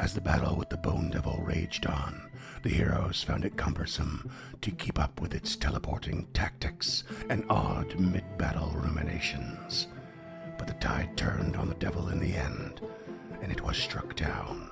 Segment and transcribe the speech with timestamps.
[0.00, 2.30] As the battle with the Bone Devil raged on,
[2.62, 8.24] the heroes found it cumbersome to keep up with its teleporting tactics and odd mid
[8.38, 9.88] battle ruminations.
[10.56, 12.80] But the tide turned on the devil in the end,
[13.42, 14.70] and it was struck down.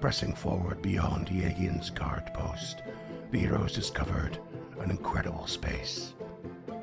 [0.00, 2.82] Pressing forward beyond Yeagian's guard post,
[3.32, 4.38] the heroes discovered
[4.78, 6.14] an incredible space.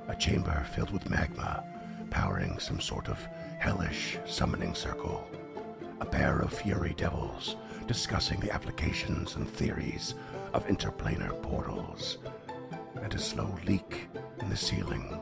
[0.10, 1.64] A chamber filled with magma,
[2.10, 3.26] powering some sort of
[3.58, 5.26] hellish summoning circle.
[6.00, 7.56] A pair of fury devils
[7.88, 10.14] discussing the applications and theories
[10.54, 12.18] of interplanar portals.
[13.02, 14.08] And a slow leak
[14.42, 15.20] in the ceiling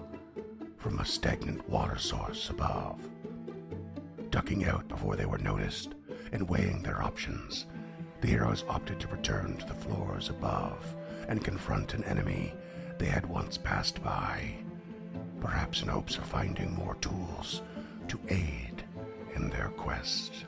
[0.77, 2.99] from a stagnant water source above.
[4.29, 5.95] Ducking out before they were noticed
[6.31, 7.65] and weighing their options,
[8.21, 10.95] the heroes opted to return to the floors above
[11.27, 12.53] and confront an enemy
[12.97, 14.55] they had once passed by,
[15.41, 17.61] perhaps in hopes of finding more tools
[18.07, 18.83] to aid
[19.35, 20.45] in their quest.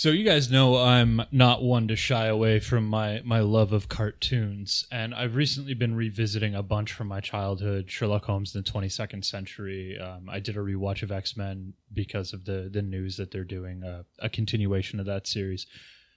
[0.00, 3.90] So you guys know I'm not one to shy away from my my love of
[3.90, 8.70] cartoons, and I've recently been revisiting a bunch from my childhood: Sherlock Holmes in the
[8.70, 9.98] 22nd Century.
[9.98, 13.44] Um, I did a rewatch of X Men because of the the news that they're
[13.44, 15.66] doing a, a continuation of that series.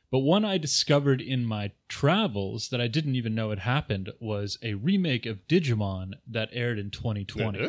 [0.09, 4.57] But one I discovered in my travels that I didn't even know had happened was
[4.63, 7.59] a remake of Digimon that aired in 2020.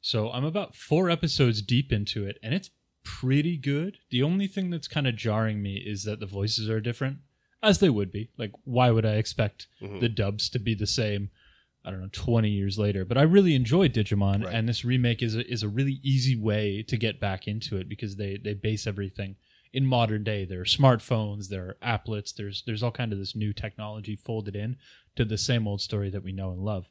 [0.00, 2.70] So I'm about four episodes deep into it, and it's
[3.06, 3.98] pretty good.
[4.10, 7.18] The only thing that's kind of jarring me is that the voices are different,
[7.62, 8.30] as they would be.
[8.36, 10.00] Like, why would I expect Mhm.
[10.00, 11.30] the dubs to be the same?
[11.84, 13.04] I don't know, 20 years later.
[13.04, 14.52] But I really enjoyed Digimon, Right.
[14.54, 17.88] and this remake is a, is a really easy way to get back into it
[17.88, 19.36] because they, they base everything
[19.72, 20.44] in modern day.
[20.44, 24.56] There are smartphones, there are applets, there's there's all kind of this new technology folded
[24.56, 24.78] in
[25.14, 26.88] to the same old story that we know and love.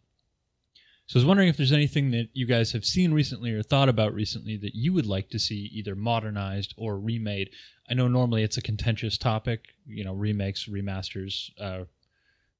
[1.08, 3.90] So I was wondering if there's anything that you guys have seen recently or thought
[3.90, 7.52] about recently that you would like to see either modernized or remade.
[7.90, 11.84] I know normally it's a contentious topic, you know, remakes, remasters, uh,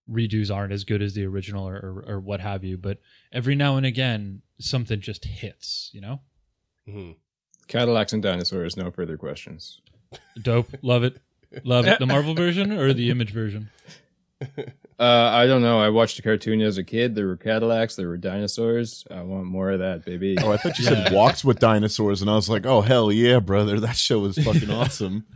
[0.08, 3.00] redos aren't as good as the original or, or, or what have you, but
[3.32, 6.22] every now and again something just hits, you know?
[6.88, 7.14] mm-hmm.
[7.68, 8.78] Cadillacs and dinosaurs.
[8.78, 9.82] No further questions.
[10.42, 10.70] Dope.
[10.84, 11.18] Love it.
[11.64, 11.98] Love it.
[11.98, 13.72] The Marvel version or the image version?
[14.98, 15.80] Uh, I don't know.
[15.82, 17.16] I watched a cartoon as a kid.
[17.16, 17.96] There were Cadillacs.
[17.98, 19.04] There were dinosaurs.
[19.12, 20.38] I want more of that, baby.
[20.42, 23.40] Oh, I thought you said walks with dinosaurs, and I was like, oh hell yeah,
[23.40, 25.26] brother, that show was fucking awesome.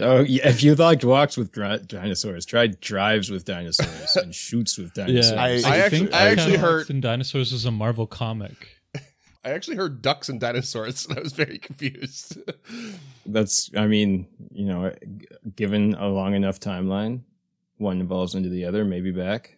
[0.00, 4.78] Oh, yeah, if you liked walks with dri- dinosaurs, try drives with dinosaurs and shoots
[4.78, 5.34] with dinosaurs.
[5.34, 8.78] I- I actually- I actually heard- and Dinosaurs is a Marvel comic.
[9.44, 12.38] I actually heard ducks and dinosaurs, and I was very confused.
[13.26, 14.90] That's, I mean, you know,
[15.54, 17.20] given a long enough timeline,
[17.78, 19.56] one evolves into the other, maybe back.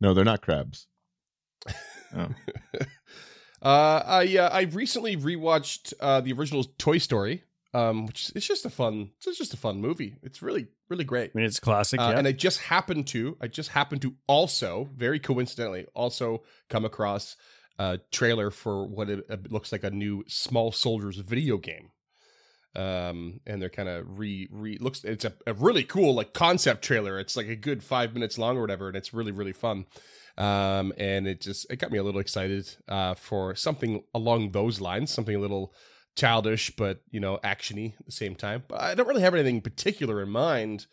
[0.00, 0.86] No, they're not crabs.
[2.14, 2.28] Oh.
[3.62, 7.42] Uh, I uh, I recently rewatched uh, the original Toy Story,
[7.74, 10.18] um, which it's just a fun it's just a fun movie.
[10.22, 11.32] It's really really great.
[11.34, 11.98] I mean, it's classic.
[11.98, 12.18] Uh, yeah.
[12.18, 17.36] And I just happened to I just happened to also very coincidentally also come across
[17.78, 21.90] a trailer for what it uh, looks like a new Small Soldiers video game.
[22.76, 26.84] Um, and they're kind of re re looks it's a, a really cool like concept
[26.84, 27.18] trailer.
[27.18, 29.86] It's like a good five minutes long or whatever, and it's really really fun.
[30.36, 34.80] Um, and it just it got me a little excited uh for something along those
[34.80, 35.72] lines, something a little
[36.16, 38.64] childish but you know actiony at the same time.
[38.68, 40.86] But I don't really have anything particular in mind.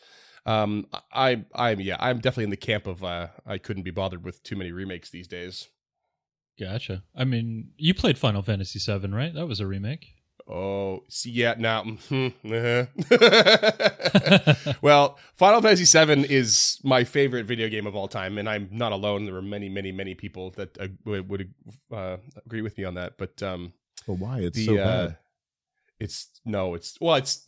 [0.45, 4.23] Um, I I'm yeah I'm definitely in the camp of uh I couldn't be bothered
[4.23, 5.67] with too many remakes these days.
[6.59, 7.03] Gotcha.
[7.15, 9.33] I mean, you played Final Fantasy VII, right?
[9.33, 10.12] That was a remake.
[10.47, 11.83] Oh, see, yeah, now.
[11.83, 14.73] mhm, uh-huh.
[14.81, 18.91] well, Final Fantasy VII is my favorite video game of all time, and I'm not
[18.91, 19.25] alone.
[19.25, 21.53] There are many, many, many people that uh, would, would
[21.93, 23.17] uh, agree with me on that.
[23.17, 23.73] But um,
[24.05, 24.39] But why?
[24.39, 25.17] It's the so uh, bad.
[25.99, 27.45] it's no, it's well, it's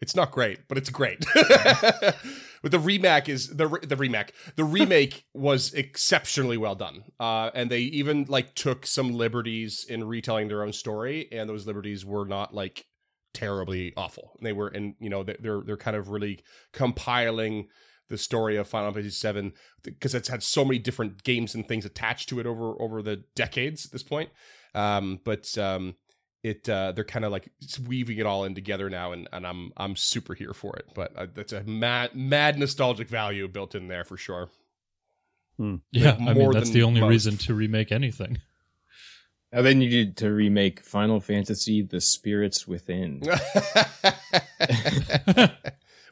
[0.00, 1.24] it's not great, but it's great.
[2.64, 4.32] but the remake is the re- the remake.
[4.56, 10.02] The remake was exceptionally well done, uh, and they even like took some liberties in
[10.04, 12.86] retelling their own story, and those liberties were not like
[13.34, 14.38] terribly awful.
[14.40, 16.40] They were, and you know, they- they're they're kind of really
[16.72, 17.68] compiling
[18.08, 19.52] the story of Final Fantasy VII
[19.82, 23.24] because it's had so many different games and things attached to it over over the
[23.36, 24.30] decades at this point.
[24.74, 25.96] Um, but um,
[26.44, 27.50] it uh, they're kind of like
[27.88, 30.86] weaving it all in together now, and, and I'm I'm super here for it.
[30.94, 34.50] But uh, that's a mad mad nostalgic value built in there for sure.
[35.58, 37.10] Yeah, I mean that's the only most.
[37.10, 38.38] reason to remake anything.
[39.52, 43.22] Now they needed to remake Final Fantasy: The Spirits Within.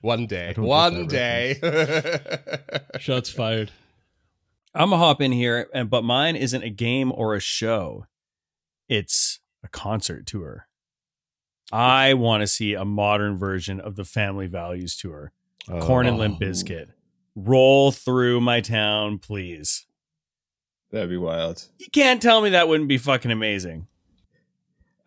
[0.00, 1.58] one day, I don't get one day.
[3.00, 3.70] Shots fired.
[4.74, 8.06] I'm gonna hop in here, and but mine isn't a game or a show.
[8.88, 10.66] It's a concert tour.
[11.70, 15.32] I want to see a modern version of the Family Values tour.
[15.80, 16.44] Korn and Limp Oh.
[16.44, 16.88] Bizkit.
[17.34, 19.86] Roll through my town, please.
[20.90, 21.68] That'd be wild.
[21.78, 23.86] You can't tell me that wouldn't be fucking amazing.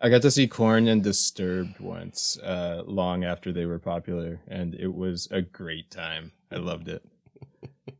[0.00, 4.74] I got to see Korn and Disturbed once, uh, long after they were popular, and
[4.74, 6.32] it was a great time.
[6.50, 7.04] I loved it.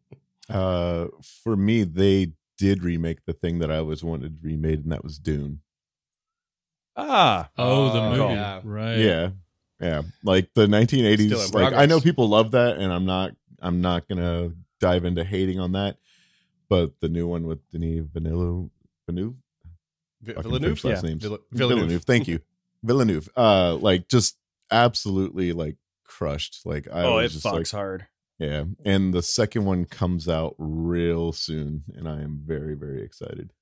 [0.48, 1.08] Uh,
[1.42, 5.18] for me, they did remake the thing that I always wanted remade, and that was
[5.18, 5.58] Dune.
[6.96, 8.60] Ah, Oh, the Oh, movie, yeah.
[8.64, 8.96] right?
[8.98, 9.30] Yeah,
[9.80, 10.02] yeah.
[10.24, 11.52] Like the 1980s.
[11.54, 13.32] Like I know people love that, and I'm not.
[13.60, 15.98] I'm not gonna dive into hating on that.
[16.68, 18.70] But the new one with Denis Villeneuve,
[19.06, 19.34] Villeneuve,
[20.22, 21.08] Vi- Fucking Villeneuve, French last Yeah.
[21.10, 21.22] names.
[21.22, 21.78] Vill- Villeneuve.
[21.78, 22.04] Villeneuve.
[22.04, 22.40] Thank you,
[22.82, 23.28] Villeneuve.
[23.36, 24.36] Uh, like just
[24.70, 26.64] absolutely like crushed.
[26.66, 28.06] Like I oh, it just fucks like, hard.
[28.38, 28.64] yeah.
[28.84, 33.52] And the second one comes out real soon, and I am very very excited.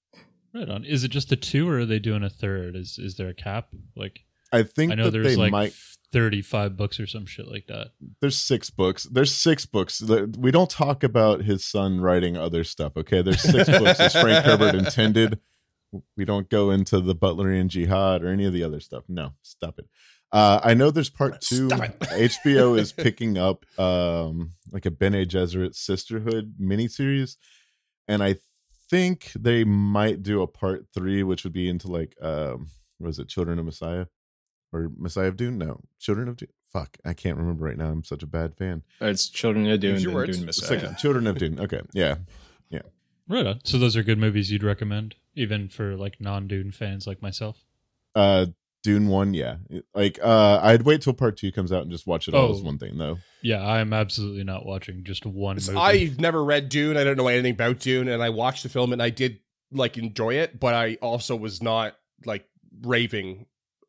[0.54, 0.84] Right on.
[0.84, 2.76] Is it just the two, or are they doing a third?
[2.76, 3.68] Is is there a cap?
[3.96, 4.20] Like
[4.52, 5.74] I think I know that there's they like might.
[6.12, 7.88] thirty-five books or some shit like that.
[8.20, 9.02] There's six books.
[9.04, 10.00] There's six books.
[10.38, 12.96] We don't talk about his son writing other stuff.
[12.96, 15.40] Okay, there's six books as Frank Herbert intended.
[16.16, 19.04] We don't go into the Butlerian Jihad or any of the other stuff.
[19.08, 19.86] No, stop it.
[20.30, 21.68] Uh, I know there's part two.
[21.68, 27.36] HBO is picking up um, like a Bene Gesserit Sisterhood miniseries,
[28.08, 28.36] and I
[28.94, 32.69] think they might do a part three, which would be into like um,
[33.00, 34.06] was it, Children of Messiah
[34.73, 35.58] or Messiah of Dune?
[35.58, 36.50] No, Children of Dune.
[36.73, 37.91] Fuck, I can't remember right now.
[37.91, 38.82] I'm such a bad fan.
[39.00, 40.38] It's Children of Dune Use your and words.
[40.38, 40.88] Dune It's Messiah.
[40.88, 41.58] like Children of Dune.
[41.61, 42.17] Okay, yeah,
[42.70, 42.82] yeah.
[43.29, 43.61] Right on.
[43.64, 47.64] So those are good movies you'd recommend, even for like non-Dune fans like myself.
[48.14, 48.47] Uh,
[48.84, 49.56] Dune one, yeah.
[49.94, 52.54] Like, uh, I'd wait till part two comes out and just watch it all Oh.
[52.54, 53.19] as one thing, though.
[53.42, 55.76] Yeah, I am absolutely not watching just one movie.
[55.76, 56.96] I've never read Dune.
[56.96, 59.40] I don't know anything about Dune, and I watched the film and I did
[59.72, 62.46] like enjoy it, but I also was not like
[62.82, 63.46] raving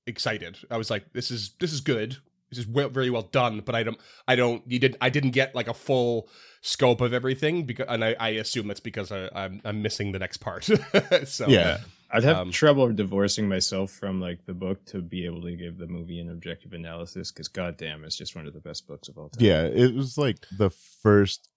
[0.07, 0.57] excited.
[0.71, 2.17] I was like, "This is this is good.
[2.49, 5.31] This is well, very well done." But I don't, I don't, you didn't I didn't
[5.31, 6.29] get like a full
[6.61, 10.19] scope of everything because, and I, I assume that's because I, I'm I'm missing the
[10.19, 10.63] next part.
[11.25, 11.79] so Yeah.
[12.15, 15.77] I'd have Um, trouble divorcing myself from like the book to be able to give
[15.77, 19.17] the movie an objective analysis because goddamn, it's just one of the best books of
[19.17, 19.43] all time.
[19.43, 21.49] Yeah, it was like the first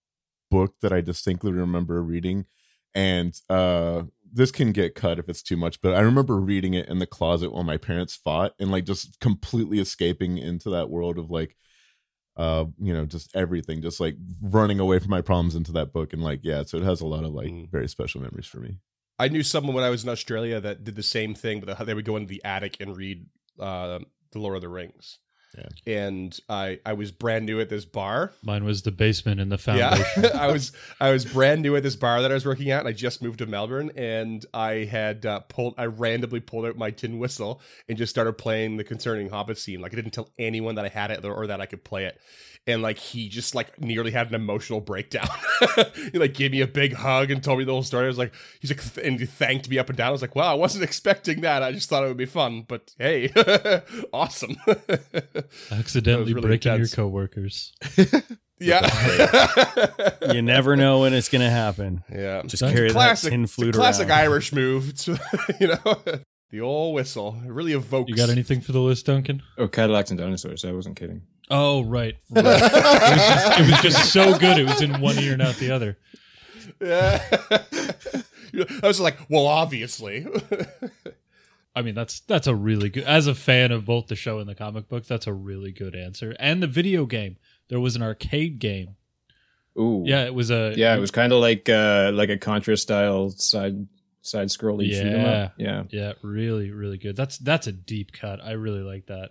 [0.51, 2.47] book that I distinctly remember reading.
[2.95, 6.89] And uh this can get cut if it's too much, but I remember reading it
[6.89, 11.19] in the closet while my parents fought and like just completely escaping into that world
[11.19, 11.57] of like
[12.37, 16.13] uh you know just everything just like running away from my problems into that book
[16.13, 17.71] and like yeah so it has a lot of like Mm.
[17.71, 18.79] very special memories for me
[19.19, 21.95] I knew someone when I was in Australia that did the same thing, but they
[21.95, 23.27] would go into the attic and read
[23.59, 23.99] uh,
[24.31, 25.19] the Lord of the Rings.
[25.57, 25.93] Yeah.
[25.93, 28.33] And I I was brand new at this bar.
[28.43, 30.25] Mine was the basement in the foundation.
[30.25, 32.81] Yeah, I was I was brand new at this bar that I was working at.
[32.81, 35.75] And I just moved to Melbourne, and I had uh, pulled.
[35.79, 39.81] I randomly pulled out my tin whistle and just started playing the concerning Hobbit scene.
[39.81, 42.21] Like I didn't tell anyone that I had it or that I could play it.
[42.67, 45.27] And like he just like nearly had an emotional breakdown.
[46.13, 48.05] he like gave me a big hug and told me the whole story.
[48.05, 50.09] I was like, he's like, th- and he thanked me up and down.
[50.09, 51.63] I was like, wow, I wasn't expecting that.
[51.63, 52.67] I just thought it would be fun.
[52.69, 53.33] But hey,
[54.13, 54.57] awesome.
[55.73, 56.91] Accidentally really breaking intense.
[56.97, 57.73] your coworkers.
[58.59, 58.89] yeah.
[60.33, 62.03] You never know when it's gonna happen.
[62.13, 64.19] Yeah, Just It's carry classic, that tin it's a flute classic around.
[64.19, 64.91] Irish move.
[64.91, 65.97] It's, you know,
[66.51, 67.39] the old whistle.
[67.45, 68.09] It really evokes.
[68.11, 69.43] You got anything for the list, Duncan?
[69.57, 70.65] Oh, Cadillacs and dinosaurs.
[70.65, 71.23] I wasn't kidding.
[71.51, 72.17] Oh, right.
[72.31, 72.45] right.
[72.45, 74.59] it, was just, it was just so good.
[74.59, 75.97] It was in one ear and out the other.
[76.81, 77.23] Yeah.
[78.83, 80.27] I was like, well, obviously.
[81.79, 83.05] I mean, that's that's a really good.
[83.05, 85.95] As a fan of both the show and the comic book, that's a really good
[85.95, 86.35] answer.
[86.41, 87.37] And the video game,
[87.69, 88.97] there was an arcade game.
[89.79, 90.03] Ooh.
[90.05, 90.75] Yeah, it was a.
[90.77, 93.87] Yeah, it was kind of like uh like a Contra style side
[94.23, 95.43] side scrolly shoot 'em Yeah.
[95.45, 95.53] up.
[95.57, 95.83] Yeah.
[95.91, 97.15] Yeah, really, really good.
[97.17, 98.43] That's that's a deep cut.
[98.43, 99.31] I really like that.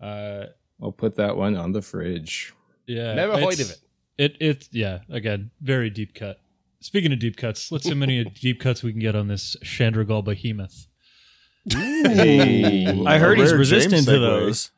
[0.00, 0.46] Uh,
[0.82, 2.52] I'll put that one on the fridge.
[2.86, 3.78] yeah, Never heard of it.
[4.18, 4.98] It it yeah.
[5.08, 6.40] Again, very deep cut.
[6.80, 9.56] Speaking of deep cuts, let's see how many deep cuts we can get on this
[9.64, 10.88] Shanrigol behemoth.
[11.70, 13.04] Hey.
[13.06, 14.70] I heard he's resistant to those.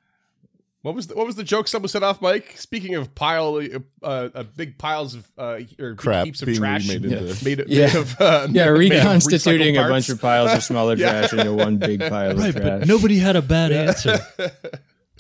[0.83, 2.55] What was the, what was the joke someone set off, Mike?
[2.59, 3.57] Speaking of pile,
[4.05, 7.65] uh, uh, big piles of uh, or Crap heaps of trash remade made, into- made,
[7.67, 7.87] Yeah.
[7.87, 11.27] made of uh, Yeah, made reconstituting recycled a bunch of piles of smaller Yeah.
[11.27, 12.55] trash into one big pile of trash.
[12.55, 14.19] but nobody had a bad answer.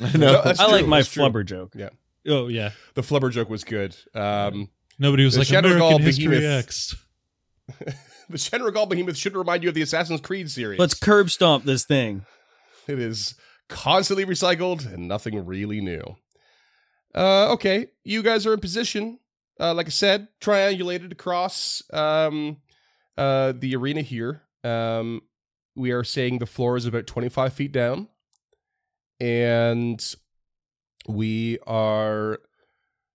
[0.01, 0.33] I know.
[0.35, 1.25] No, that's I like my that's true.
[1.25, 1.73] flubber joke.
[1.75, 1.89] Yeah,
[2.29, 3.97] oh yeah, the flubber joke was good.
[4.15, 4.69] Um,
[5.01, 6.65] nobody was like Shanrigol American History behemoth.
[6.65, 6.95] X.
[8.30, 10.78] the Shanrigol behemoth should remind you of the Assassin's Creed series.
[10.78, 12.25] Let's curb stomp this thing.
[12.87, 13.35] It is
[13.68, 16.16] constantly recycled and nothing really new.
[17.14, 19.18] Uh, okay, you guys are in position.
[19.59, 22.59] Uh, like I said, triangulated across um,
[23.16, 24.42] uh, the arena here.
[24.62, 25.23] Um,
[25.75, 28.09] we are saying the floor is about 25 feet down.
[29.18, 30.04] And
[31.09, 32.38] we are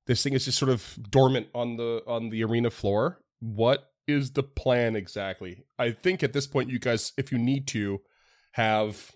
[0.08, 3.20] this thing is just sort of dormant on the on the arena floor.
[3.40, 5.66] What is the plan exactly?
[5.80, 8.02] I think at this point you guys if you need to
[8.54, 9.12] have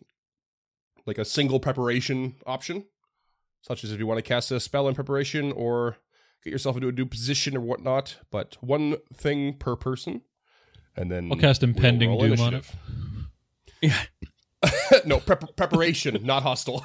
[1.06, 2.86] like a single preparation option,
[3.62, 5.98] such as if you want to cast a spell in preparation or
[6.44, 8.18] get yourself into a new position or whatnot.
[8.32, 10.22] But one thing per person,
[10.96, 12.66] and then I'll cast we'll impending roll doom on it.
[13.82, 14.10] initiative.
[15.06, 16.82] no prep- preparation, not hostile.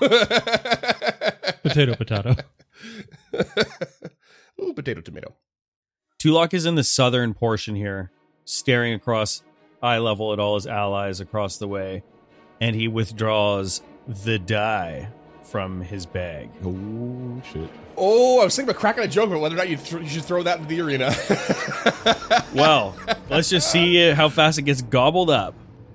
[1.63, 2.37] Potato, potato.
[4.75, 5.35] Potato, tomato.
[6.21, 8.11] Tulok is in the southern portion here,
[8.45, 9.43] staring across
[9.83, 12.03] eye level at all his allies across the way,
[12.61, 15.09] and he withdraws the die
[15.43, 16.51] from his bag.
[16.63, 17.71] Oh shit.
[17.97, 20.09] Oh, I was thinking about cracking a joke about whether or not you, th- you
[20.11, 21.15] should throw that into the arena.
[22.55, 22.97] Well,
[23.29, 25.55] let's just see uh, how fast it gets gobbled up.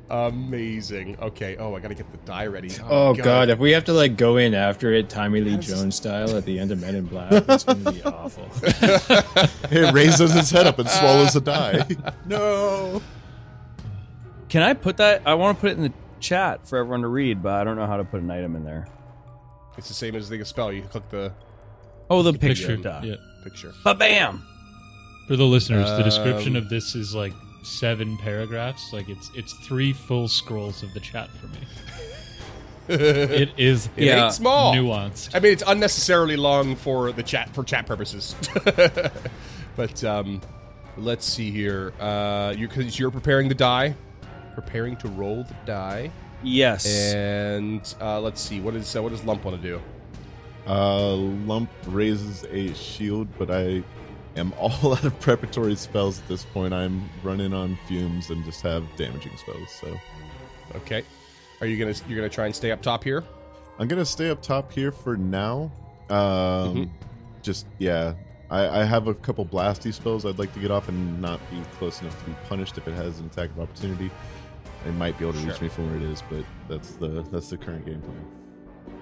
[0.10, 1.18] Amazing.
[1.20, 1.58] Okay.
[1.58, 2.70] Oh, I gotta get the die ready.
[2.88, 3.50] Oh god.
[3.50, 6.60] if we have to like go in after it Tommy Lee Jones style at the
[6.60, 8.48] end of Men in Black, it's gonna be awful.
[9.72, 11.86] It raises its head up and swallows a die.
[12.28, 13.02] No.
[14.50, 15.24] Can I put that?
[15.26, 17.76] I want to put it in the chat for everyone to read, but I don't
[17.76, 18.88] know how to put an item in there.
[19.78, 20.72] It's the same as the spell.
[20.72, 21.34] You click the
[22.10, 23.02] Oh, the Picture, picture die.
[23.04, 23.16] Yeah.
[23.44, 23.74] picture.
[23.84, 24.44] But bam!
[25.28, 27.34] For the listeners, the description Um, of this is like
[27.66, 28.94] seven paragraphs.
[28.94, 31.60] Like it's it's three full scrolls of the chat for me.
[32.88, 34.30] It is It Yeah.
[34.30, 34.76] small.
[34.76, 35.32] nuanced.
[35.34, 38.36] I mean, it's unnecessarily long for the chat for chat purposes.
[39.76, 40.40] but um,
[40.96, 41.94] let's see here.
[42.00, 43.96] Uh, you because you're preparing the die,
[44.54, 46.12] preparing to roll the die,
[46.44, 46.86] Yes.
[46.86, 49.82] and uh, let's see what is uh, what does Lump want to do?
[50.68, 53.82] Uh, Lump raises a shield, but I
[54.36, 56.74] am all out of preparatory spells at this point.
[56.74, 59.70] I'm running on fumes and just have damaging spells.
[59.72, 59.98] So
[60.76, 61.04] Okay,
[61.62, 63.24] are you gonna you're gonna try and stay up top here?
[63.80, 65.72] I'm gonna stay up top here for now.
[66.10, 66.90] Um, Mhm.
[67.42, 68.14] just yeah.
[68.50, 71.58] I, I have a couple blasty spells I'd like to get off and not be
[71.80, 74.12] close enough to be punished if it has an attack of opportunity.
[74.86, 77.50] It might be able to reach me from where it is, but that's the that's
[77.50, 78.26] the current game plan.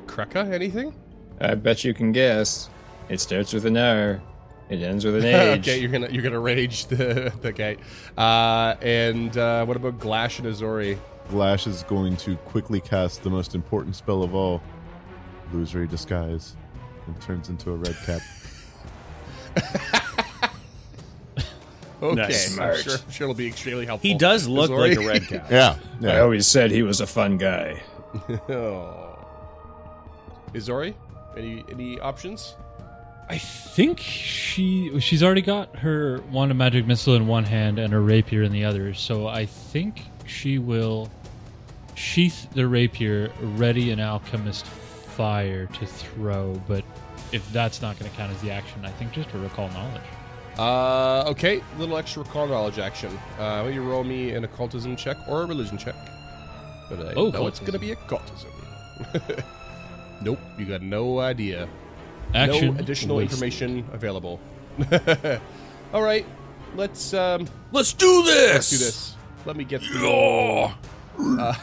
[0.05, 0.95] Kreka, anything?
[1.41, 2.69] I bet you can guess.
[3.09, 4.21] It starts with an R.
[4.69, 5.59] It ends with an H.
[5.59, 7.77] okay, you're gonna you're gonna rage the the guy.
[8.17, 10.97] Uh, and uh, what about Glash and Azori?
[11.29, 14.61] Glash is going to quickly cast the most important spell of all,
[15.53, 16.55] Illusory Disguise,
[17.07, 18.21] and turns into a red cap.
[22.01, 22.47] Okay, Nice.
[22.49, 22.77] I'm Smart.
[22.79, 24.09] sure, I'm sure it'll be extremely helpful.
[24.09, 24.89] he does look Azori?
[24.89, 25.49] like a red cap.
[25.49, 25.77] Yeah,
[26.11, 27.81] I always said he was a fun guy.
[28.49, 29.25] oh.
[30.53, 30.93] Izori,
[31.37, 32.57] any any options?
[33.33, 37.91] I think she she's already got her wand of magic missile in one hand and
[37.91, 38.93] her rapier in the other.
[38.93, 41.09] So I think she will
[41.95, 46.61] sheath the rapier, ready an alchemist fire to throw.
[46.67, 46.83] But
[47.31, 50.03] if that's not going to count as the action, I think just to recall knowledge.
[50.59, 53.17] Uh, okay, little extra recall knowledge action.
[53.39, 55.95] Uh, will you roll me an occultism check or a religion check?
[56.87, 58.51] But I Oh, know it's gonna be occultism.
[60.21, 61.67] nope, you got no idea.
[62.33, 63.31] Action no additional wasted.
[63.33, 64.39] information available.
[65.93, 66.25] All right,
[66.75, 68.53] let's um, Let's do this.
[68.53, 69.15] let's do this.
[69.45, 70.73] Let me get the.
[71.19, 71.53] Uh,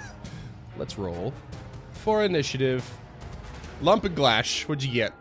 [0.78, 1.32] let's roll
[1.92, 2.88] for initiative.
[3.82, 5.12] Lump and Glash, what'd you get?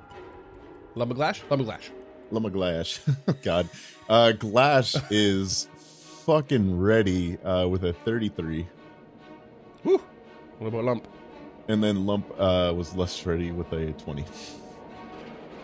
[0.95, 1.41] Lump and Glash?
[1.49, 1.89] Lump and Glash.
[2.31, 2.99] Lama Glash.
[3.43, 3.69] God.
[4.09, 5.67] Uh, Glash is
[6.25, 8.67] fucking ready uh, with a 33.
[9.83, 10.01] Whew.
[10.59, 11.07] What about Lump?
[11.67, 14.23] And then Lump uh, was less ready with a 20.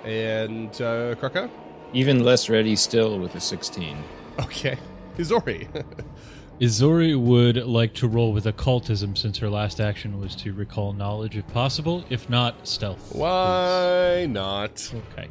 [0.03, 1.49] And uh, Kraka?
[1.93, 3.97] Even less ready still with a 16.
[4.39, 4.77] Okay.
[5.17, 5.67] Izori.
[6.61, 11.35] Izori would like to roll with occultism since her last action was to recall knowledge
[11.35, 12.05] if possible.
[12.09, 13.15] If not, stealth.
[13.15, 14.93] Why not?
[15.13, 15.27] Okay.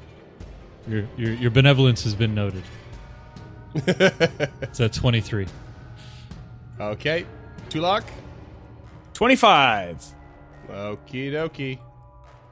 [0.88, 2.62] Your, your, your benevolence has been noted.
[4.62, 5.46] It's at 23.
[6.80, 7.24] okay.
[7.68, 8.04] Tulak?
[9.14, 10.04] 25.
[10.68, 11.78] Okie dokie.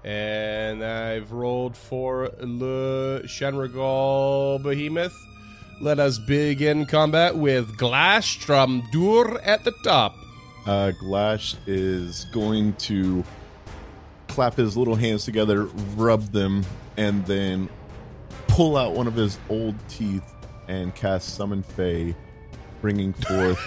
[0.04, 5.16] And I've rolled for Le Shanrigol Behemoth.
[5.80, 10.16] Let us begin combat with Glastrom Dur at the top.
[10.66, 13.24] Uh, Glash is going to
[14.26, 15.64] clap his little hands together,
[15.96, 16.64] rub them,
[16.96, 17.68] and then
[18.48, 20.24] pull out one of his old teeth
[20.68, 22.14] and cast Summon Fey,
[22.80, 23.60] bringing forth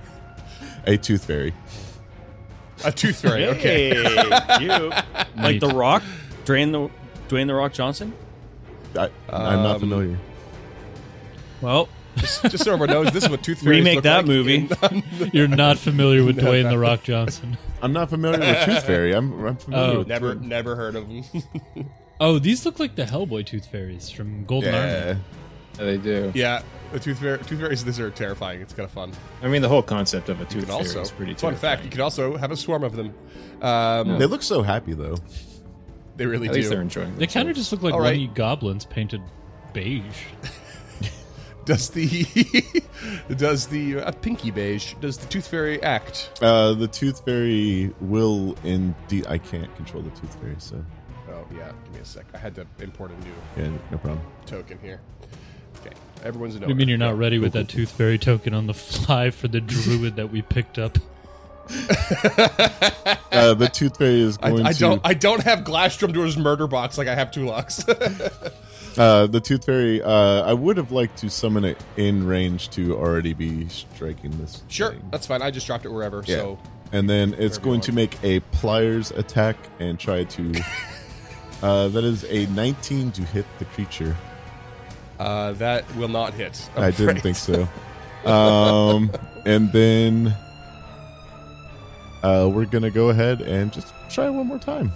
[0.86, 1.52] a Tooth Fairy.
[2.84, 3.90] A tooth fairy, okay.
[3.94, 4.90] Hey, cute.
[5.36, 5.60] like Neat.
[5.60, 6.02] the Rock,
[6.44, 6.90] Dwayne the
[7.34, 8.12] Dwayne the Rock Johnson.
[8.96, 10.18] I, I'm not Um, familiar.
[11.60, 14.26] Well, just, just so everyone knows, this is what tooth fairies Remake look that like
[14.26, 14.68] movie.
[14.90, 17.56] in- You're not familiar with Dwayne The Rock Johnson.
[17.82, 19.14] I'm not familiar with Tooth Fairy.
[19.14, 19.98] I'm, I'm familiar Oh.
[20.00, 21.22] with never, Twin- never heard of them.
[22.20, 24.86] Oh, these look like the Hellboy Tooth Fairies from Golden Army.
[24.92, 25.14] Yeah.
[25.80, 26.32] Yeah, they do.
[26.34, 27.84] yeah, the tooth fairy, tooth fairies.
[27.84, 28.60] This are terrifying.
[28.60, 29.12] It's kind of fun.
[29.42, 31.56] I mean, the whole concept of a You tooth can fairy also, is pretty fun
[31.56, 33.14] fact, you can also have a swarm of them.
[33.62, 35.16] Um, They look so happy though.
[36.16, 36.58] They really At do.
[36.58, 38.16] least they're enjoying They kind of just look like All right.
[38.18, 39.22] winged goblins painted
[39.72, 40.04] beige.
[41.66, 42.26] Does the
[43.36, 44.94] does the uh, pinky beige?
[45.00, 46.30] Does the tooth fairy act?
[46.42, 49.26] Uh, the Tooth Fairy will indeed.
[49.28, 50.82] I can't control the Tooth Fairy, so
[51.30, 52.24] Oh yeah, give me a sec.
[52.34, 53.32] I had to import a new
[53.70, 54.20] yeah, no problem.
[54.46, 55.00] token here.
[56.20, 58.66] Okay, everyone's a What you mean you're not ready with that Tooth Fairy token on
[58.66, 60.98] the fly for the druid that we picked up?
[63.32, 64.78] Uh, the Tooth Fairy is I, going I to.
[64.78, 65.00] don't.
[65.04, 67.84] I don't have Glastrom Door's murder box like I have two locks.
[68.98, 70.02] Uh, the Tooth Fairy.
[70.02, 74.64] Uh, I would have liked to summon it in range to already be striking this.
[74.66, 75.08] sure, thing.
[75.12, 75.42] that's fine.
[75.42, 76.24] I just dropped it wherever.
[76.26, 76.36] Yeah.
[76.36, 76.58] So
[76.92, 80.54] and then it's Wherever you going to make a pliers attack and try to.
[81.62, 84.16] uh, that is a 19 to hit the creature.
[85.20, 86.68] Uh, that will not hit.
[86.76, 87.68] I'm I didn't think so.
[88.24, 89.10] Um,
[89.46, 90.34] and then
[92.22, 94.92] uh, we're gonna go ahead and just try one more time.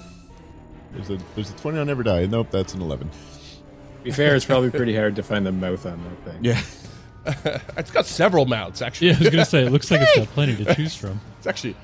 [0.92, 2.26] There's a there's a 20 on every die.
[2.26, 3.08] Nope, that's an 11.
[3.10, 3.14] To
[4.04, 6.44] be fair, it's probably pretty hard to find the mouth on that thing.
[6.44, 6.60] Yeah.
[7.78, 9.08] it's got several mounts actually.
[9.08, 11.20] Yeah, I was gonna say it looks like it's got plenty to choose from.
[11.38, 11.74] it's actually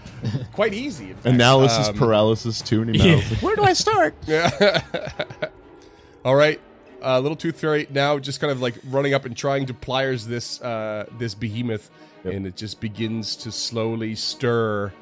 [0.52, 1.08] quite easy.
[1.10, 1.26] in fact.
[1.26, 3.16] Analysis Um, paralysis tuning Yeah.
[3.16, 3.22] out.
[3.42, 4.14] Where do I start?
[6.24, 6.60] All right,
[7.02, 10.26] uh, little tooth fairy now just kind of like running up and trying to pliers
[10.26, 11.90] this uh, this behemoth,
[12.24, 12.34] Yep.
[12.34, 14.92] and it just begins to slowly stir,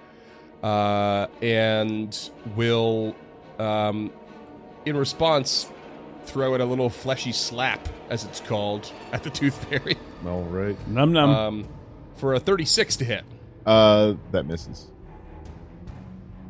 [0.62, 3.16] uh, and will,
[3.58, 4.12] um,
[4.86, 5.68] in response,
[6.24, 10.76] throw it a little fleshy slap, as it's called, at the tooth fairy All right.
[10.88, 11.30] num num.
[11.30, 11.68] um,
[12.16, 13.24] for a thirty-six to hit.
[13.66, 14.86] Uh, that misses.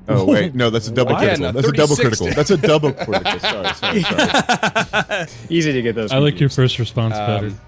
[0.08, 1.20] Oh wait, no, that's a double What?
[1.22, 1.46] critical.
[1.48, 2.26] Again, a That's a double critical.
[2.28, 3.38] That's a double critical.
[3.40, 5.26] Sorry, sorry, sorry.
[5.50, 6.12] Easy to get those.
[6.12, 7.46] I like your first response better.
[7.48, 7.60] Um,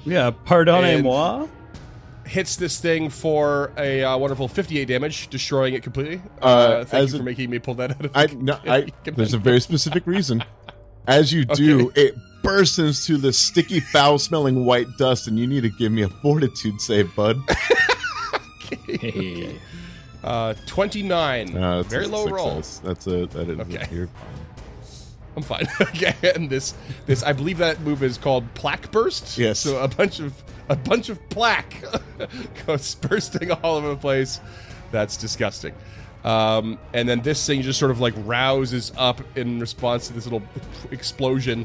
[0.04, 1.48] yeah, pardonnez-moi.
[2.26, 6.22] hits this thing for a uh, wonderful 58 damage, destroying it completely.
[6.40, 8.86] Uh, Uh, thank you for a- making me pull that out of I no, I.
[9.04, 10.44] There's a very specific reason.
[11.08, 15.70] As you do, it bursts into the sticky, foul-smelling white dust, and you need to
[15.70, 17.36] give me a fortitude save, bud.
[18.86, 19.58] Hey.
[20.24, 21.56] Uh, 29.
[21.56, 22.62] Uh, very low roll.
[22.62, 22.78] success.
[22.84, 23.86] That's a that is Okay.
[23.90, 24.08] you're
[25.36, 25.66] I'm fine.
[25.80, 26.74] okay, and this
[27.06, 29.38] this I believe that move is called plaque burst.
[29.38, 29.60] Yes.
[29.60, 30.34] So a bunch of
[30.68, 31.82] a bunch of plaque
[32.66, 34.40] goes bursting all over the place.
[34.90, 35.72] That's disgusting.
[36.24, 40.26] Um, and then this thing just sort of like rouses up in response to this
[40.26, 40.42] little
[40.90, 41.64] explosion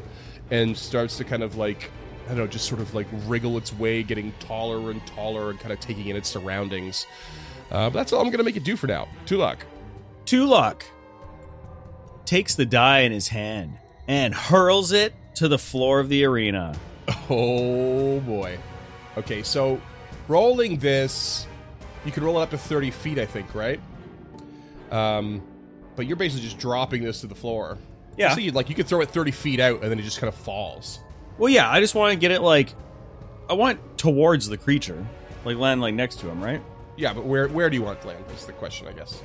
[0.50, 1.90] and starts to kind of like
[2.26, 5.60] I don't know, just sort of like wriggle its way, getting taller and taller and
[5.60, 7.06] kind of taking in its surroundings.
[7.70, 9.08] Uh, but that's all I'm gonna make it do for now.
[9.26, 9.58] Tulak.
[10.24, 10.82] Tulok
[12.24, 16.76] takes the die in his hand and hurls it to the floor of the arena.
[17.28, 18.58] Oh boy.
[19.16, 19.80] Okay, so
[20.28, 21.46] rolling this,
[22.04, 23.80] you can roll it up to 30 feet, I think, right?
[24.90, 25.42] Um,
[25.94, 27.78] but you're basically just dropping this to the floor.
[28.16, 28.34] Yeah.
[28.34, 30.28] So you like you could throw it 30 feet out and then it just kind
[30.28, 31.00] of falls.
[31.38, 32.74] Well, yeah, I just want to get it like
[33.48, 35.06] I want towards the creature,
[35.44, 36.62] like land like next to him, right?
[36.96, 38.24] Yeah, but where where do you want it to land?
[38.34, 39.22] Is the question, I guess.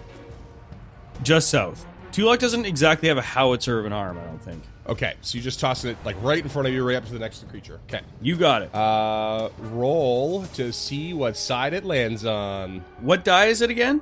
[1.24, 1.86] Just south.
[2.12, 4.62] Tulok doesn't exactly have a howitzer of an arm, I don't think.
[4.88, 7.14] Okay, so you're just tossing it like right in front of you, right up to
[7.14, 7.80] the next creature.
[7.88, 8.02] Okay.
[8.22, 8.76] You got it.
[8.76, 12.84] Uh, roll to see what side it lands on.
[13.00, 14.02] what die is it again?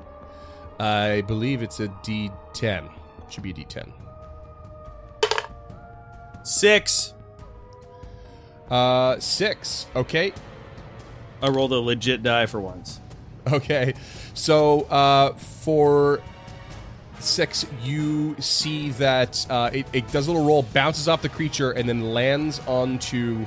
[0.80, 2.90] I believe it's a D10.
[3.30, 3.92] Should be a D10.
[6.44, 7.14] Six.
[8.72, 9.86] Uh, six.
[9.96, 10.34] Okay.
[11.42, 13.02] I rolled a legit die for once.
[13.54, 13.94] Okay.
[14.34, 16.22] So uh, for
[17.20, 21.72] six, you see that uh, it, it does a little roll, bounces off the creature,
[21.72, 23.46] and then lands onto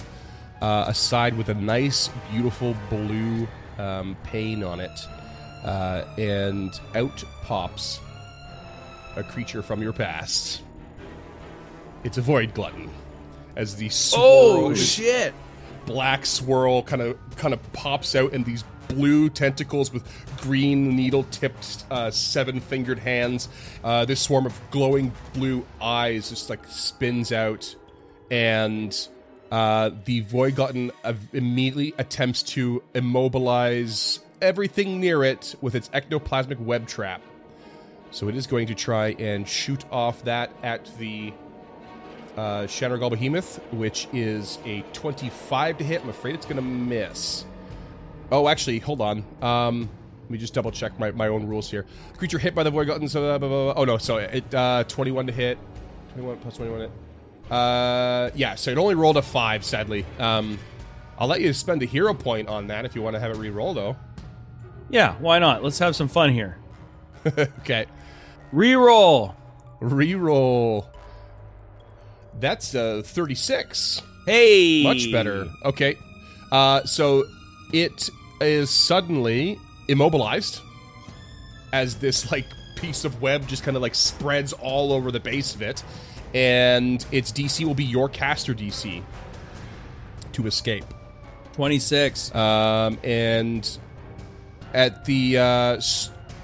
[0.61, 3.47] uh, a side with a nice, beautiful blue
[3.79, 5.07] um, pane on it.
[5.65, 8.01] Uh, and out pops
[9.17, 10.63] a creature from your past.
[12.03, 12.91] It's a void glutton.
[13.55, 15.35] As the swirl, shit!
[15.87, 20.03] black swirl kind of kind of pops out and these blue tentacles with
[20.41, 23.49] green needle tipped uh, seven fingered hands
[23.85, 27.75] uh, this swarm of glowing blue eyes just like spins out
[28.31, 29.09] and
[29.51, 30.25] uh, the
[31.05, 37.21] uh, immediately attempts to immobilize everything near it with its ectoplasmic web trap
[38.11, 41.33] so it is going to try and shoot off that at the
[42.37, 46.03] uh, Behemoth, which is a 25 to hit.
[46.03, 47.45] I'm afraid it's going to miss.
[48.33, 49.25] Oh, actually, hold on.
[49.43, 49.91] Um,
[50.23, 51.85] let me just double check my, my own rules here.
[52.17, 52.89] Creature hit by the Void.
[53.11, 53.75] So, blah, blah, blah, blah.
[53.77, 55.59] oh no, so it uh, 21 to hit.
[56.15, 56.91] 21 plus 21 hit.
[57.51, 59.65] Uh, yeah, so it only rolled a five.
[59.65, 60.59] Sadly, um,
[61.19, 63.37] I'll let you spend a hero point on that if you want to have it
[63.37, 63.97] re-roll, though.
[64.89, 65.63] Yeah, why not?
[65.63, 66.57] Let's have some fun here.
[67.27, 67.85] okay,
[68.53, 69.35] Reroll.
[69.81, 70.89] re-roll.
[72.41, 74.03] That's uh 36.
[74.25, 74.83] Hey.
[74.85, 75.49] Much better.
[75.65, 75.97] Okay.
[76.51, 77.25] Uh, so
[77.73, 78.09] it
[78.45, 80.61] is suddenly immobilized
[81.73, 85.55] as this like piece of web just kind of like spreads all over the base
[85.55, 85.83] of it,
[86.35, 89.03] and its DC will be your caster DC
[90.33, 90.85] to escape.
[91.53, 92.35] Twenty-six.
[92.35, 93.79] Um, and
[94.75, 95.81] at the, uh,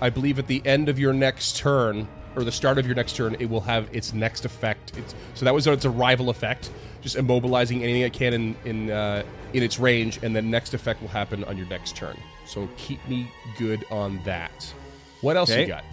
[0.00, 2.06] I believe at the end of your next turn,
[2.38, 4.96] or the start of your next turn, it will have its next effect.
[4.96, 6.70] It's, so that was its arrival effect,
[7.00, 11.00] just immobilizing anything it can in in, uh, in its range, and the next effect
[11.00, 12.16] will happen on your next turn.
[12.46, 14.72] So keep me good on that.
[15.20, 15.62] What else Okay.
[15.62, 15.84] you got?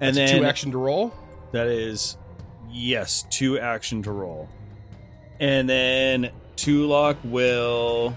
[0.00, 1.12] and That's then two action to roll.
[1.52, 2.16] that is
[2.70, 4.48] yes, two action to roll,
[5.40, 8.16] and then Tulok will.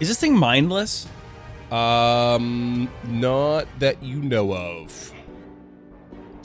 [0.00, 1.06] Is this thing mindless?
[1.70, 5.12] Um, not that you know of.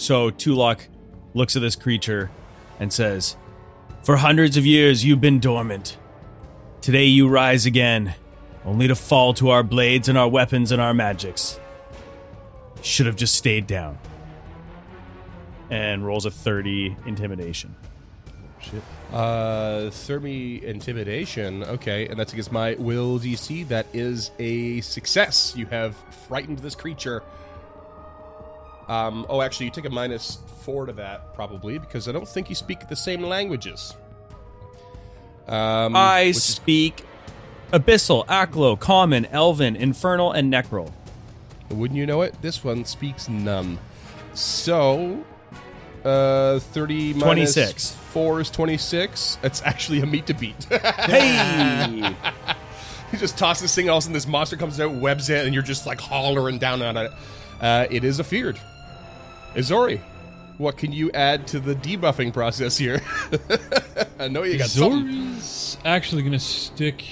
[0.03, 0.81] So Tulok
[1.33, 2.29] looks at this creature
[2.77, 3.37] and says,
[4.03, 5.97] For hundreds of years you've been dormant.
[6.81, 8.13] Today you rise again,
[8.65, 11.57] only to fall to our blades and our weapons and our magics.
[12.81, 13.97] Should have just stayed down.
[15.69, 17.73] And rolls a 30 intimidation.
[18.59, 18.83] Shit.
[19.13, 21.63] Uh, Thermi intimidation.
[21.63, 23.65] Okay, and that's against my will DC.
[23.69, 25.53] That is a success.
[25.55, 25.95] You have
[26.27, 27.23] frightened this creature.
[28.87, 29.25] Um.
[29.29, 32.55] Oh, actually, you take a minus four to that probably because I don't think you
[32.55, 33.95] speak the same languages.
[35.47, 37.03] Um, I is- speak
[37.71, 40.91] Abyssal, Aklo, Common, Elven, Infernal, and Necril.
[41.69, 42.35] wouldn't you know it?
[42.41, 43.79] This one speaks none.
[44.33, 45.23] So,
[46.05, 47.91] uh, thirty minus 26.
[48.11, 49.37] four is twenty six.
[49.41, 50.65] That's actually a meat to beat.
[50.69, 52.15] Hey!
[53.11, 55.45] You just toss this thing, all of a sudden this monster comes out, webs it,
[55.45, 57.11] and you're just like hollering down on it.
[57.61, 58.59] Uh, it is a feared.
[59.55, 59.99] Izori,
[60.57, 63.01] what can you add to the debuffing process here?
[64.19, 65.05] I know you got something.
[65.35, 67.03] Zori's actually going to stick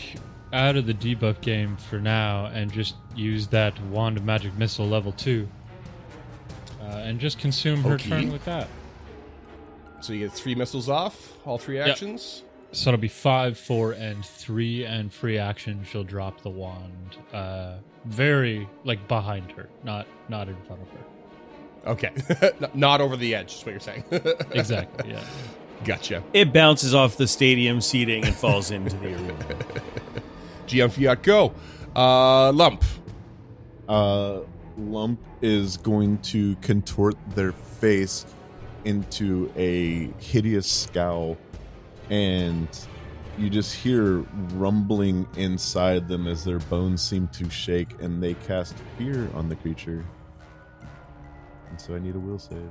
[0.53, 4.87] out of the debuff game for now and just use that Wand of Magic Missile
[4.87, 5.47] level 2.
[6.81, 8.09] Uh, and just consume her Okay.
[8.09, 8.67] turn with that.
[10.01, 12.43] So you get three missiles off, all three actions.
[12.71, 15.85] So it'll be 5, 4, and 3, and free action.
[15.89, 17.75] She'll drop the wand uh,
[18.05, 21.03] very, like, behind her, not not in front of her.
[21.85, 22.11] Okay,
[22.73, 23.55] not over the edge.
[23.55, 24.03] Is what you're saying.
[24.51, 25.23] Exactly, yeah.
[25.83, 26.23] gotcha.
[26.33, 29.45] it bounces off the stadium seating and falls into the arena.
[30.67, 31.53] GM Fiat, go.
[31.95, 32.83] Uh, lump.
[33.89, 34.39] uh,
[34.77, 38.25] Lump is going to contort their face
[38.85, 41.37] into a hideous scowl,
[42.09, 42.67] and
[43.37, 44.19] you just hear
[44.53, 49.55] rumbling inside them as their bones seem to shake, and they cast fear on the
[49.55, 50.05] creature.
[51.71, 52.69] And so I need a will save.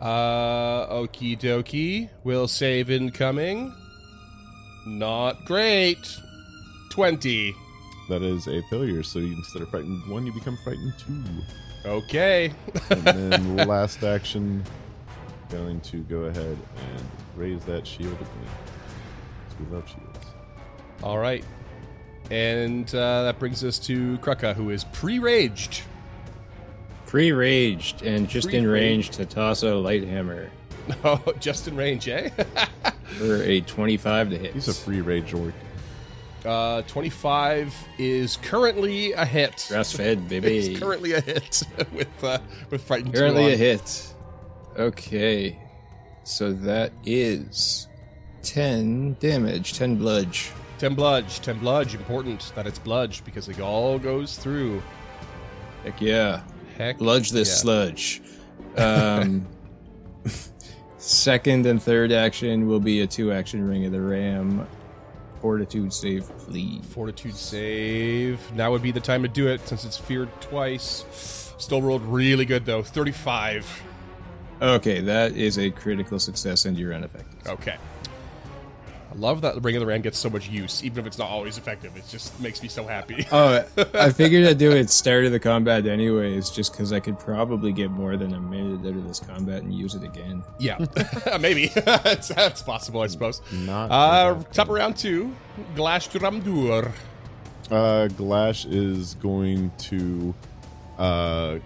[0.00, 2.10] Uh, okie dokie.
[2.24, 3.72] Will save incoming.
[4.86, 6.18] Not great.
[6.90, 7.54] 20.
[8.08, 9.02] That is a failure.
[9.02, 11.22] So you, instead of frightened one, you become frightened two.
[11.86, 12.52] Okay.
[12.90, 14.64] And then last action,
[15.50, 17.02] going to go ahead and
[17.36, 18.28] raise that shield again.
[19.48, 20.26] 'Cause We love shields.
[21.02, 21.44] All right.
[22.30, 25.82] And uh, that brings us to Kruka, who is pre raged.
[27.08, 29.16] Free raged and just Free in range rage.
[29.16, 30.50] to toss a light hammer
[31.04, 32.28] Oh, just in range, eh?
[33.18, 34.54] for a 25 to hit.
[34.54, 35.54] He's a free rage orc.
[36.44, 39.66] uh, 25 is currently a hit.
[39.68, 40.58] Grass fed, baby.
[40.58, 42.38] It's currently a hit with uh,
[42.70, 43.14] with frightened.
[43.14, 44.14] Currently a hit.
[44.78, 45.58] Okay.
[46.24, 47.88] So that is
[48.42, 50.52] 10 damage, 10 bludge.
[50.78, 51.96] Ten bludge, ten bludge.
[51.96, 54.80] Important that it's bludge because it all goes through.
[55.82, 56.42] Heck yeah.
[56.78, 57.42] Heck, this yeah.
[57.44, 58.22] sludge.
[58.76, 59.46] Um,
[60.98, 64.66] second and third action will be a two action ring of the ram.
[65.40, 66.84] Fortitude save, please.
[66.86, 68.40] Fortitude save.
[68.54, 71.04] Now would be the time to do it since it's feared twice.
[71.58, 72.82] Still rolled really good though.
[72.82, 73.82] Thirty-five.
[74.60, 77.46] Okay, that is a critical success and you're unaffected.
[77.46, 77.76] Okay.
[79.18, 81.18] I love that the Ring of the Ram gets so much use, even if it's
[81.18, 81.96] not always effective.
[81.96, 83.26] It just makes me so happy.
[83.32, 87.18] Oh, I figured I'd do it start of the combat anyways, just because I could
[87.18, 90.42] probably get more than a minute out of this combat and use it again.
[90.60, 90.78] yeah,
[91.40, 93.42] maybe that's, that's possible, I suppose.
[93.52, 95.34] Not Uh, top of round two,
[95.74, 96.92] Glash to Ramdur.
[97.70, 100.34] Uh, Glash is going to
[100.98, 101.58] uh,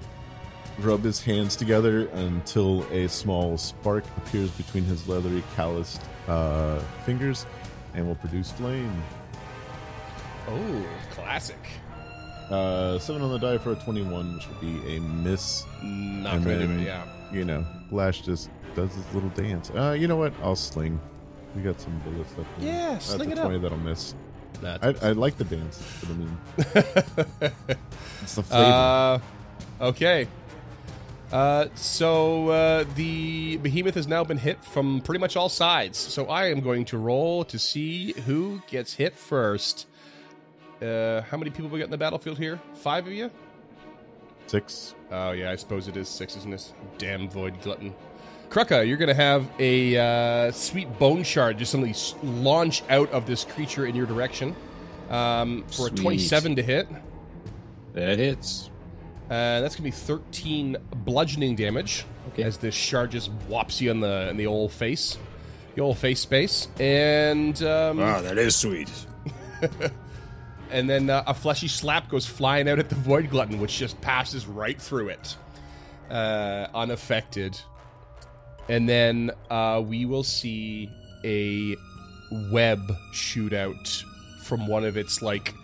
[0.80, 7.46] rub his hands together until a small spark appears between his leathery, calloused uh, fingers
[7.94, 8.92] and will produce flame.
[10.48, 11.58] Oh, classic.
[12.50, 15.64] Uh, seven on the die for a 21, which would be a miss.
[15.82, 16.84] Not And gonna do then- it.
[16.84, 17.04] Yeah.
[17.32, 19.70] You know, Glash just does his little dance.
[19.70, 20.34] Uh, you know what?
[20.42, 21.00] I'll sling.
[21.56, 22.50] We got some bullets left.
[22.60, 23.44] Yeah, That's sling a it up.
[23.46, 24.14] 20 that'll miss.
[24.60, 26.38] That's I, I like the dance, but I mean,
[28.22, 28.64] it's the flavor.
[28.64, 29.18] Uh,
[29.80, 30.28] okay.
[31.32, 35.96] Uh, so uh, the behemoth has now been hit from pretty much all sides.
[35.96, 39.86] So I am going to roll to see who gets hit first.
[40.82, 42.60] Uh, how many people we got in the battlefield here?
[42.74, 43.30] Five of you?
[44.46, 44.94] Six.
[45.10, 46.72] Oh yeah, I suppose it is six, isn't it?
[46.98, 47.94] Damn void glutton.
[48.50, 53.44] Krucka, you're gonna have a uh, sweet bone shard just suddenly launch out of this
[53.44, 54.54] creature in your direction
[55.08, 55.98] um, for Sweet.
[55.98, 56.88] a 27 to hit.
[57.94, 58.68] That hits.
[59.30, 62.42] Uh, that's gonna be 13 bludgeoning damage Okay.
[62.42, 65.16] as this shard just whops you in the in the old face,
[65.74, 68.90] the old face space, and um, Wow, that is sweet.
[70.70, 74.00] and then uh, a fleshy slap goes flying out at the void glutton, which just
[74.00, 75.36] passes right through it,
[76.10, 77.58] uh, unaffected.
[78.68, 80.90] And then uh, we will see
[81.24, 81.76] a
[82.50, 82.80] web
[83.12, 84.04] shoot out
[84.42, 85.54] from one of its like,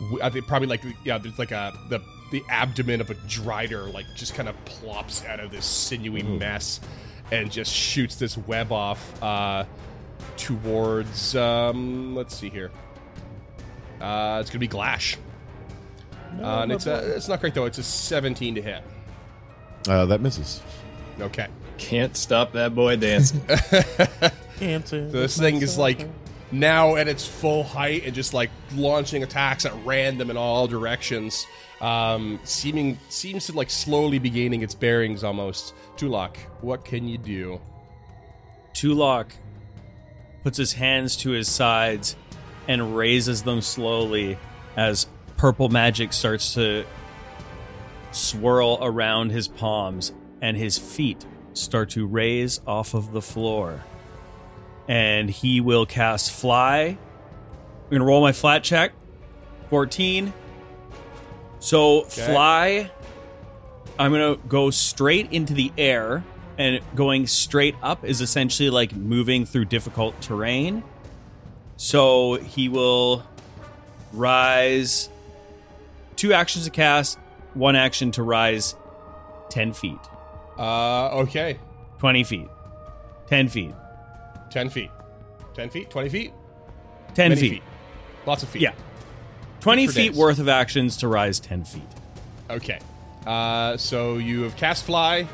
[0.00, 3.92] w- I think probably like yeah, there's like a the the abdomen of a drider
[3.92, 6.80] like just kind of plops out of this sinewy mess
[7.30, 9.64] and just shoots this web off uh,
[10.36, 12.70] towards um, let's see here.
[14.00, 15.16] Uh, it's gonna be Glash.
[16.40, 17.64] Uh, and it's a, it's not great though.
[17.64, 18.82] It's a 17 to hit.
[19.88, 20.62] Uh, that misses.
[21.20, 21.48] Okay.
[21.78, 23.40] Can't stop that boy dancing.
[24.58, 26.08] So this thing is like
[26.50, 31.46] now at its full height and just like launching attacks at random in all directions.
[31.80, 35.74] Um, seeming seems to like slowly be gaining its bearings almost.
[35.96, 37.60] Tulak, what can you do?
[38.74, 39.30] Tulok
[40.42, 42.16] puts his hands to his sides
[42.66, 44.38] and raises them slowly
[44.76, 46.84] as purple magic starts to
[48.10, 53.82] swirl around his palms and his feet start to raise off of the floor.
[54.88, 56.80] And he will cast Fly.
[56.80, 58.92] I'm going to roll my flat check.
[59.70, 60.32] 14.
[61.60, 62.90] So, Fly
[63.98, 66.22] I'm gonna go straight into the air,
[66.56, 70.84] and going straight up is essentially like moving through difficult terrain.
[71.76, 73.24] So he will
[74.12, 75.08] rise
[76.16, 77.18] two actions to cast,
[77.54, 78.74] one action to rise
[79.50, 79.98] 10 feet,
[80.58, 81.58] Uh, okay,
[81.98, 82.48] 20 feet,
[83.28, 83.74] 10 feet,
[84.50, 84.90] 10 feet,
[85.54, 86.32] 10 feet, 20 feet,
[87.14, 87.62] 10 Many feet.
[88.26, 88.62] lots of feet.
[88.62, 88.72] Yeah.
[89.60, 90.16] 20 feet days.
[90.16, 91.82] worth of actions to rise 10 feet.
[92.50, 92.78] Okay.
[93.26, 95.26] Uh, so you have cast fly.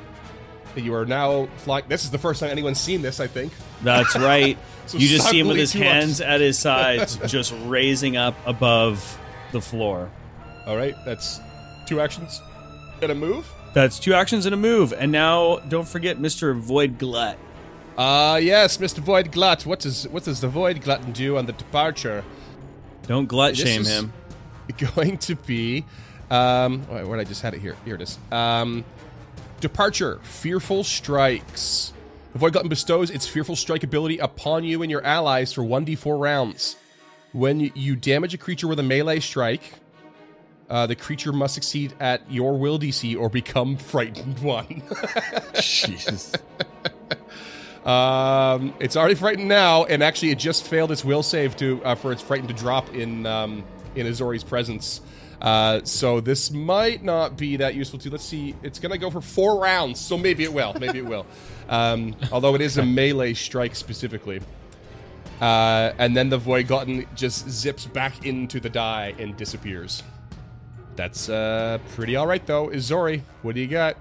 [0.77, 1.85] You are now flying.
[1.89, 3.53] This is the first time anyone's seen this, I think.
[3.83, 4.59] That's right.
[4.87, 9.19] So you just see him with his hands at his sides, just raising up above
[9.53, 10.11] the floor.
[10.67, 11.41] All right, that's
[11.87, 12.43] two actions
[13.03, 13.51] and a move.
[13.73, 14.93] That's two actions and a move.
[14.93, 16.59] And now, don't forget Mr.
[16.59, 17.39] Void Glut.
[17.97, 18.99] Uh yes, Mr.
[18.99, 19.65] Void Glut.
[19.65, 22.25] What does what does the Void Glutton do on the departure?
[23.07, 24.13] Don't glut This shame is him.
[24.97, 25.85] Going to be,
[26.31, 27.77] um, wait, where did I just had it here?
[27.85, 28.19] Here it is.
[28.33, 28.85] Um,
[29.61, 30.21] departure.
[30.23, 31.93] Fearful strikes.
[32.33, 35.85] The Void Glutton bestows its fearful strike ability upon you and your allies for one
[35.87, 36.77] d4 rounds.
[37.33, 39.75] When you damage a creature with a melee strike,
[40.71, 44.83] Uh, the creature must succeed at your will DC or become frightened one.
[45.61, 46.33] Jesus.
[47.85, 51.95] Um, it's already frightened now, and actually, it just failed its will save to uh,
[51.95, 55.01] for its frightened to drop in um, in Azori's presence.
[55.41, 58.09] Uh, so this might not be that useful too.
[58.09, 58.55] Let's see.
[58.63, 60.75] It's gonna go for four rounds, so maybe it will.
[60.75, 61.27] Maybe it will.
[61.67, 64.43] Um, although it is a melee strike specifically.
[65.41, 70.03] Uh, and then the Void Glutton just zips back into the die and disappears.
[70.95, 72.69] That's uh, pretty all right though.
[72.69, 73.97] Izori, what do you got?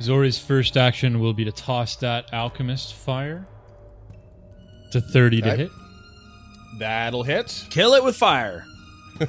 [0.00, 3.46] Zori's first action will be to toss that alchemist fire.
[4.92, 5.56] To 30 to Okay.
[5.64, 5.70] hit.
[6.78, 7.66] That'll hit.
[7.70, 8.64] Kill it with fire.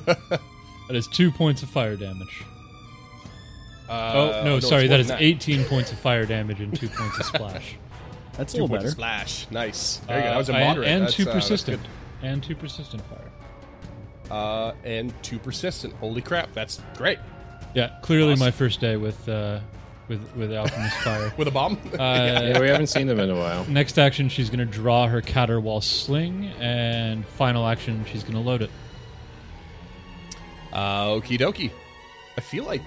[0.88, 2.45] That is two points of fire damage.
[3.89, 4.84] Uh, oh, no, it's sorry.
[4.84, 7.75] more That is than 18 points of fire damage and two points of splash.
[8.38, 9.17] That's a Two little points of better.
[9.17, 9.47] splash.
[9.51, 9.97] Nice.
[10.08, 10.30] There you go.
[10.30, 10.88] Uh, That was a and- moderate.
[10.88, 11.82] And, That's, two uh, that's persistent.
[11.82, 11.89] good.
[12.25, 14.32] And two persistent fire.
[14.32, 15.93] Uh, and two persistent.
[15.95, 17.19] Holy crap, that's great.
[17.73, 18.45] Yeah, clearly Awesome.
[18.45, 19.60] my first day with uh,
[20.08, 21.34] with with alchemist fire.
[21.38, 21.78] With a bomb?
[21.93, 23.65] Uh, Yeah, we haven't seen them in a while.
[23.65, 28.39] Next action, she's going to draw her caterwaul sling, and final action, she's going to
[28.39, 28.70] load it.
[30.74, 31.72] uh, okie dokie.
[32.38, 32.82] I feel like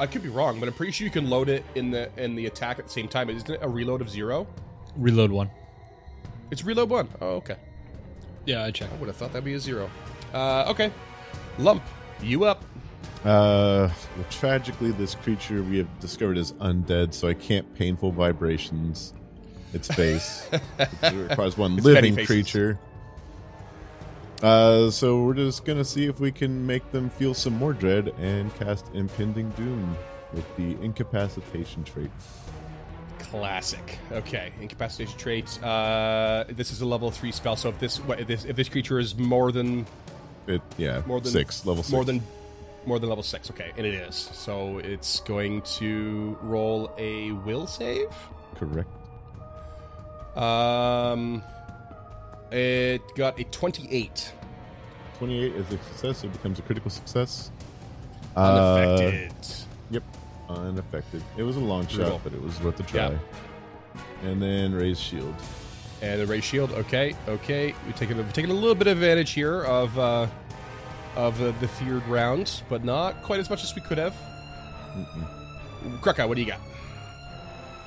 [0.00, 2.34] I could be wrong, but I'm pretty sure you can load it in the in
[2.34, 3.28] the attack at the same time.
[3.30, 4.46] Isn't it a reload of zero?
[4.96, 5.50] Reload one.
[6.50, 7.08] It's reload one.
[7.20, 7.56] Oh, okay.
[8.46, 8.92] Yeah, I checked.
[8.92, 9.90] I would have thought that'd be a zero.
[10.32, 10.92] Uh, okay.
[11.58, 11.82] Lump,
[12.22, 12.64] you up?
[13.24, 19.14] Uh, well, tragically, this creature we have discovered is undead, so I can't painful vibrations
[19.72, 20.48] its face.
[20.78, 22.78] it requires one It's living creature.
[24.42, 28.12] Uh, so we're just gonna see if we can make them feel some more dread
[28.18, 29.96] and cast impending doom
[30.34, 32.10] with the incapacitation trait.
[33.18, 33.98] Classic.
[34.12, 35.62] Okay, incapacitation traits.
[35.62, 37.56] Uh, this is a level three spell.
[37.56, 39.86] So if this what, if this if this creature is more than
[40.46, 41.92] It yeah, more than six level six.
[41.92, 42.22] more than
[42.86, 43.50] more than level six.
[43.50, 44.14] Okay, and it is.
[44.16, 48.08] So it's going to roll a will save.
[48.56, 48.88] correct.
[50.36, 51.42] Um,
[52.50, 54.32] it got a twenty-eight.
[55.18, 56.24] Twenty eight is a success.
[56.24, 57.50] It becomes a critical success.
[58.36, 59.28] Uh,
[59.90, 60.02] Yep,
[60.48, 61.22] unaffected.
[61.36, 62.12] It was a long Brutal.
[62.12, 63.16] shot, but it was worth a try.
[64.24, 65.34] And then raise shield.
[66.02, 66.72] And the raise shield.
[66.72, 67.74] Okay, okay.
[67.86, 70.26] We're taking we're taking a little bit of advantage here of uh,
[71.16, 74.14] of uh, the feared round, but not quite as much as we could have.
[74.96, 76.00] Mm-mm.
[76.00, 76.60] Krakow, what do you got?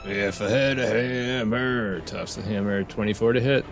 [0.05, 2.83] If I had a hammer, toss the hammer.
[2.83, 3.65] 24 to hit.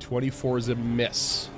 [0.00, 1.48] Twenty-four is a miss,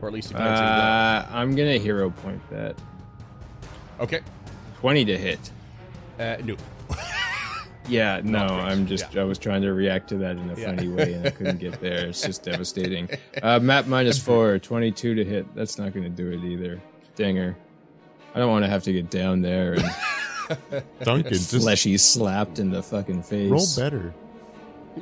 [0.00, 0.74] or at least a glancing blow.
[0.74, 2.76] Uh, I'm going to hero point that.
[4.00, 4.20] Okay.
[4.80, 5.50] 20 to hit.
[6.18, 6.56] Uh, no.
[7.88, 10.66] Yeah, no, I'm just, I was trying to react to that in a Yeah.
[10.66, 12.06] funny way and I couldn't get there.
[12.06, 13.08] It's just devastating.
[13.42, 15.54] Uh, map minus four, 22 to hit.
[15.54, 16.80] That's not going to do it either.
[17.16, 17.56] Dinger.
[18.34, 22.70] I don't want to have to get down there and Duncan, just fleshy slapped in
[22.70, 23.50] the fucking face.
[23.50, 24.14] roll better.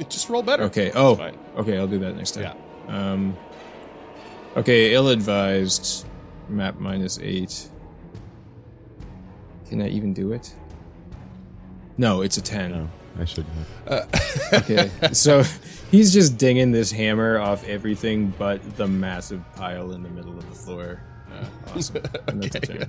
[0.08, 0.64] Just roll better.
[0.64, 0.92] Okay.
[0.94, 1.12] Oh,
[1.56, 1.78] okay.
[1.78, 2.56] I'll do that next time.
[2.88, 3.12] Yeah.
[3.12, 3.36] Um.
[4.56, 4.92] Okay.
[4.94, 6.06] Ill-advised.
[6.48, 7.68] Map minus eight.
[9.68, 10.54] Can I even do it?
[11.98, 12.70] No, it's a ten.
[12.72, 13.54] No, I shouldn't
[13.88, 14.08] have.
[14.52, 14.90] Okay.
[15.12, 15.42] so
[15.90, 20.48] he's just dinging this hammer off everything but the massive pile in the middle of
[20.48, 21.02] the floor.
[21.32, 22.02] Uh, awesome.
[22.28, 22.88] And that's a.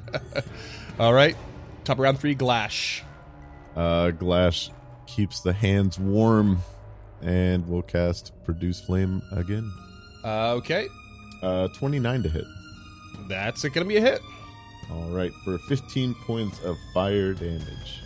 [1.00, 1.36] All right.
[1.84, 3.04] Top of round three, Glash.
[3.76, 4.70] Uh, Glash
[5.06, 6.60] keeps the hands warm,
[7.22, 9.72] and will cast Produce Flame again.
[10.24, 10.88] Uh, okay.
[11.42, 12.46] Uh, 29 to hit.
[13.30, 14.22] That's it going to be a hit.
[14.92, 18.02] All right, for 15 points of fire damage.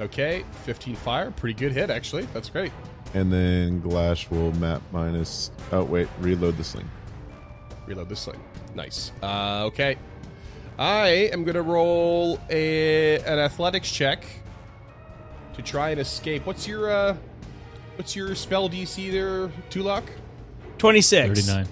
[0.00, 0.44] Okay.
[0.64, 1.30] 15 fire.
[1.30, 2.26] Pretty good hit, actually.
[2.32, 2.72] That's great.
[3.14, 5.50] And then Glash will map minus.
[5.70, 6.88] Oh, wait, reload the sling.
[7.86, 8.40] Reload this thing.
[8.74, 9.12] Nice.
[9.22, 9.96] Uh, okay.
[10.78, 14.24] I am going to roll a an athletics check
[15.54, 16.46] to try and escape.
[16.46, 17.16] What's your uh
[17.96, 20.04] what's your spell DC there, Tulak?
[20.78, 21.46] 26.
[21.46, 21.68] 39.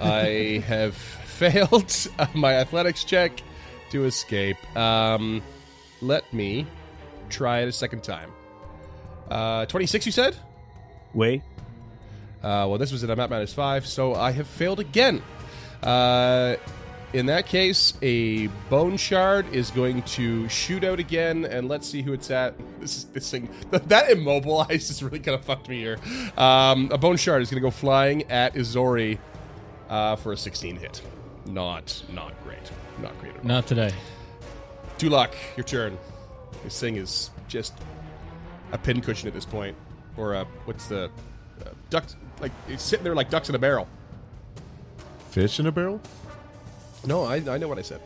[0.00, 1.94] I have failed
[2.34, 3.42] my athletics check
[3.90, 4.56] to escape.
[4.76, 5.42] Um,
[6.00, 6.66] let me
[7.30, 8.30] try it a second time.
[9.30, 10.36] Uh, 26, you said?
[11.14, 11.42] Wait.
[12.42, 15.22] Uh, well, this was at a map minus five, so I have failed again.
[15.82, 16.56] Uh,
[17.12, 22.02] in that case, a bone shard is going to shoot out again, and let's see
[22.02, 22.54] who it's at.
[22.80, 25.98] This is this thing that immobilize is really kind of fucked me here.
[26.36, 29.18] Um, a bone shard is going to go flying at Izori
[29.88, 31.02] uh, for a 16 hit.
[31.46, 32.70] Not not great.
[33.02, 33.46] Not great at all.
[33.46, 33.90] Not today.
[34.98, 35.98] Dulak, your turn.
[36.64, 37.72] This thing is just
[38.72, 39.76] a pincushion at this point,
[40.16, 41.04] or a what's the
[41.64, 42.04] uh, duck?
[42.40, 43.88] Like it's sitting there like ducks in a barrel.
[45.30, 46.00] Fish in a barrel?
[47.06, 48.00] No, I, I know what I said.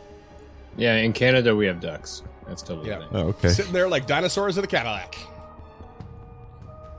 [0.77, 2.23] Yeah, in Canada we have ducks.
[2.47, 2.99] That's totally Yeah.
[3.01, 3.09] fine.
[3.13, 3.49] Oh, okay.
[3.49, 5.17] Sitting there like dinosaurs in a Cadillac.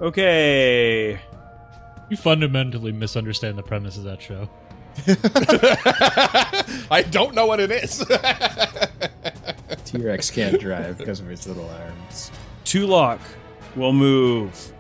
[0.02, 1.20] Okay.
[2.10, 4.50] You fundamentally misunderstand the premise of that show.
[6.92, 8.00] I don't know what it is.
[9.98, 12.32] T Rex can't drive because of his little arms.
[12.66, 13.20] Tulok
[13.76, 14.74] will move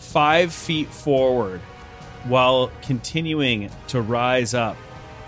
[0.00, 1.60] five feet forward
[2.24, 4.76] while continuing to rise up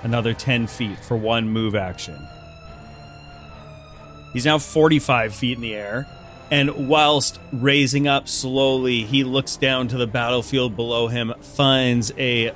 [0.03, 2.19] another 10 feet for one move action.
[4.33, 6.07] He's now 45 feet in the air.
[6.51, 12.53] And whilst raising up slowly, he looks down to the battlefield below him, finds a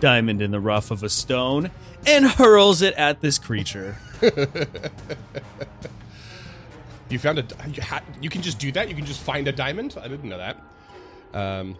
[0.00, 1.70] diamond in the rough of a stone,
[2.06, 3.96] and hurls it at this creature.
[7.08, 7.44] you found a.
[7.72, 8.88] You, ha- you can just do that.
[8.88, 9.96] You can just find a diamond.
[10.00, 10.58] I didn't know that.
[11.34, 11.76] Um,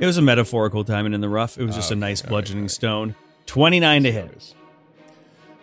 [0.00, 1.58] It was a metaphorical diamond in the rough.
[1.58, 3.14] It was just a nice bludgeoning stone.
[3.46, 4.54] 29 to hit.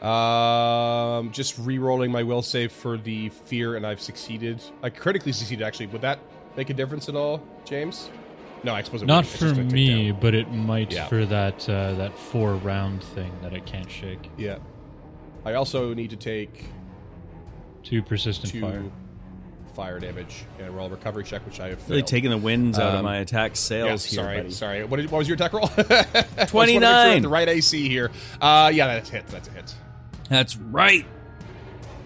[0.07, 4.61] Um, just re-rolling my will save for the fear, and I've succeeded.
[4.81, 5.63] I critically succeeded.
[5.65, 6.19] Actually, would that
[6.57, 8.09] make a difference at all, James?
[8.63, 11.07] No, I suppose it Not for just me, but it might Yeah.
[11.07, 14.29] for that uh, that four round thing that it can't shake.
[14.37, 14.57] Yeah.
[15.45, 16.65] I also need to take
[17.83, 18.83] Two persistent two fire.
[19.75, 22.07] fire damage and roll a recovery check, which I have Really failed.
[22.07, 24.51] taking the winds out of Um, my attack Yeah, sails here, sorry, buddy.
[24.51, 24.83] sorry.
[24.83, 25.63] What, did, what was your attack roll?
[25.77, 27.21] I just wanna make sure 29.
[27.23, 28.11] The right AC here.
[28.39, 29.27] Uh, yeah, that's a hit.
[29.29, 29.75] That's a hit.
[30.29, 31.07] That's right.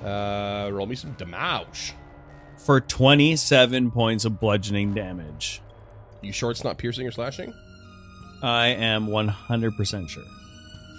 [0.04, 1.94] Uh, roll me some damage.
[2.58, 5.62] For 27 points of bludgeoning damage.
[6.26, 7.54] You sure it's not piercing or slashing?
[8.42, 10.24] I am 100% sure.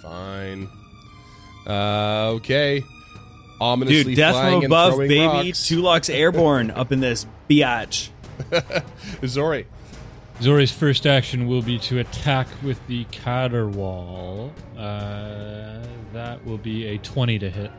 [0.01, 0.69] Fine.
[1.67, 2.83] Uh, okay.
[3.59, 5.25] Ominously Dude, death flying from and above, throwing baby.
[5.25, 5.59] rocks.
[5.69, 8.09] Tulok's airborne up in this biatch.
[9.25, 9.65] Zori.
[10.39, 14.51] Zori's first action will be to attack with the Caterwaul.
[14.77, 17.71] Uh, that will be a 20 to hit.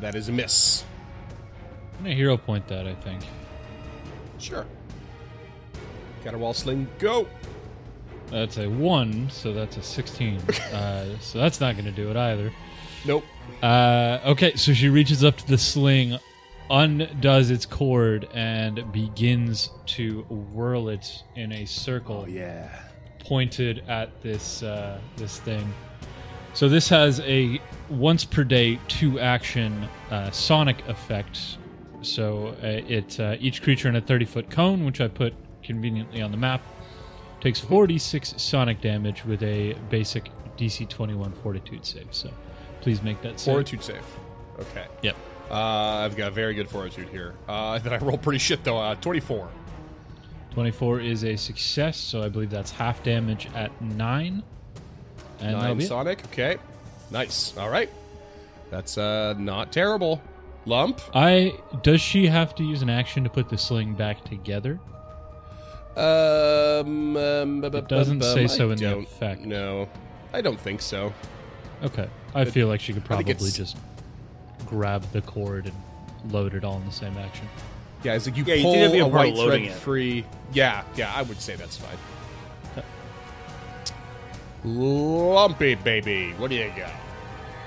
[0.00, 0.84] That is a miss.
[1.98, 3.22] I'm gonna hero point that, I think.
[4.38, 4.64] Sure.
[6.24, 6.88] Got a wall sling.
[6.98, 7.26] Go.
[8.30, 10.38] That's a 1, so that's a 16.
[10.72, 12.52] uh, so that's not gonna do it either.
[13.04, 13.24] Nope.
[13.62, 16.18] Uh, okay, so she reaches up to the sling,
[16.70, 22.26] undoes its cord, and begins to whirl it in a circle.
[22.28, 22.68] Yeah.
[23.18, 25.72] pointed at this uh, this thing.
[26.54, 27.60] So this has a
[27.90, 31.58] once per day two action uh, sonic effect.
[32.02, 36.22] So uh, it uh, each creature in a thirty foot cone, which I put conveniently
[36.22, 36.62] on the map,
[37.40, 42.08] takes forty six sonic damage with a basic DC twenty one Fortitude save.
[42.10, 42.30] So
[42.80, 43.54] please make that save.
[43.54, 44.04] Fortitude save.
[44.60, 44.86] Okay.
[45.02, 45.16] Yep.
[45.50, 47.34] Uh, I've got a very good fortitude here.
[47.48, 48.78] Uh, then I roll pretty shit though.
[48.78, 49.48] Uh, 24.
[50.52, 54.42] 24 is a success, so I believe that's half damage at 9.
[55.40, 55.88] And Nine be it.
[55.88, 56.24] Sonic.
[56.26, 56.58] Okay.
[57.10, 57.56] Nice.
[57.56, 57.90] All right.
[58.70, 60.22] That's uh not terrible.
[60.64, 61.00] Lump.
[61.14, 64.78] I does she have to use an action to put the sling back together?
[65.96, 69.42] Um, um It doesn't say so in the don't effect.
[69.42, 69.88] No,
[70.32, 71.12] I don't think so.
[71.82, 72.08] Okay.
[72.34, 73.76] I feel like she could probably just
[74.66, 77.46] grab the cord and load it all in the same action.
[78.02, 79.72] Yeah, it's like you Yeah, pull think a a white thread it.
[79.72, 80.24] free.
[80.52, 81.98] Yeah, yeah, I would say that's fine.
[84.64, 86.92] Lumpy baby, what do you got?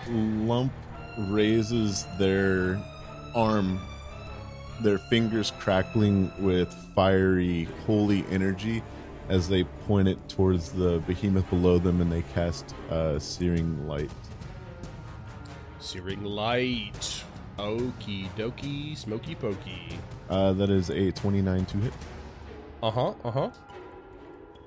[0.10, 0.72] Lump
[1.18, 2.82] raises their
[3.36, 3.80] arm,
[4.82, 8.84] their fingers crackling with fiery, holy energy
[9.30, 14.12] as they point it towards the behemoth below them and they cast uh, Searing Light.
[15.80, 17.24] Searing light.
[17.58, 19.98] Okie dokie, smoky pokey.
[20.30, 21.94] Uh, that is a 29 to hit,
[22.84, 23.50] Uh huh, uh huh.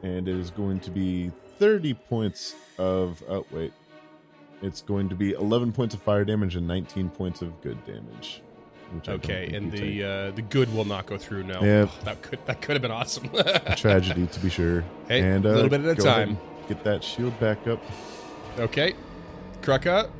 [0.02, 3.22] and it is going to be 30 points of.
[3.28, 3.72] Oh, wait.
[4.62, 8.42] It's going to be 11 points of fire damage and 19 points of good damage.
[8.92, 11.44] Which Okay, think and the uh, the good will not go through.
[11.44, 11.90] No, Yep.
[12.04, 13.28] that could that could have been awesome.
[13.76, 14.84] tragedy to be sure.
[15.08, 16.38] Hey, and a uh, little bit at a time.
[16.68, 17.82] Get that shield back up.
[18.58, 18.94] okay,
[19.62, 20.10] Krucka.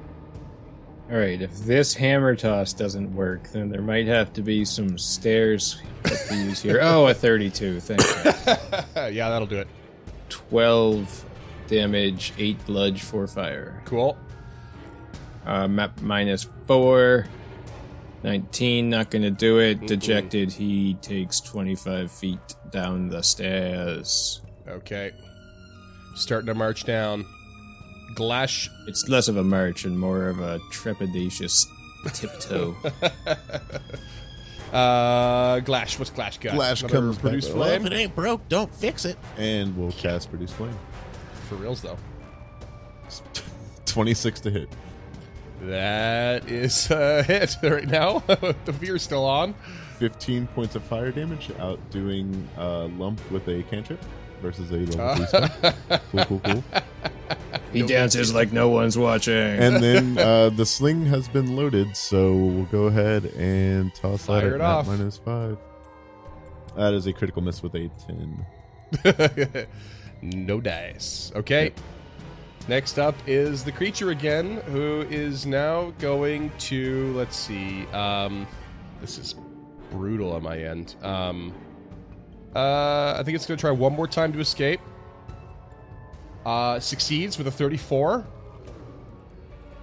[1.10, 4.98] All right, if this hammer toss doesn't work, then there might have to be some
[4.98, 6.80] stairs to use here.
[6.82, 7.80] Oh, a 32.
[7.80, 9.02] Thank you.
[9.16, 9.68] yeah, that'll do it.
[10.28, 11.24] 12
[11.66, 13.82] damage, 8 bludge, 4 fire.
[13.86, 14.18] Cool.
[15.46, 17.26] Uh, map minus 4.
[18.24, 19.80] 19, not gonna do it.
[19.80, 19.86] Mm-mm.
[19.86, 22.38] Dejected, he takes 25 feet
[22.70, 24.40] down the stairs.
[24.66, 25.12] Okay,
[26.14, 27.24] starting to march down.
[28.14, 31.66] Glash It's less of a march and more of a trepidatious
[32.12, 32.76] tiptoe.
[34.72, 36.54] Uh, Glash, what's Glash got?
[36.54, 37.22] Glash Another comes back.
[37.22, 39.16] produce Well, flame if it ain't broke, don't fix it.
[39.38, 40.76] And we'll cast Produce Flame.
[41.48, 41.96] for reals though.
[43.86, 44.68] 26 to hit.
[45.62, 48.20] That is a hit right now.
[48.64, 49.54] the fear's still on.
[49.98, 54.00] 15 points of fire damage, outdoing uh, Lump with a cantrip
[54.40, 55.16] versus a level Uh.
[55.16, 56.00] 3 spell.
[56.12, 56.64] Cool, cool, cool.
[57.72, 59.34] He dances like no one's watching.
[59.34, 64.50] And then uh, the sling has been loaded, so we'll go ahead and toss Fire
[64.50, 64.86] that it at off.
[64.86, 65.58] minus 5.
[66.76, 69.66] That is a critical miss with a 10.
[70.22, 71.32] no dice.
[71.34, 71.72] Okay.
[72.68, 77.86] Next up is the creature again, who is now going to let's see.
[77.86, 78.46] Um,
[79.00, 79.34] this is
[79.90, 80.94] brutal on my end.
[81.02, 81.54] Um,
[82.54, 84.80] uh, I think it's going to try one more time to escape.
[86.44, 88.26] Uh, succeeds with a 34.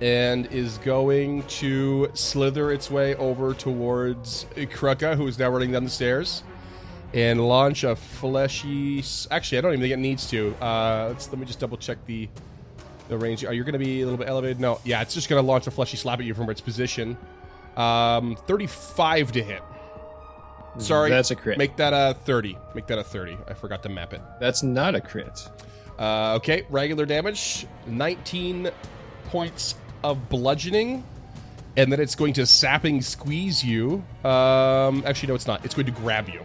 [0.01, 5.85] And is going to slither its way over towards Kruka, who is now running down
[5.85, 6.43] the stairs
[7.15, 9.03] and launch a fleshy.
[9.31, 10.53] Actually, I don't even think it needs to.
[10.61, 12.29] Uh, let's, let me just double check the
[13.07, 13.43] the range.
[13.45, 14.59] Are you going to be a little bit elevated?
[14.59, 14.79] No.
[14.83, 17.17] Yeah, it's just going to launch a fleshy slap at you from its position.
[17.77, 19.61] Um, 35 to hit.
[20.77, 21.57] Sorry, That's a crit.
[21.57, 22.57] Make that a 30.
[22.73, 23.37] Make that a 30.
[23.47, 24.21] I forgot to map it.
[24.39, 25.49] That's not a crit.
[25.97, 28.69] Uh, okay, regular damage, 19
[29.27, 31.05] points of bludgeoning,
[31.77, 34.03] and then it's going to sapping squeeze you.
[34.25, 35.63] Um, actually, no, it's not.
[35.63, 36.41] It's going to grab you.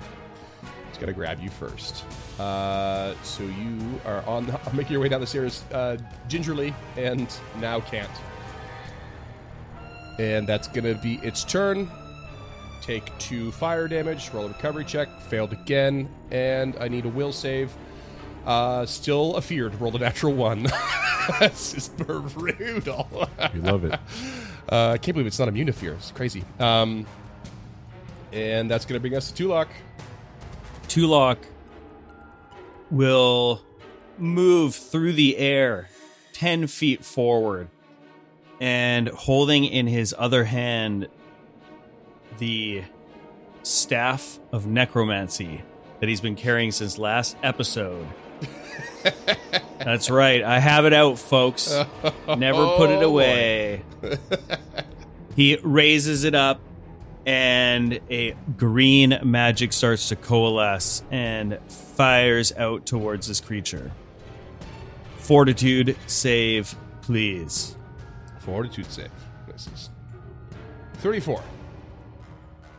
[0.88, 2.04] It's going to grab you first.
[2.40, 7.30] Uh, so you are on, the, making your way down the stairs uh, gingerly, and
[7.60, 8.10] now can't.
[10.18, 11.90] And that's going to be its turn.
[12.80, 14.30] Take two fire damage.
[14.32, 15.20] Roll a recovery check.
[15.20, 17.72] Failed again, and I need a will save.
[18.46, 19.78] Uh, still a feared.
[19.78, 20.66] Rolled a natural one.
[21.40, 23.28] this is brutal.
[23.52, 24.00] We love it.
[24.68, 25.94] Uh, I can't believe it's not immune to fear.
[25.94, 26.44] It's crazy.
[26.60, 27.04] Um,
[28.32, 29.66] and that's going to bring us to Tulok.
[30.86, 31.38] Tulok
[32.90, 33.62] will
[34.18, 35.88] move through the air
[36.32, 37.68] 10 feet forward
[38.60, 41.08] and holding in his other hand
[42.38, 42.82] the
[43.62, 45.62] staff of necromancy
[46.00, 48.06] that he's been carrying since last episode.
[49.78, 50.42] That's right.
[50.42, 51.70] I have it out, folks.
[52.28, 53.82] Never put it Oh, away.
[55.36, 56.60] he raises it up
[57.26, 63.90] and a green magic starts to coalesce and fires out towards this creature.
[65.18, 67.76] Fortitude save, please.
[68.40, 69.10] Fortitude save.
[69.46, 69.90] This is
[70.94, 71.42] 34.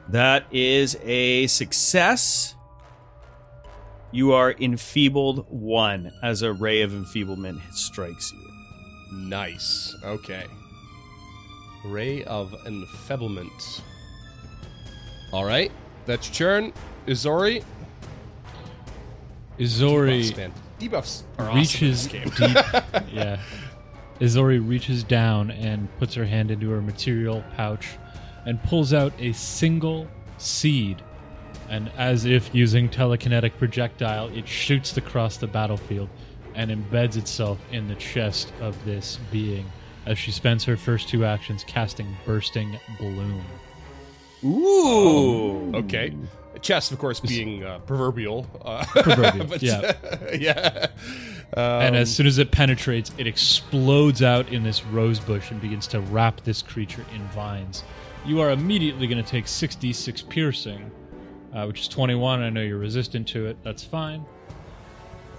[0.10, 2.56] That is a success.
[4.12, 8.52] You are enfeebled one as a ray of enfeeblement strikes you.
[9.12, 9.96] Nice.
[10.04, 10.46] Okay.
[11.86, 13.82] Ray of Enfeeblement.
[15.32, 15.72] All right.
[16.06, 16.74] That's your turn.
[17.08, 17.64] Izori.
[19.60, 20.54] Izori Debuffs, man.
[20.80, 22.38] Debuffs are awesome reaches in this deep.
[22.38, 22.56] game.
[23.14, 23.42] yeah.
[24.20, 27.90] Izori reaches down and puts her hand into her material pouch
[28.46, 30.08] and pulls out a single
[30.38, 31.02] seed.
[31.70, 36.10] And as if using telekinetic projectile, it shoots across the battlefield
[36.56, 39.66] and embeds itself in the chest of this being
[40.06, 43.44] as she spends her first two actions casting Bursting Bloom.
[44.44, 45.72] Ooh.
[45.76, 46.16] Okay.
[46.62, 48.46] Chest, of course, being uh, proverbial.
[48.64, 49.94] Uh, Proverbial, but, yeah.
[50.34, 50.88] yeah.
[51.54, 55.60] and Um, as soon as it penetrates, it explodes out in this rose bush and
[55.60, 57.84] begins to wrap this creature in vines.
[58.26, 60.92] You are immediately going to take 6d6 piercing,
[61.54, 62.42] uh, which is 21.
[62.42, 63.58] I know you're resistant to it.
[63.64, 64.24] That's fine.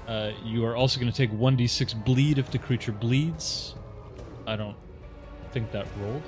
[0.08, 3.76] Uh, you are also going to take 1d6 bleed if the creature bleeds.
[4.46, 4.76] I don't
[5.52, 6.22] think that rolled.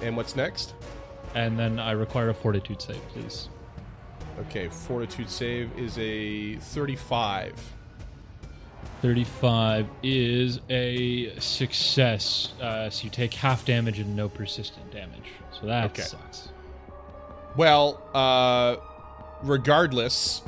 [0.00, 0.74] And what's next?
[1.34, 3.48] And then I require a fortitude save, please.
[4.40, 7.54] Okay, fortitude save is a 35.
[9.02, 12.52] 35 is a success.
[12.60, 15.30] Uh, so you take half damage and no persistent damage.
[15.60, 16.02] So that Okay.
[16.02, 16.48] sucks.
[17.56, 18.76] Well, uh,
[19.42, 20.42] regardless.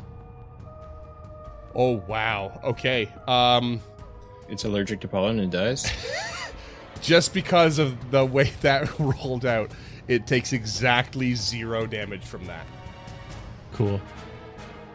[1.75, 2.61] Oh wow.
[2.65, 3.09] Okay.
[3.29, 3.81] Um,
[4.49, 5.87] It's allergic to pollen and dies.
[7.01, 9.71] just because of the way that rolled out,
[10.11, 12.67] it takes exactly zero damage from that.
[13.73, 14.01] Cool.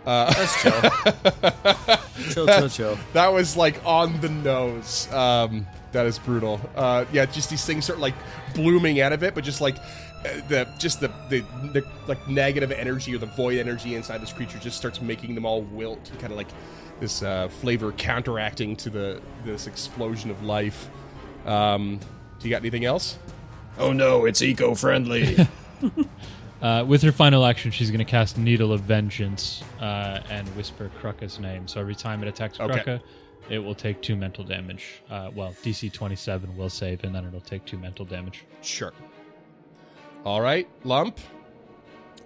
[0.03, 0.81] That's chill.
[2.31, 2.99] chill, chill, chill.
[3.13, 5.11] That was like on the nose.
[5.13, 6.59] Um, that is brutal.
[6.75, 8.13] Uh, yeah, just these things start like
[8.53, 11.39] blooming out of it, but just like uh, the just the, the
[11.71, 15.45] the like negative energy or the void energy inside this creature just starts making them
[15.45, 16.49] all wilt, kind of like
[16.99, 20.89] this uh, flavor counteracting to the this explosion of life.
[21.45, 22.01] Um,
[22.39, 23.17] do you got anything else?
[23.77, 25.47] Oh no, it's eco-friendly.
[26.61, 30.89] Uh, with her final action, she's going to cast Needle of Vengeance uh, and whisper
[30.99, 31.67] Kruka's name.
[31.67, 32.99] So every time it attacks Okay.
[33.49, 35.03] It will take two mental damage.
[35.07, 38.45] Uh, well, DC 27 will save, and then it'll take two mental damage.
[38.61, 38.93] Sure.
[40.23, 41.19] All right, lump.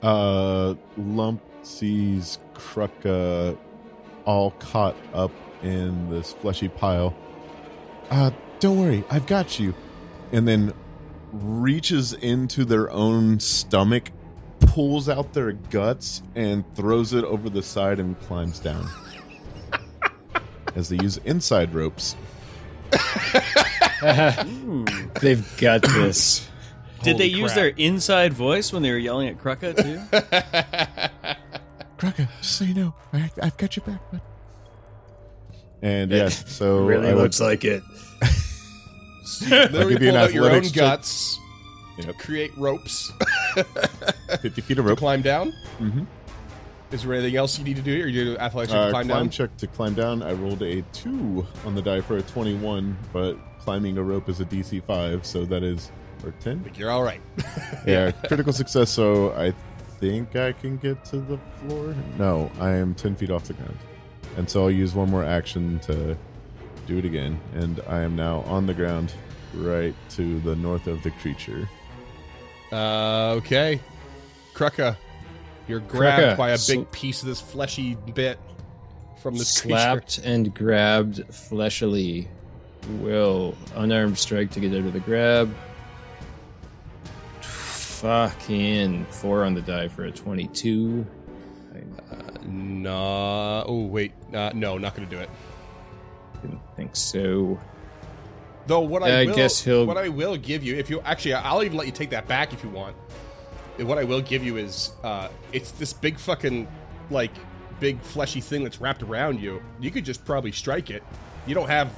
[0.01, 3.57] Uh, Lump sees Krucka
[4.23, 5.31] all caught up
[5.61, 7.13] in this fleshy pile.
[8.09, 8.31] Uh,
[8.61, 9.73] don't worry, I've got you.
[10.31, 10.73] And then
[11.31, 14.11] reaches into their own stomach,
[14.59, 18.87] pulls out their guts, and throws it over the side and climbs down.
[20.75, 22.15] As they use inside ropes.
[25.21, 26.47] They've got this.
[27.03, 29.99] Did they Holy use their inside voice when they were yelling at Krucka too?
[31.97, 34.21] Krucka, just so you know, I, I've got your back, bud.
[35.81, 37.81] And yes, so really I would- looks like it.
[39.49, 41.39] Literally give you pull out your own guts.
[41.97, 42.17] Yep.
[42.17, 43.11] Create ropes.
[44.41, 44.99] 50 feet of to rope.
[44.99, 45.53] climb down.
[45.79, 46.05] Mhm.
[46.91, 48.01] Is there anything else you need to do?
[48.03, 49.29] Or you do athletics check Uh, to climb, climb down?
[49.29, 50.23] check to climb down.
[50.23, 54.39] I rolled a two on the die for a 21, but climbing a rope is
[54.39, 55.91] a DC 5, so that is
[56.25, 56.61] or 10.
[56.63, 57.21] Think You're all right.
[57.85, 58.89] Yeah, critical success.
[58.89, 59.53] So I
[59.99, 61.93] think I can get to the floor.
[62.17, 63.77] No, I am 10 feet off the ground,
[64.37, 66.17] and so I'll use one more action to
[66.89, 69.13] do it again, and I am now on the ground,
[69.53, 71.69] right to the north of the creature.
[72.71, 73.79] Uh, okay.
[74.55, 74.97] Krucka,
[75.67, 78.39] you're grabbed Krucka, by a sl- big piece of this fleshy bit
[79.21, 79.77] from this creature.
[79.77, 82.27] Slapped and grabbed fleshily.
[83.01, 85.53] Will unarmed strike to get out of the grab.
[87.41, 91.05] Fucking four on the die for a 22.
[92.45, 93.63] No.
[93.67, 94.13] Oh wait.
[94.33, 95.29] Uh, no, not going to do it.
[96.41, 97.59] Didn't think so.
[98.67, 101.33] Though what I, I will, guess he'll- what I will give you, if you actually,
[101.33, 102.95] I'll even let you take that back if you want.
[103.77, 106.67] What I will give you is, uh, it's this big fucking,
[107.09, 107.31] like,
[107.79, 109.61] big fleshy thing that's wrapped around you.
[109.79, 111.01] You could just probably strike it.
[111.47, 111.89] You don't have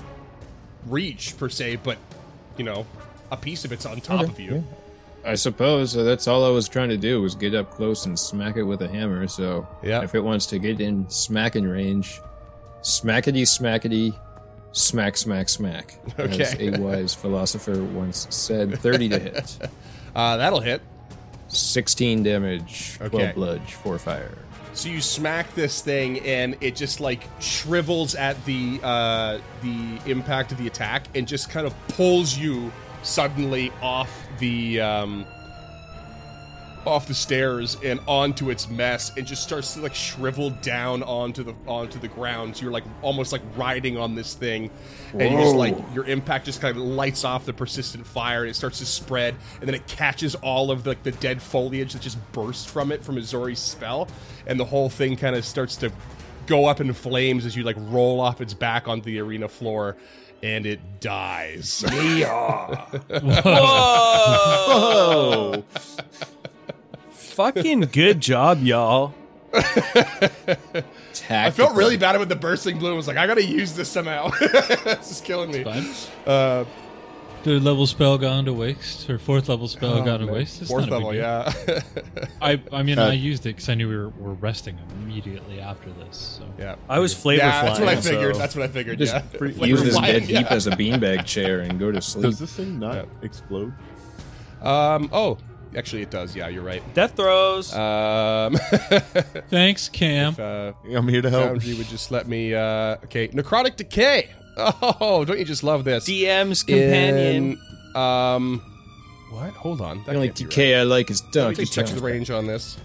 [0.87, 1.97] reach per se, but
[2.57, 2.85] you know,
[3.31, 4.63] a piece of it's on top of you.
[5.25, 8.17] I suppose uh, that's all I was trying to do was get up close and
[8.17, 9.27] smack it with a hammer.
[9.27, 10.01] So Yeah.
[10.03, 12.19] if it wants to get in smacking range,
[12.81, 14.15] smackety smackety,
[14.71, 15.95] smack smack smack.
[16.17, 19.57] As a wise philosopher once said, thirty to hit,
[20.15, 20.81] Uh, that'll hit.
[21.47, 23.31] sixteen damage, twelve Okay.
[23.33, 24.31] bludge, four fire.
[24.73, 30.51] So you smack this thing, and it just like shrivels at the uh, the impact
[30.53, 32.71] of the attack, and just kind of pulls you
[33.03, 35.25] suddenly off the um,
[36.85, 41.43] off the stairs and onto its mess, and just starts to like shrivel down onto
[41.43, 42.55] the onto the ground.
[42.55, 44.71] So you're like almost like riding on this thing,
[45.13, 48.49] and you just like your impact just kind of lights off the persistent fire, and
[48.49, 51.93] it starts to spread, and then it catches all of the, like the dead foliage
[51.93, 54.07] that just burst from it from Azori's spell,
[54.47, 55.91] and the whole thing kind of starts to
[56.47, 59.95] go up in flames as you like roll off its back onto the arena floor,
[60.43, 61.83] and it dies.
[61.91, 62.85] Yeah.
[64.63, 65.63] Whoa!
[67.45, 69.13] Fucking good job, y'all.
[69.53, 72.93] I felt really bad with the bursting bloom.
[72.93, 74.29] I was like, I gotta use this somehow.
[74.39, 75.63] this is killing me.
[75.63, 75.85] Fine.
[76.25, 76.65] Uh,
[77.43, 80.61] Third level spell gone to waste, or fourth level spell oh, gone to waste.
[80.61, 81.81] It's Fourth not a big level, yeah.
[82.41, 85.59] I, I mean, Uh, I used it because I knew we were, were resting immediately
[85.59, 86.37] after this.
[86.39, 86.75] So yeah.
[86.87, 88.35] I was flavor Yeah, that's what I figured.
[88.35, 88.99] so- That's what I figured.
[88.99, 89.65] Just yeah.
[89.65, 90.53] use this flying, dead heap yeah.
[90.53, 92.25] as a beanbag chair and go to sleep.
[92.25, 93.05] Does this thing not Yeah.
[93.23, 93.73] explode?
[94.61, 95.09] Um.
[95.11, 95.39] Oh,
[95.75, 96.35] actually, it does.
[96.35, 96.81] Yeah, you're right.
[96.93, 97.73] Death throes.
[97.73, 98.55] Um.
[99.49, 100.33] thanks, Cam.
[100.33, 101.45] if, uh, I'm here to help.
[101.45, 102.53] Foundry would just let me.
[102.53, 102.97] Uh.
[103.05, 103.27] Okay.
[103.29, 104.29] Necrotic decay.
[104.57, 106.07] Oh, don't you just love this?
[106.07, 107.57] DM's companion.
[107.95, 108.61] In, um.
[109.31, 109.53] What?
[109.53, 109.99] Hold on.
[109.99, 110.49] That The only can't be right.
[110.49, 112.77] decay I like is Let me donkey just check the range on this.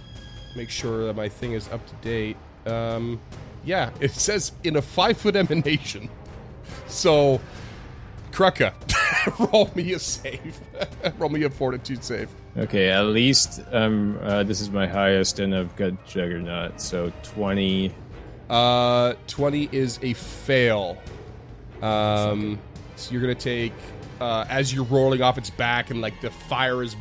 [0.55, 2.37] Make sure that my thing is up to date.
[2.67, 3.21] Um,
[3.65, 6.09] yeah, it says in a five foot emanation.
[6.87, 7.41] So,
[8.31, 8.73] Krucka,
[9.53, 10.61] roll me a save.
[11.19, 12.29] roll me a fortitude save.
[12.59, 17.95] Okay, at least um, uh, this is my highest, and I've got Juggernaut, so 20.
[18.49, 20.97] Uh, 20 is a fail.
[21.83, 22.59] Um,
[22.95, 23.75] so you're gonna take
[24.21, 26.97] uh, as you're rolling off its back, and like the fire is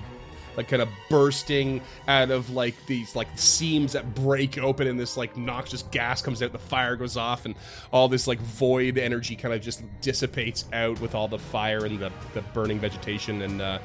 [0.57, 5.15] like kind of bursting out of like these like seams that break open, and this
[5.15, 6.51] like noxious gas comes out.
[6.51, 7.55] The fire goes off, and
[7.93, 11.97] all this like void energy kind of just dissipates out with all the fire and
[11.97, 13.79] the, the burning vegetation, and uh,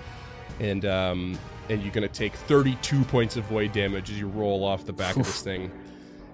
[0.60, 1.38] and um,
[1.68, 5.16] and you're gonna take 32 points of void damage as you roll off the back
[5.16, 5.70] of this thing.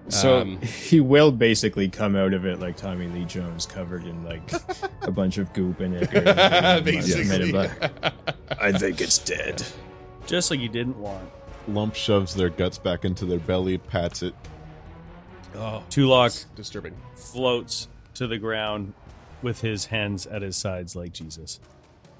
[0.09, 4.23] So Um, he will basically come out of it like Tommy Lee Jones, covered in
[4.23, 4.51] like
[5.01, 6.19] a bunch of goop and ichor.
[6.27, 7.25] and Basically.
[7.25, 8.13] Men in Black.
[8.61, 9.63] I think it's dead.
[10.25, 11.29] Just like you didn't want.
[11.67, 14.33] Lump shoves their guts back into their belly, pats it.
[15.55, 16.93] Oh, Tulok disturbing.
[17.15, 18.93] floats to the ground
[19.41, 21.59] with his hands at his sides like Jesus.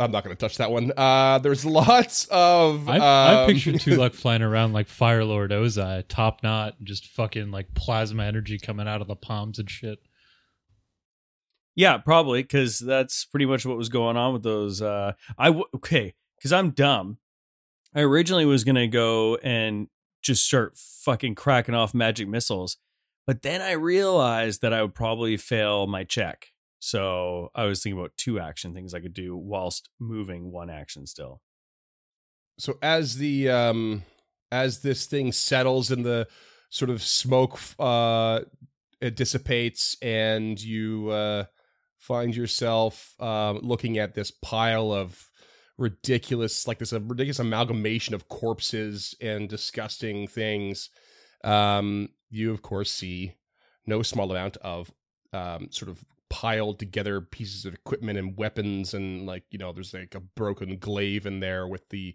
[0.00, 0.92] I'm not going to touch that one.
[0.96, 2.88] Uh, there's lots of.
[2.88, 7.50] I, I um, picture Tulak flying around like Fire Lord Ozai, top knot, just fucking
[7.50, 9.98] like plasma energy coming out of the palms and shit.
[11.76, 14.82] Yeah, probably because that's pretty much what was going on with those.
[14.82, 17.18] Uh, I w- okay because I'm dumb.
[17.94, 19.88] I originally was gonna go and
[20.22, 22.76] just start fucking cracking off magic missiles,
[23.26, 26.48] but then I realized that I would probably fail my check.
[26.80, 31.06] So I was thinking about two action things I could do whilst moving one action
[31.06, 31.40] still.
[32.58, 34.02] so as the um
[34.52, 36.26] as this thing settles and the
[36.70, 38.40] sort of smoke uh
[39.00, 41.44] it dissipates and you uh
[41.98, 45.30] find yourself um looking at this pile of
[45.78, 50.90] ridiculous like this a ridiculous amalgamation of corpses and disgusting things
[51.44, 53.34] um you of course see
[53.86, 54.90] no small amount of
[55.32, 59.92] um sort of piled together pieces of equipment and weapons and like you know there's
[59.92, 62.14] like a broken glaive in there with the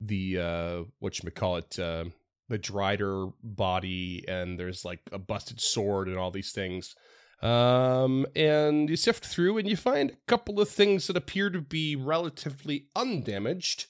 [0.00, 2.04] the uh what you call it uh
[2.48, 6.94] the drider body and there's like a busted sword and all these things.
[7.42, 11.60] Um and you sift through and you find a couple of things that appear to
[11.60, 13.86] be relatively undamaged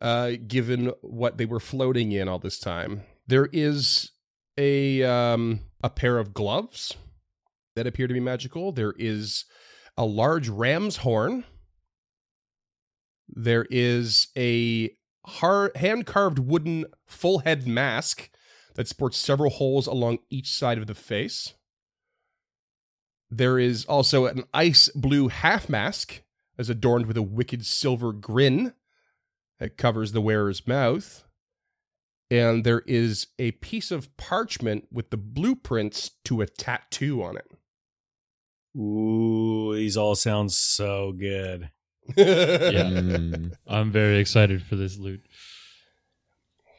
[0.00, 3.02] uh given what they were floating in all this time.
[3.26, 4.12] There is
[4.58, 6.96] a um a pair of gloves
[7.80, 9.46] that appear to be magical there is
[9.96, 11.44] a large ram's horn
[13.34, 14.90] there is a
[15.26, 18.30] hard, hand-carved wooden full head mask
[18.74, 21.54] that sports several holes along each side of the face.
[23.30, 26.22] There is also an ice blue half mask
[26.58, 28.74] as adorned with a wicked silver grin
[29.58, 31.24] that covers the wearer's mouth.
[32.30, 37.49] And there is a piece of parchment with the blueprints to a tattoo on it.
[38.76, 41.70] Ooh, these all sound so good.
[42.16, 42.90] Yeah.
[42.90, 43.52] Mm.
[43.66, 45.20] I'm very excited for this loot.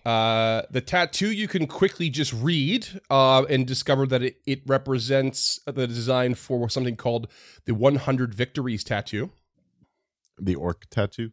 [0.06, 5.60] Uh, the tattoo you can quickly just read uh, and discover that it, it represents
[5.66, 7.28] the design for something called
[7.66, 9.30] the 100 Victories tattoo.
[10.40, 11.32] The orc tattoo.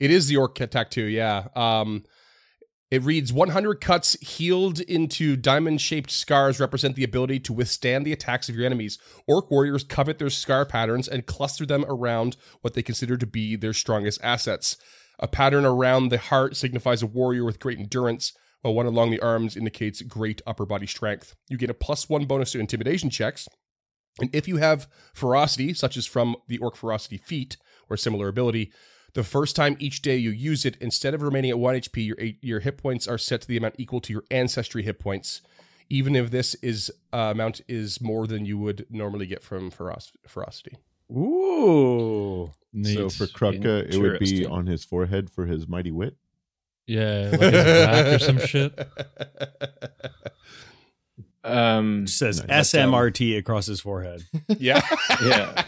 [0.00, 1.48] It is the orc tattoo, yeah.
[1.54, 2.04] Um,
[2.94, 8.12] it reads 100 cuts healed into diamond shaped scars represent the ability to withstand the
[8.12, 8.98] attacks of your enemies.
[9.26, 13.56] Orc warriors covet their scar patterns and cluster them around what they consider to be
[13.56, 14.76] their strongest assets.
[15.18, 18.32] A pattern around the heart signifies a warrior with great endurance,
[18.62, 21.34] while one along the arms indicates great upper body strength.
[21.48, 23.48] You get a plus one bonus to intimidation checks.
[24.20, 27.56] And if you have ferocity, such as from the orc ferocity feat
[27.90, 28.70] or similar ability,
[29.14, 32.16] the first time each day you use it, instead of remaining at 1 HP, your,
[32.40, 35.40] your hit points are set to the amount equal to your ancestry hit points,
[35.88, 40.12] even if this is uh, amount is more than you would normally get from feroc-
[40.26, 40.76] ferocity.
[41.12, 42.50] Ooh.
[42.72, 42.94] Neat.
[42.96, 46.16] So for Krupka, it would be on his forehead for his mighty wit.
[46.86, 47.52] yeah, like his
[47.86, 48.76] back or some shit.
[51.44, 52.72] Um, It says Nice.
[52.72, 54.24] SMRT across his forehead.
[54.58, 54.80] yeah.
[55.22, 55.64] Yeah.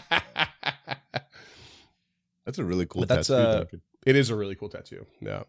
[2.47, 3.47] That's a really cool But that's, tattoo.
[3.47, 3.81] uh, Duncan.
[4.05, 5.05] It is a really cool tattoo.
[5.21, 5.43] Yeah.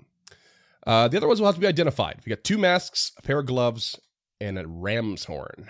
[0.84, 2.20] Uh, the other ones will have to be identified.
[2.26, 3.98] We got two masks, a pair of gloves,
[4.40, 5.68] and a ram's horn.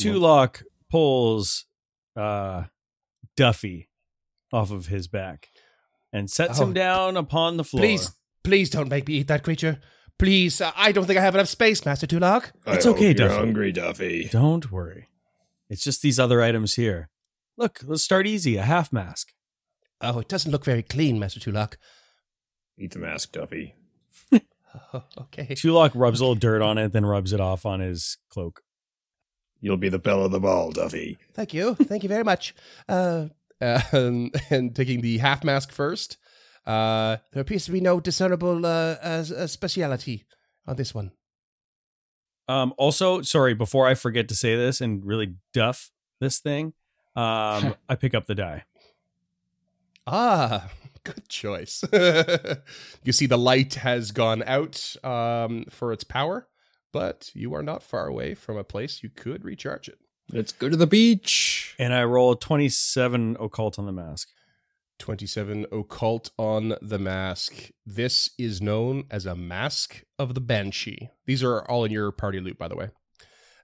[0.00, 1.64] Tulok pulls
[2.16, 2.64] uh,
[3.36, 3.88] Duffy
[4.52, 5.48] off of his back
[6.12, 7.80] and sets Oh, him down upon the floor.
[7.82, 8.12] Please,
[8.44, 9.80] please don't make me eat that creature.
[10.20, 12.52] Please, uh, I don't think I have enough space, Master Tulak.
[12.66, 13.34] It's okay, Duffy.
[13.34, 14.28] hungry, Duffy.
[14.30, 15.08] Don't worry.
[15.68, 17.08] It's just these other items here.
[17.56, 18.56] Look, let's start easy.
[18.56, 19.32] A half mask.
[20.00, 21.76] Oh, it doesn't look very clean, Master Tulak.
[22.78, 23.74] Eat the mask, Duffy.
[24.32, 25.48] Oh, okay.
[25.50, 28.62] Tulok rubs a little dirt on it, then rubs it off on his cloak.
[29.60, 31.18] You'll be the belle of the ball, Duffy.
[31.34, 31.74] Thank you.
[31.74, 32.54] Thank you very much.
[33.60, 36.16] Uh, and, and taking the half mask first,
[36.64, 40.26] uh, there appears to be no discernible uh, uh, uh, speciality
[40.64, 41.10] on this one.
[42.46, 45.90] Um, also, sorry, before I forget to say this and really duff
[46.20, 46.72] this thing,
[47.16, 48.62] um, I pick up the die.
[50.10, 50.70] Ah,
[51.04, 51.84] good choice.
[53.04, 56.48] you see, the light has gone out um, for its power,
[56.92, 59.98] but you are not far away from a place you could recharge it.
[60.32, 61.74] Let's go to the beach.
[61.78, 64.28] And I roll 27 occult on the mask.
[64.98, 67.70] 27 occult on the mask.
[67.86, 71.10] This is known as a mask of the banshee.
[71.26, 72.90] These are all in your party loot, by the way.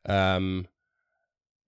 [0.07, 0.69] Um,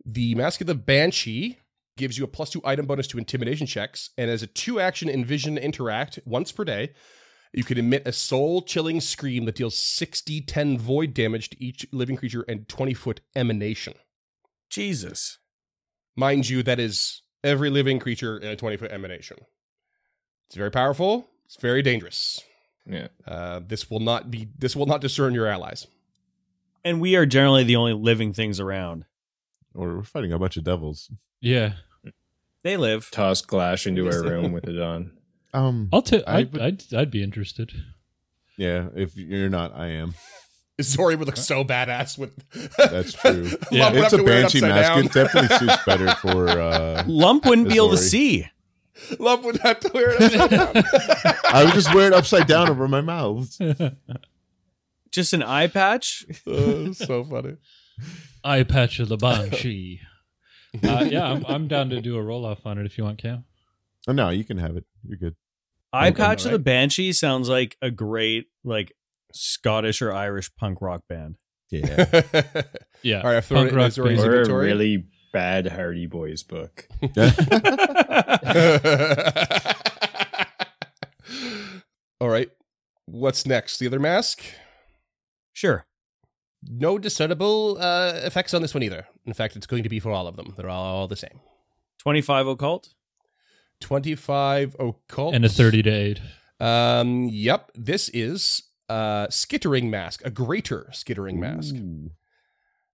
[0.05, 1.59] the mask of the banshee
[1.97, 5.09] gives you a plus two item bonus to intimidation checks, and as a two action
[5.09, 6.93] envision interact once per day,
[7.57, 11.87] You can emit a soul chilling scream that deals 60 10 void damage to each
[11.91, 13.95] living creature and 20 foot emanation.
[14.69, 15.39] Jesus.
[16.15, 19.39] Mind you, that is every living creature in a 20 foot emanation.
[20.47, 21.29] It's very powerful.
[21.47, 22.43] It's very dangerous.
[22.85, 23.09] Yeah.
[23.27, 24.49] Uh, this will not be.
[24.59, 25.87] This will not discern your allies.
[26.85, 29.07] And we are generally the only living things around.
[29.77, 31.11] Or we're fighting a bunch of devils.
[31.41, 31.73] Yeah,
[32.63, 33.11] They live.
[33.11, 35.13] Toss Glash into her room with it on.
[35.55, 36.25] Um, I'll take.
[36.27, 37.73] I I'd, I'd, I'd be interested.
[38.59, 38.89] yeah.
[38.97, 40.15] If you're not, I am.
[40.83, 42.33] Zori would look so badass with.
[42.77, 43.51] That's true.
[43.71, 43.93] Yeah.
[43.95, 44.89] It's a to wear it banshee mask.
[44.95, 45.05] down.
[45.07, 46.49] It definitely suits better for.
[46.51, 48.47] uh Lump wouldn't be able to see.
[49.19, 50.85] Lump would have to wear it upside down.
[51.45, 53.57] I would just wear it upside down over my mouth.
[55.11, 56.27] Just an eye patch.
[56.47, 57.57] Oh, so funny.
[58.45, 60.01] Eye patch of the banshee.
[60.85, 63.19] uh, yeah, I'm, I'm down to do a roll off on it if you want,
[63.19, 63.45] Cam.
[64.09, 64.85] Oh no, you can have it.
[65.07, 65.35] You're good.
[65.93, 66.65] Eye Okay, patch of the alright.
[66.65, 68.93] banshee sounds like a great like
[69.33, 71.37] Scottish or Irish punk rock band.
[71.71, 72.23] Yeah.
[73.03, 74.21] Yeah, All right, I've thrown Punk it in rock Zori's band.
[74.21, 74.67] A inventory.
[74.67, 76.89] really bad Hardy Boys book.
[82.21, 82.51] All right.
[83.07, 83.79] What's next?
[83.79, 84.43] The other mask?
[85.53, 85.87] Sure.
[86.69, 89.07] No discernible uh, effects on this one either.
[89.25, 90.55] In fact, it's going to be for all of them.
[90.57, 91.41] They're all the same.
[91.99, 92.89] 25 occult.
[93.81, 95.35] 25 occult.
[95.35, 96.21] and a 30 to 8.
[96.61, 97.71] Um, yep.
[97.75, 101.75] This is uh skittering mask, a greater skittering mask.
[101.75, 102.11] Ooh.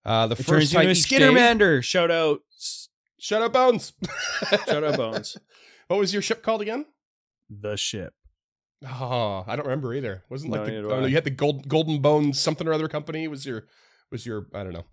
[0.04, 1.82] Uh the It first turns time into a each day- Skittermander.
[1.84, 2.40] Shout out.
[3.18, 3.92] Shout out Bones.
[4.66, 5.36] Shout out Bones.
[5.88, 6.86] What was your ship called again?
[7.50, 8.14] The ship.
[8.86, 10.22] Oh, I don't remember either.
[10.28, 11.08] Wasn't like No, the, neither I do don't know, I.
[11.08, 13.66] you had the gold golden bones something or other company was your
[14.10, 14.84] was your I don't know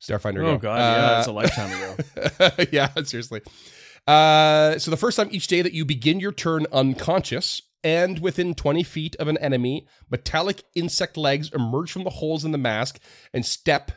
[0.00, 0.40] Starfinder.
[0.44, 0.58] Oh, go.
[0.58, 0.76] God.
[0.78, 2.66] Yeah, Uh, that's a lifetime ago.
[2.72, 3.40] yeah, seriously.
[4.06, 8.54] Uh, so the first time each day that you begin your turn unconscious and within
[8.54, 13.00] 20 feet of an enemy, metallic insect legs emerge from the holes in the mask
[13.34, 13.90] and step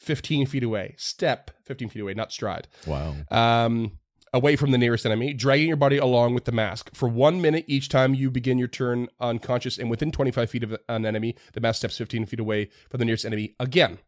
[0.00, 0.94] 15 feet away.
[0.98, 2.66] Step 15 feet away, not stride.
[2.86, 3.14] Wow.
[3.30, 3.98] Um,
[4.32, 6.90] away from the nearest enemy, dragging your body along with the mask.
[6.94, 10.76] For one minute each time you begin your turn unconscious and within 25 feet of
[10.88, 13.98] an enemy, the mask steps 15 feet away from the nearest enemy again.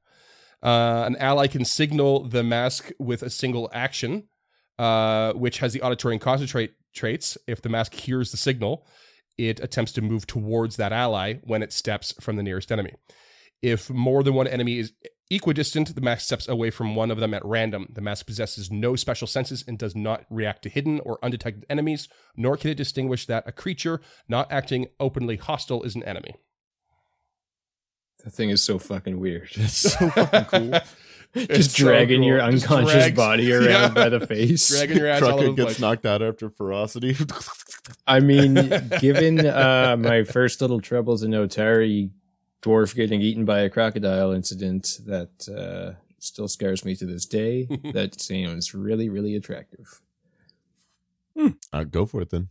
[0.62, 4.28] Uh, an ally can signal the mask with a single action,
[4.78, 7.36] uh, which has the auditory and concentrate traits.
[7.46, 8.86] If the mask hears the signal,
[9.36, 12.94] it attempts to move towards that ally when it steps from the nearest enemy.
[13.60, 14.92] If more than one enemy is
[15.30, 17.88] equidistant, the mask steps away from one of them at random.
[17.92, 22.08] The mask possesses no special senses and does not react to hidden or undetected enemies,
[22.36, 26.34] nor can it distinguish that a creature not acting openly hostile is an enemy.
[28.24, 29.50] That thing is so fucking weird.
[29.56, 30.80] It's so fucking cool.
[31.36, 32.28] It's Just so dragging cool.
[32.28, 33.88] your unconscious drags- body around Yeah.
[33.88, 34.68] by the face.
[34.68, 35.80] dragging your ass all over Trucker the gets place.
[35.80, 37.16] knocked out after ferocity.
[38.06, 38.54] I mean,
[39.00, 42.10] given uh, my first little troubles in Otari,
[42.64, 47.64] dwarf getting eaten by a crocodile incident that uh, still scares me to this day.
[47.92, 50.00] that sounds really, really attractive.
[51.72, 52.48] uh, go for it then.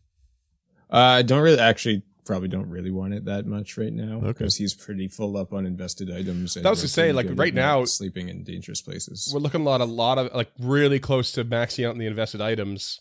[0.92, 4.28] Uh, I don't really, actually, probably don't really want it that much right now Okay.
[4.28, 6.56] because he's pretty full up on invested items.
[6.56, 9.32] And That was to say, like, right now- sleeping in dangerous places.
[9.34, 13.00] We're looking at a lot of like really close to maxing out the invested items,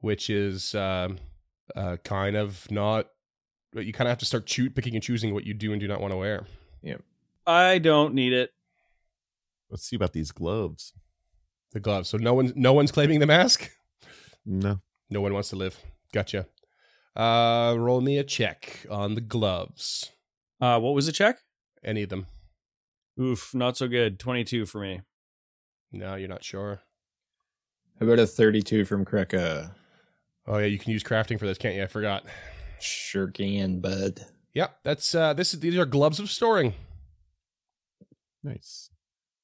[0.00, 1.18] which is um,
[1.76, 3.08] uh, kind of not.
[3.72, 5.80] But you kind of have to start choo- picking and choosing what you do and
[5.80, 6.46] do not want to wear.
[6.82, 6.96] Yeah.
[7.46, 8.50] I don't need it.
[9.70, 10.92] Let's see about these gloves.
[11.72, 12.08] The gloves.
[12.08, 13.70] So no one, no one's claiming the mask.
[14.46, 14.80] No.
[15.10, 15.78] No one wants to live.
[16.12, 16.46] Gotcha.
[17.14, 20.10] Uh, roll me a check on the gloves.
[20.60, 21.38] Uh, what was the check?
[21.84, 22.26] Any of them?
[23.20, 24.18] Oof, not so good.
[24.18, 25.02] 22 for me.
[25.92, 26.80] No, you're not sure.
[27.98, 29.72] How about a 32 from Kreka?
[30.46, 31.82] Oh yeah, you can use crafting for this, can't you?
[31.82, 32.24] I forgot.
[32.80, 34.26] Sure can, bud.
[34.54, 35.54] Yep, that's uh, this.
[35.54, 36.74] is These are gloves of storing.
[38.42, 38.90] Nice.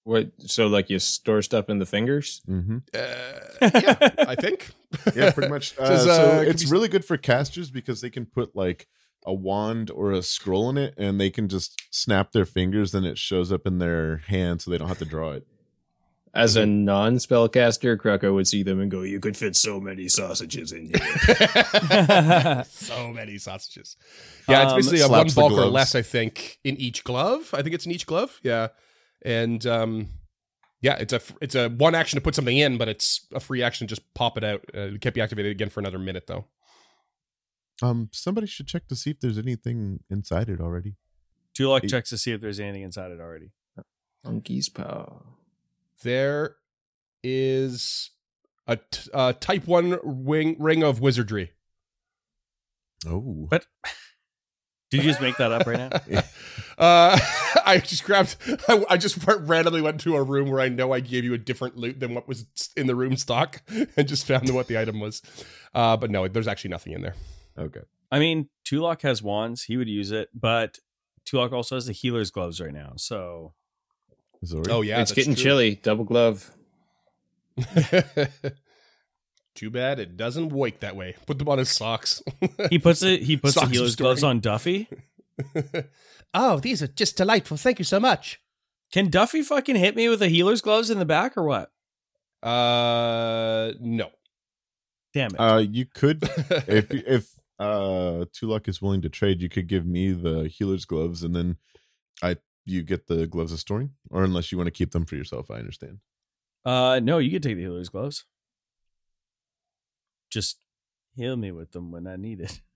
[0.04, 0.32] What?
[0.46, 2.42] So, like, you store stuff in the fingers?
[2.48, 2.78] Mm-hmm.
[2.92, 4.70] Uh, yeah, I think.
[5.16, 5.76] Yeah, pretty much.
[5.78, 8.54] Uh, Says, uh, so could it's be- really good for casters because they can put
[8.54, 8.86] like
[9.26, 13.04] a wand or a scroll in it, and they can just snap their fingers, and
[13.04, 15.46] it shows up in their hand, so they don't have to draw it.
[16.34, 20.08] As a non spellcaster, Kreka would see them and go, You could fit so many
[20.08, 22.64] sausages in here.
[22.68, 23.96] so many sausages.
[24.48, 27.04] Yeah, it's Um, basically a one slaps the bulk or less, I think, in each
[27.04, 27.50] glove.
[27.54, 28.40] I think it's in each glove.
[28.42, 28.68] Yeah,
[29.24, 30.08] and um,
[30.82, 33.62] yeah, it's a it's a one action to put something in, but it's a free
[33.62, 34.60] action to just pop it out.
[34.74, 36.46] Uh, it can't be activated again for another minute though.
[37.80, 40.96] Um, somebody should check to see if there's anything inside it already.
[41.56, 43.52] Tulok checks to see if there's anything inside it already.
[44.24, 45.20] Monkey's paw.
[46.04, 46.56] There
[47.22, 48.10] is
[48.66, 51.52] a t- uh, type one wing ring of wizardry.
[53.06, 53.66] Oh, But
[54.90, 56.22] Did you just make that up right now?
[56.76, 57.16] Uh,
[57.64, 58.34] I just grabbed.
[58.68, 61.38] I, I just randomly went to a room where I know I gave you a
[61.38, 62.46] different loot than what was
[62.76, 63.62] in the room stock,
[63.96, 65.22] and just found what the item was.
[65.72, 67.14] Uh, but no, there's actually nothing in there.
[67.56, 67.82] Okay.
[68.10, 69.62] I mean, Tulok has wands.
[69.62, 70.80] He would use it, but
[71.24, 72.94] Tulok also has the healer's gloves right now.
[72.96, 73.54] So
[74.46, 74.70] Zori?
[74.70, 75.42] Oh yeah, it's getting true.
[75.42, 75.74] chilly.
[75.76, 76.50] Double glove.
[79.54, 81.14] Too bad it doesn't work that way.
[81.26, 82.22] Put them on his socks.
[82.70, 83.22] he puts it.
[83.22, 84.88] He puts the Socks of healer's gloves on Duffy.
[86.34, 87.56] oh, these are just delightful.
[87.56, 88.40] Thank you so much.
[88.92, 91.70] Can Duffy fucking hit me with the healer's gloves in the back or what?
[92.42, 94.10] Uh, no.
[95.12, 95.40] Damn it!
[95.40, 96.24] Uh, you could
[96.66, 97.30] if if
[97.60, 101.56] uh Tulok is willing to trade, you could give me the healer's gloves, and then
[102.20, 105.16] I you get the gloves of storing, or unless you want to keep them for
[105.16, 105.50] yourself.
[105.50, 105.98] I understand.
[106.64, 108.24] Uh, no, you can take the healer's gloves.
[110.30, 110.58] Just
[111.14, 112.60] heal me with them when I need it.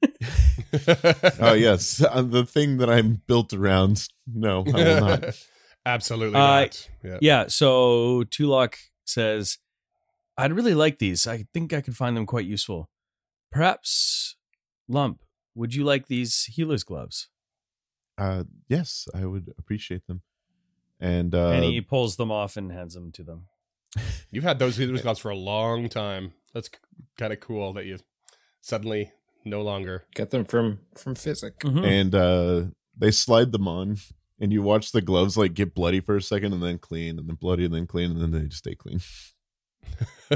[1.40, 4.06] Oh yes, uh, the thing that I'm built around.
[4.26, 5.24] No, I will not.
[5.86, 6.88] Absolutely Uh, not.
[7.02, 7.18] Yeah.
[7.22, 7.46] yeah.
[7.48, 8.74] So Tulok
[9.06, 9.58] says,
[10.36, 11.26] "I'd really like these.
[11.26, 12.90] I think I could find them quite useful.
[13.50, 14.36] Perhaps,
[14.88, 15.20] Lump,
[15.54, 17.28] would you like these healer's gloves?"
[18.18, 20.22] Uh, yes, I would appreciate them.
[21.00, 23.46] And uh, and he pulls them off and hands them to them.
[24.30, 26.32] You've had those healer's gloves for a long time.
[26.52, 26.68] That's
[27.16, 27.98] kind of cool that you
[28.60, 29.12] suddenly
[29.44, 30.04] no longer.
[30.14, 31.60] get them from from Physic.
[31.60, 31.84] Mhm.
[31.86, 32.62] and uh,
[32.98, 33.98] they slide them on,
[34.40, 37.28] and you watch the gloves like get bloody for a second, and then clean, and
[37.28, 38.98] then bloody, and then clean, and then they just stay clean.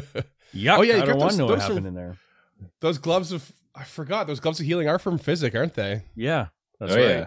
[0.55, 0.78] Yuck!
[0.78, 2.16] Oh, yeah, you I don't want those- to know what those are- happened in there.
[2.80, 6.05] those gloves of I forgot those gloves of healing are from Physic, aren't they?
[6.14, 7.09] Yeah, that's oh right.
[7.09, 7.26] yeah.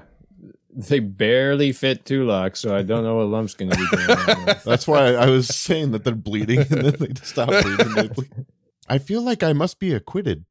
[0.78, 4.58] They barely fit Tulok, so I don't know what Lump's going to be doing.
[4.66, 7.94] That's why I was saying that they're bleeding, and then they stop bleeding.
[7.96, 8.46] They bleed.
[8.90, 10.46] I feel like I must be acquitted.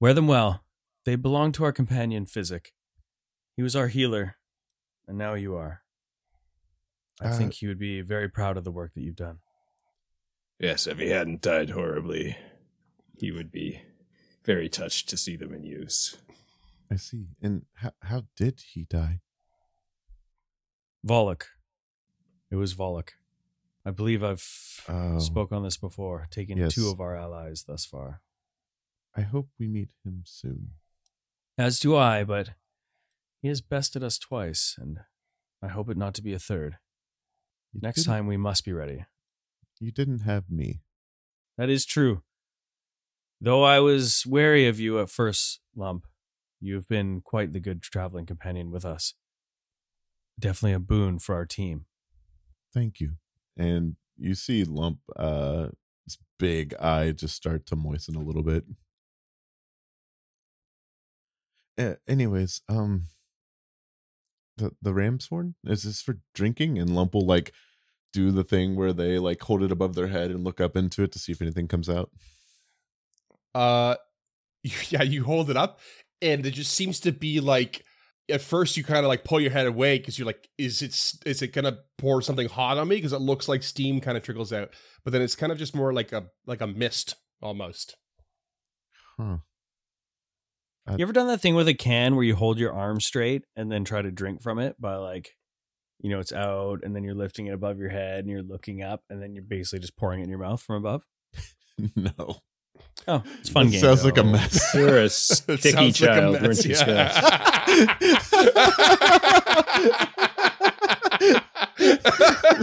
[0.00, 0.64] Wear them well.
[1.04, 2.72] They belong to our companion, Physic.
[3.56, 4.36] He was our healer,
[5.06, 5.82] and now you are.
[7.20, 9.38] I Uh, think he would be very proud of the work that you've done.
[10.58, 12.36] yes, if he hadn't died horribly,
[13.18, 13.82] he would be
[14.44, 16.16] very touched to see them in use.
[16.92, 17.28] I see.
[17.40, 19.20] And how, how did he die?
[21.02, 21.48] Volok.
[22.50, 23.14] It was Volok.
[23.84, 24.46] I believe I've
[24.88, 25.18] Oh.
[25.18, 26.74] spoke on this before, taking Yes.
[26.74, 28.20] two of our allies thus far.
[29.14, 30.72] I hope we meet him soon.
[31.56, 32.50] As do I, but
[33.40, 35.00] he has bested us twice, and
[35.62, 36.78] I hope it not to be a third.
[37.72, 39.06] You Next time we must be ready.
[39.80, 40.82] you didn't have me.
[41.56, 42.22] That is true.
[43.40, 46.06] Though I was wary of you at first, Lump,
[46.62, 49.14] you have been quite the good traveling companion with us.
[50.38, 51.86] Definitely a boon for our team.
[52.72, 53.12] Thank you.
[53.56, 55.68] And you see Lump, uh,
[56.04, 58.64] his big eye just start to moisten a little bit.
[61.78, 63.06] Uh, anyways, um,
[64.56, 66.78] the the ram's horn is this for drinking?
[66.78, 67.52] And Lump will like
[68.12, 71.02] do the thing where they like hold it above their head and look up into
[71.02, 72.10] it to see if anything comes out.
[73.54, 73.96] Uh,
[74.90, 75.80] yeah, you hold it up,
[76.22, 77.84] and it just seems to be like.
[78.30, 80.94] At first, you kind of like pull your head away because you're like, "Is it
[81.26, 84.22] is it gonna pour something hot on me?" Because it looks like steam kind of
[84.22, 84.70] trickles out,
[85.04, 87.96] but then it's kind of just more like a like a mist almost.
[89.18, 89.38] Huh.
[90.86, 93.44] Uh, You ever done that thing with a can where you hold your arm straight
[93.56, 95.30] and then try to drink from it by like,
[96.00, 98.82] you know, it's out and then you're lifting it above your head and you're looking
[98.82, 101.02] up and then you're basically just pouring it in your mouth from above?
[101.96, 102.38] no.
[103.08, 103.80] Oh, it's a fun It game.
[103.80, 104.64] sounds like a mess.
[104.74, 108.18] You're a sticky sounds like a child, mess, yeah.
[108.18, 108.22] Scott?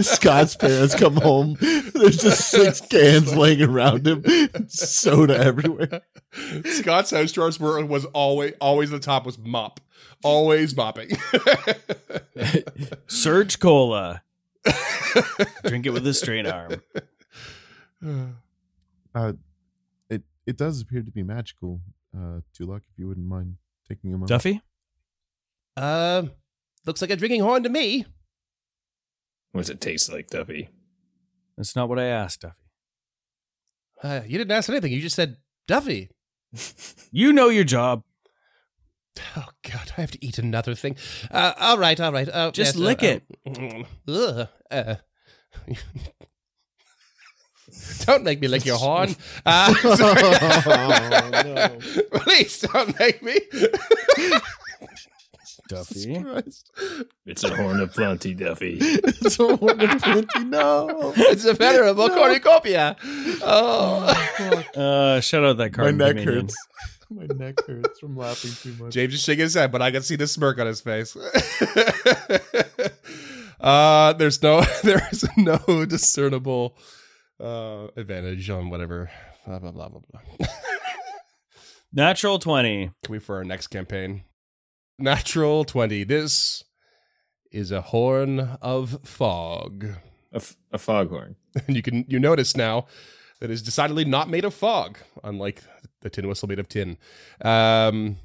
[0.00, 1.56] Scott's parents come home.
[1.60, 4.24] There's just six cans laying around him.
[4.68, 6.00] Soda everywhere.
[6.64, 9.80] Scott's house drawers were was always always the top was mop,
[10.24, 11.10] always mopping.
[13.08, 14.22] Surge Cola.
[15.64, 16.82] Drink it with a straight arm.
[19.12, 19.32] Uh,
[20.46, 21.80] it it does appear to be magical.
[22.16, 23.56] Uh, Tulok, if you wouldn't mind
[23.88, 24.28] taking a moment.
[24.28, 24.60] Duffy?
[25.76, 26.22] uh,
[26.86, 28.04] looks like a drinking horn to me.
[29.52, 30.68] What does it taste like, Duffy?
[31.56, 32.54] That's not what I asked, Duffy.
[34.02, 34.92] Uh, you didn't ask anything.
[34.92, 35.36] You just said
[35.66, 36.10] Duffy.
[37.12, 38.04] You know your job.
[39.36, 40.94] Oh God, I have to eat another thing.
[41.28, 42.28] Uh, all right, all right.
[42.28, 43.24] Uh, Just yes, uh, lick it.
[43.46, 44.94] uh, ugh, uh,
[48.06, 49.14] don't make me lick your horn.
[49.46, 51.78] Uh, Oh, no.
[52.20, 53.36] Please don't make me.
[55.68, 56.22] Duffy.
[57.26, 58.78] It's a horn of plenty, Duffy.
[58.80, 60.44] it's a horn of plenty.
[60.44, 61.12] No.
[61.16, 62.96] it's a venerable cornucopia.
[63.42, 64.66] Oh.
[64.74, 65.96] Uh, shout out that My card.
[65.96, 66.56] neck hurts.
[67.08, 68.92] My neck hurts from laughing too much.
[68.94, 71.16] James is shaking his head, but I can see the smirk on his face.
[73.60, 76.76] uh, there's no, there's no discernible
[77.40, 79.10] uh, advantage on whatever.
[79.46, 80.46] Blah blah blah blah blah.
[81.92, 82.90] Natural 20.
[83.02, 84.22] Can we for our next campaign?
[84.98, 86.04] Natural twenty.
[86.04, 86.62] This
[87.50, 89.84] is a horn of fog,
[90.32, 91.36] A, f- a foghorn.
[91.66, 92.86] and you can you notice now
[93.40, 95.62] that is decidedly not made of fog, unlike
[96.02, 96.98] the tin whistle made of tin.
[97.42, 98.18] Um,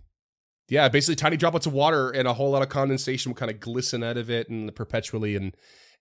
[0.68, 3.60] yeah, basically tiny droplets of water and a whole lot of condensation will kind of
[3.60, 5.36] glisten out of it and perpetually.
[5.36, 5.56] And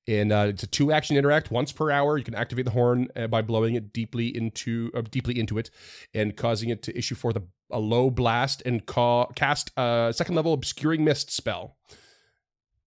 [0.07, 2.19] and uh, it's a two action interact once per hour.
[2.19, 5.71] You can activate the horn uh, by blowing it deeply into uh, deeply into it
[6.13, 10.35] and causing it to issue forth a, a low blast and ca- cast a second
[10.35, 11.77] level obscuring mist spell.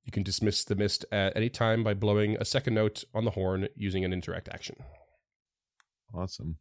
[0.05, 3.31] You can dismiss the mist at any time by blowing a second note on the
[3.31, 4.77] horn using an interact action.
[6.13, 6.57] Awesome.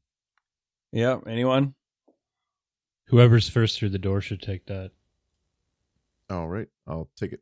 [0.91, 1.19] Yeah.
[1.27, 1.75] Anyone?
[3.09, 4.91] Whoever's first through the door should take that.
[6.29, 6.67] All right.
[6.89, 7.41] I'll take it.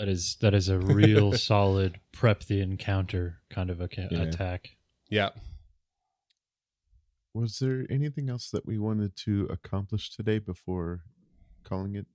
[0.00, 4.22] That is that is a real solid prep the encounter kind of a ca- Yeah.
[4.22, 4.70] attack.
[5.10, 5.28] Yeah.
[7.34, 11.00] Was there anything else that we wanted to accomplish today before
[11.64, 12.06] calling it?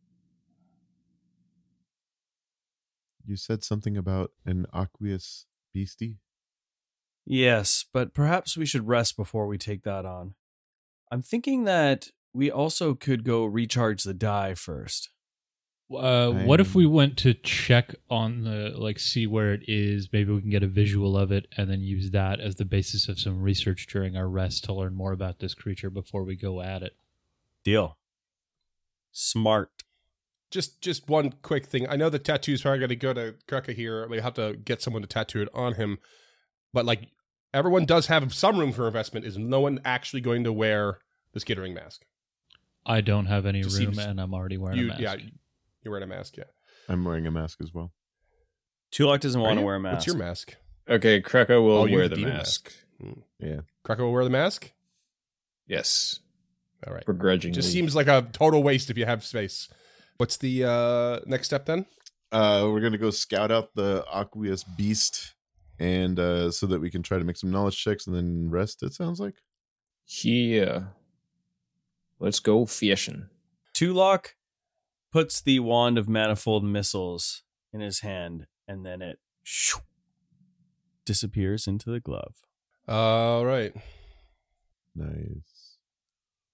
[3.23, 6.17] You said something about an aqueous beastie.
[7.23, 10.33] Yes, but perhaps we should rest before we take that on.
[11.11, 15.11] I'm thinking that we also could go recharge the die first.
[15.93, 20.09] Uh, what if we went to check on the like see where it is?
[20.11, 23.07] Maybe we can get a visual of it and then use that as the basis
[23.07, 26.61] of some research during our rest to learn more about this creature before we go
[26.61, 26.95] at it.
[27.63, 27.97] Deal.
[29.11, 29.69] Smart.
[30.51, 31.87] just just one quick thing.
[31.87, 34.07] I know the tattoo's probably going to go to Krucka here.
[34.07, 35.99] We have to get someone to tattoo it on him,
[36.73, 37.09] but like
[37.53, 39.25] everyone does have some room for investment.
[39.25, 40.99] Is no one actually going to wear
[41.33, 42.05] the skittering mask?
[42.85, 45.01] I don't have any Just room seems- and I'm already wearing You a mask.
[45.01, 45.15] yeah,
[45.85, 46.37] you're wearing a mask.
[46.37, 46.43] Yeah.
[46.89, 47.91] I'm wearing a mask as well.
[48.91, 49.93] Tulok doesn't want to wear a mask.
[49.95, 50.55] What's your mask?
[50.89, 52.71] Okay, Krucka will Oh, you wear have the demon mask.
[53.39, 53.61] Yeah.
[53.85, 54.71] Krucka will wear the mask.
[55.67, 56.19] Yes,
[56.85, 57.05] All right.
[57.05, 57.55] begrudgingly.
[57.55, 59.67] Just seems like a total waste if you have space.
[60.17, 61.85] What's the uh next step then?
[62.31, 65.33] Uh, we're gonna go scout out the aqueous beast,
[65.79, 68.83] and uh, so that we can try to make some knowledge checks and then rest.
[68.83, 69.35] It sounds like.
[70.21, 70.83] Yeah.
[72.19, 73.27] Let's go fishing.
[73.73, 74.27] Tulok
[75.15, 79.79] puts the wand of manifold missiles in his hand, and then it shoo,
[81.05, 82.41] disappears into the glove.
[82.85, 83.73] All right.
[84.93, 85.77] Nice.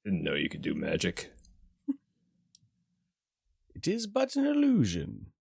[0.05, 1.32] Didn't know you could do magic.
[3.74, 5.32] It is but an illusion.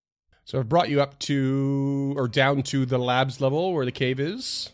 [0.47, 4.19] So I've brought you up to or down to the labs level where the cave
[4.19, 4.71] is.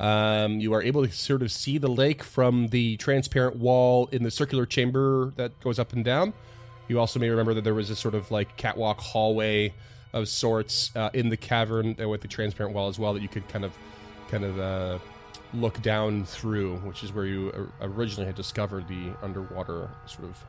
[0.00, 4.22] Um, you are able to sort of see the lake from the transparent wall in
[4.22, 6.32] the circular chamber that goes up and down.
[6.88, 9.72] You also may remember that there was a sort of like catwalk hallway
[10.12, 13.48] of sorts uh, in the cavern with the transparent wall as well that you could
[13.48, 13.72] kind of,
[14.28, 14.98] kind of uh,
[15.52, 20.44] look down through, which is where you originally had discovered the underwater sort of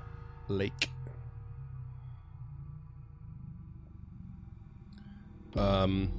[0.47, 0.89] lake.
[5.55, 6.11] um,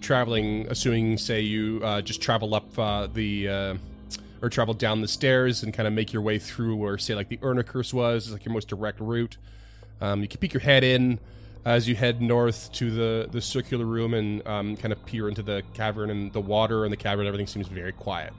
[0.00, 3.74] traveling, assuming, say, you uh, just travel up uh, the, uh,
[4.42, 7.28] or travel down the stairs and kind of make your way through where, say, like
[7.28, 9.36] the Urna Curse was, is like your most direct route.
[10.00, 11.18] Um, you can peek your head in
[11.64, 15.42] as you head north to the, the circular room and um, kind of peer into
[15.42, 17.26] the cavern and the water and the cavern.
[17.26, 18.32] Everything seems very quiet.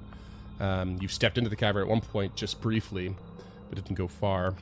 [0.60, 3.16] Um, you've stepped into the cavern at one point just briefly,
[3.70, 4.56] but didn't go far.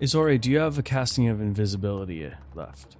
[0.00, 2.96] Izori, do you have a casting of invisibility left?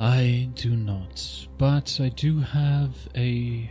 [0.00, 3.70] I do not, but I do have a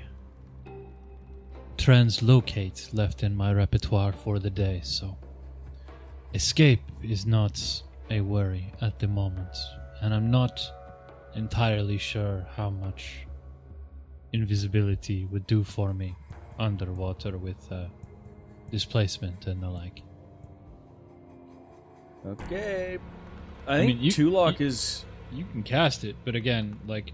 [1.77, 5.17] translocate left in my repertoire for the day, so
[6.33, 7.61] escape is not
[8.09, 9.55] a worry at the moment,
[10.01, 10.61] and I'm not
[11.35, 13.25] entirely sure how much
[14.33, 16.15] invisibility would do for me
[16.59, 17.85] underwater with uh,
[18.71, 20.01] displacement and the like.
[22.25, 22.97] Okay.
[23.67, 25.05] I, I think mean, you- Tulok you- is.
[25.31, 27.13] you can cast it, but again, like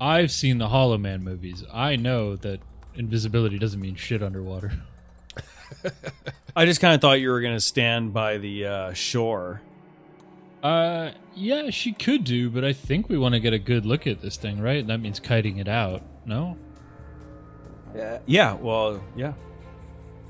[0.00, 1.64] I've seen the Hollow Man movies.
[1.72, 2.60] I know that
[2.96, 4.72] invisibility doesn't mean shit underwater.
[6.56, 9.62] I just kind of thought you were going to stand by the uh, shore.
[10.62, 14.06] Uh, yeah, she could do, but I think we want to get a good look
[14.06, 14.86] at this thing, right?
[14.86, 16.02] That means kiting it out.
[16.24, 16.56] No,
[17.94, 18.18] Yeah.
[18.26, 18.52] Yeah.
[18.54, 19.32] Well, yeah.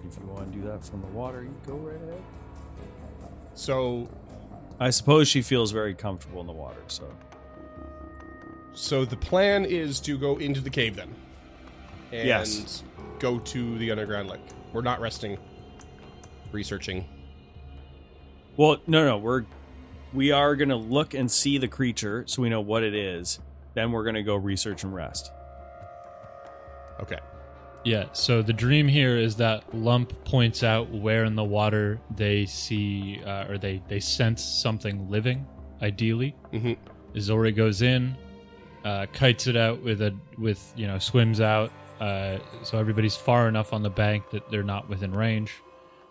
[0.09, 2.23] If you want to do that from the water, you go right ahead.
[3.55, 4.09] So
[4.81, 7.05] I suppose she feels very comfortable in the water, so
[8.75, 11.15] So the plan is to go into the cave then.
[12.13, 12.83] And Yes.
[13.19, 14.41] go to the underground lake.
[14.73, 15.39] We're not resting,
[16.53, 17.05] researching.
[18.57, 19.45] Well, no, no, we're
[20.13, 23.41] we are gonna look and see the creature so we know what it is.
[23.75, 25.31] Then we're gonna go research and rest.
[27.01, 27.19] Okay.
[27.85, 32.45] Yeah, so the dream here is that Lump points out where in the water they
[32.47, 35.47] see uh, or they, they sense something living,
[35.81, 36.37] ideally.
[36.53, 36.77] Mhm.
[37.15, 38.15] Izori goes in,
[38.85, 43.49] uh, kites it out with a with you know swims out, uh, so everybody's far
[43.49, 45.53] enough on the bank that they're not within range,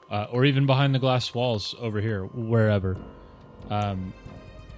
[0.09, 2.97] uh, or even behind the glass walls over here, wherever.
[3.69, 4.13] Um,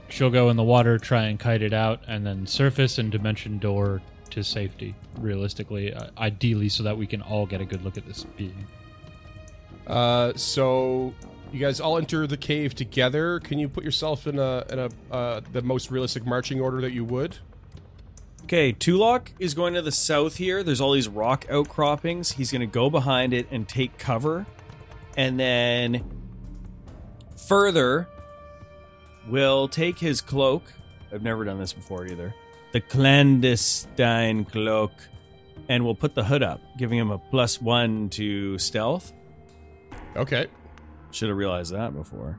[0.10, 3.58] she'll go in the water, try and kite it out, and then surface and dimension
[3.58, 4.02] door
[4.32, 4.96] to safety.
[5.20, 8.66] Realistically, uh, ideally, so that we can all get a good look at this being.
[9.88, 11.14] Uh, so
[11.52, 13.40] you guys all enter the cave together.
[13.40, 16.94] Can you put yourself in a in a uh, the most realistic marching order that
[16.94, 17.38] you would?
[18.44, 20.64] Okay, Tulok is going to the south here.
[20.64, 22.34] There's all these rock outcroppings.
[22.34, 24.46] He's going to go behind it and take cover.
[25.16, 26.04] And then
[27.48, 28.08] further,
[29.28, 30.64] will take his cloak.
[31.14, 32.34] I've never done this before either.
[32.74, 34.92] The clandestine cloak.
[35.70, 39.14] And we'll put the hood up, giving him a plus one to stealth.
[40.16, 40.48] Okay.
[41.12, 42.38] Should have realized that before.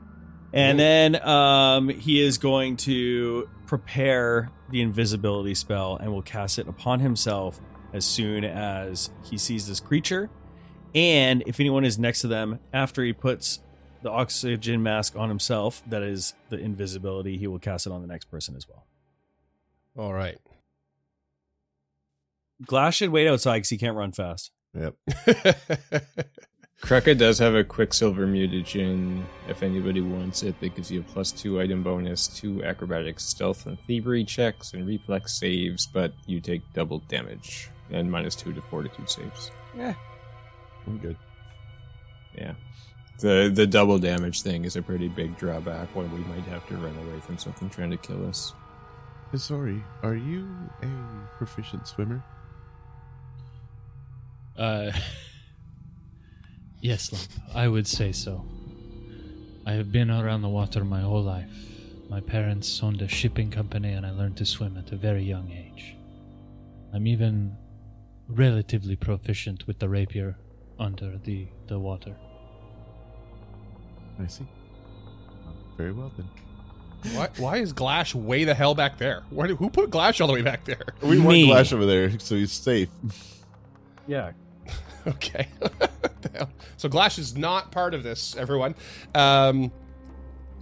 [0.55, 6.67] And then um, he is going to prepare the invisibility spell and will cast it
[6.67, 7.59] upon himself
[7.93, 10.29] as soon as he sees this creature.
[10.93, 13.59] And if anyone is next to them after he puts
[14.01, 18.07] the oxygen mask on himself, that is the invisibility, he will cast it on the
[18.07, 18.85] next person as well.
[19.97, 20.37] All right.
[22.65, 24.51] Glass should wait outside because he can't run fast.
[24.73, 24.95] Yep.
[26.85, 29.23] Krucka does have a Quicksilver mutagen.
[29.49, 33.65] If anybody wants it, that gives you a plus two item bonus to acrobatics, stealth,
[33.65, 38.61] and thievery checks and reflex saves, but you take double damage and minus two to
[38.61, 39.49] fortitude saves.
[39.75, 39.95] Yeah,
[40.85, 41.17] I'm good.
[42.35, 42.53] Yeah.
[43.17, 46.75] The the double damage thing is a pretty big drawback when we might have to
[46.75, 48.53] run away from something trying to kill us.
[49.33, 50.47] Sorry, are you
[50.83, 50.87] a
[51.35, 52.23] proficient swimmer?
[54.55, 54.91] Uh,
[56.81, 58.45] yes, Lump, I would say so.
[59.65, 61.49] I have been around the water my whole life.
[62.09, 65.51] My parents owned a shipping company, and I learned to swim at a very young
[65.51, 65.95] age.
[66.93, 67.57] I'm even
[68.27, 70.37] relatively proficient with the rapier
[70.79, 72.15] under the, the water.
[74.21, 74.47] I see.
[75.77, 76.29] Very well then.
[77.15, 79.23] why, why is Glash way the hell back there?
[79.29, 80.85] Where, who put Glash all the way back there?
[81.01, 81.47] We want Me.
[81.47, 82.89] Glash over there, so he's safe.
[84.07, 84.31] Yeah.
[85.07, 85.47] Okay.
[86.77, 88.75] So Glash is not part of this, everyone.
[89.13, 89.71] Um,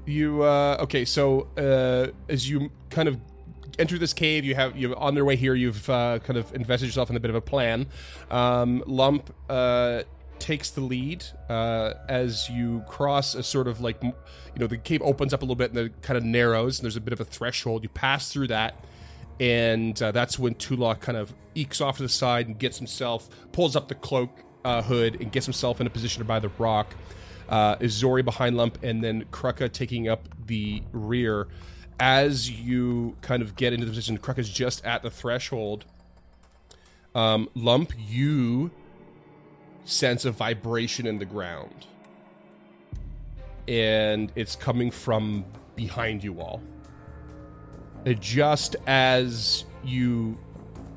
[0.06, 1.06] you uh, okay?
[1.06, 3.20] So uh, as you kind of
[3.80, 5.56] enter this cave, you have you on their way here.
[5.56, 7.88] You've uh, kind of invested yourself in a bit of a plan.
[8.30, 10.03] Um, Lump uh,
[10.40, 14.14] takes the lead uh, as you cross a sort of like you
[14.57, 16.98] know the cave opens up a little bit and it kind of narrows and there's
[16.98, 17.84] a bit of a threshold.
[17.84, 18.76] You pass through that
[19.39, 23.30] and uh, that's when Tulok kind of ekes off to the side and gets himself,
[23.51, 24.30] pulls up the cloak
[24.64, 26.93] uh, hood and gets himself in a position by the rock.
[27.49, 31.47] Uh, Izori behind Lump, and then Krucka taking up the rear.
[31.99, 35.85] As you kind of get into the position, Krucka's just at the threshold.
[37.14, 38.72] Um, Lump, you
[39.85, 41.85] sense a vibration in the ground,
[43.68, 45.45] and it's coming from
[45.76, 46.61] behind you all
[48.20, 50.38] just as you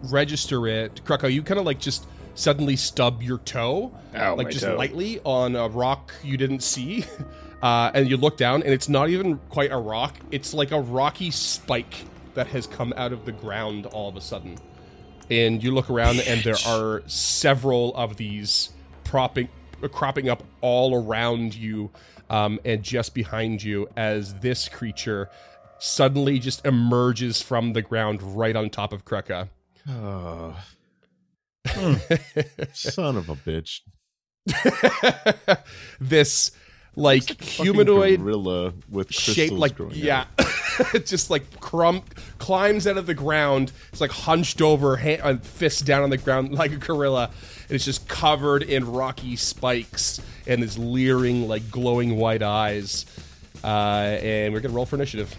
[0.04, 4.64] register it, Krucka, you kind of like just suddenly stub your toe, Ow, like just
[4.64, 4.76] toe.
[4.76, 7.04] lightly on a rock you didn't see,
[7.62, 10.80] uh, and you look down, and it's not even quite a rock; it's like a
[10.80, 12.04] rocky spike
[12.34, 14.58] that has come out of the ground all of a sudden.
[15.30, 18.70] And you look around, and there are several of these
[19.02, 19.48] propping,
[19.90, 21.90] cropping up all around you,
[22.30, 25.28] um, and just behind you, as this creature
[25.78, 29.48] suddenly just emerges from the ground right on top of Krucka.
[29.88, 30.56] Oh,
[32.72, 33.80] son of a bitch.
[36.00, 36.52] this
[36.94, 40.26] like humanoid gorilla with shape like yeah.
[40.38, 41.06] it?
[41.06, 45.84] Just like crump climbs out of the ground it's like hunched over hand, uh, fist
[45.84, 47.30] down on the ground like a gorilla
[47.64, 53.04] and it's just covered in rocky spikes and this leering like glowing white eyes.
[53.64, 55.34] Uh, and we're gonna roll for initiative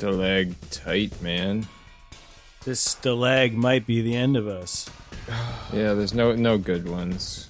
[0.00, 1.66] The leg tight, man.
[2.64, 4.88] This stalag might be the end of us.
[5.72, 7.46] Yeah, there's no no good ones.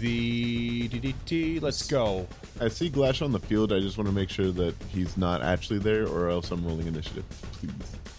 [0.00, 1.62] the DDT.
[1.62, 2.26] Let's go.
[2.60, 3.72] I see Glash on the field.
[3.72, 6.86] I just want to make sure that he's not actually there, or else I'm rolling
[6.86, 7.24] initiative.
[7.52, 7.72] Please.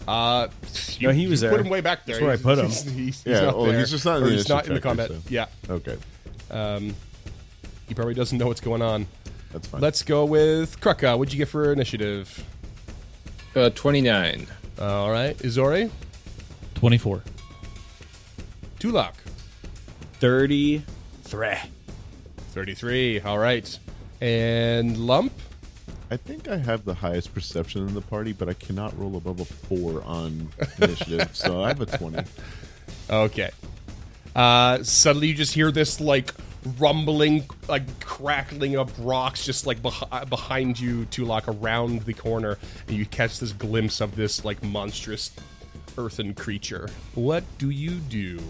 [0.08, 0.48] Uh,
[1.00, 1.56] No, he was you there.
[1.58, 2.16] Put him way back there.
[2.16, 2.66] That's where I put him.
[2.66, 3.78] He's, he's, Yeah, not well, there.
[3.78, 5.08] he's just not in Or the he's not in the combat.
[5.10, 5.46] tracker, Yeah.
[5.70, 5.96] Okay,
[6.50, 6.94] Um,
[7.88, 9.06] he probably doesn't know what's going on.
[9.52, 9.80] that's fine.
[9.80, 11.16] Let's go with Krucka.
[11.16, 12.44] What'd you get for initiative?
[13.56, 14.46] Uh, 29.
[14.78, 15.90] All right, Izori,
[16.74, 17.22] 24.
[18.78, 19.14] Tulok,
[20.20, 21.54] 33.
[22.50, 23.20] 33.
[23.20, 23.78] All right,
[24.20, 25.32] and Lump.
[26.10, 29.40] I think I have the highest perception in the party, but I cannot roll above
[29.40, 32.22] a four on initiative, so I have a twenty.
[33.08, 33.50] Okay.
[34.34, 36.34] Uh, suddenly you just hear this like
[36.78, 42.58] rumbling, like crackling of rocks, just like beh- uh, behind you, Tulok, around the corner,
[42.88, 45.30] and you catch this glimpse of this like monstrous
[45.98, 46.88] earthen creature.
[47.14, 48.40] What do you do?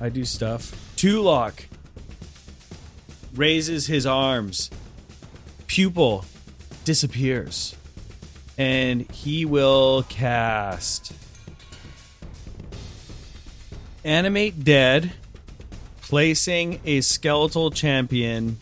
[0.00, 0.72] I do stuff.
[0.96, 1.64] Tulok
[3.34, 4.70] raises his arms.
[5.66, 6.24] Pupil
[6.84, 7.76] disappears.
[8.58, 11.12] And he will cast
[14.04, 15.12] Animate Dead,
[16.10, 18.58] placing a skeletal champion.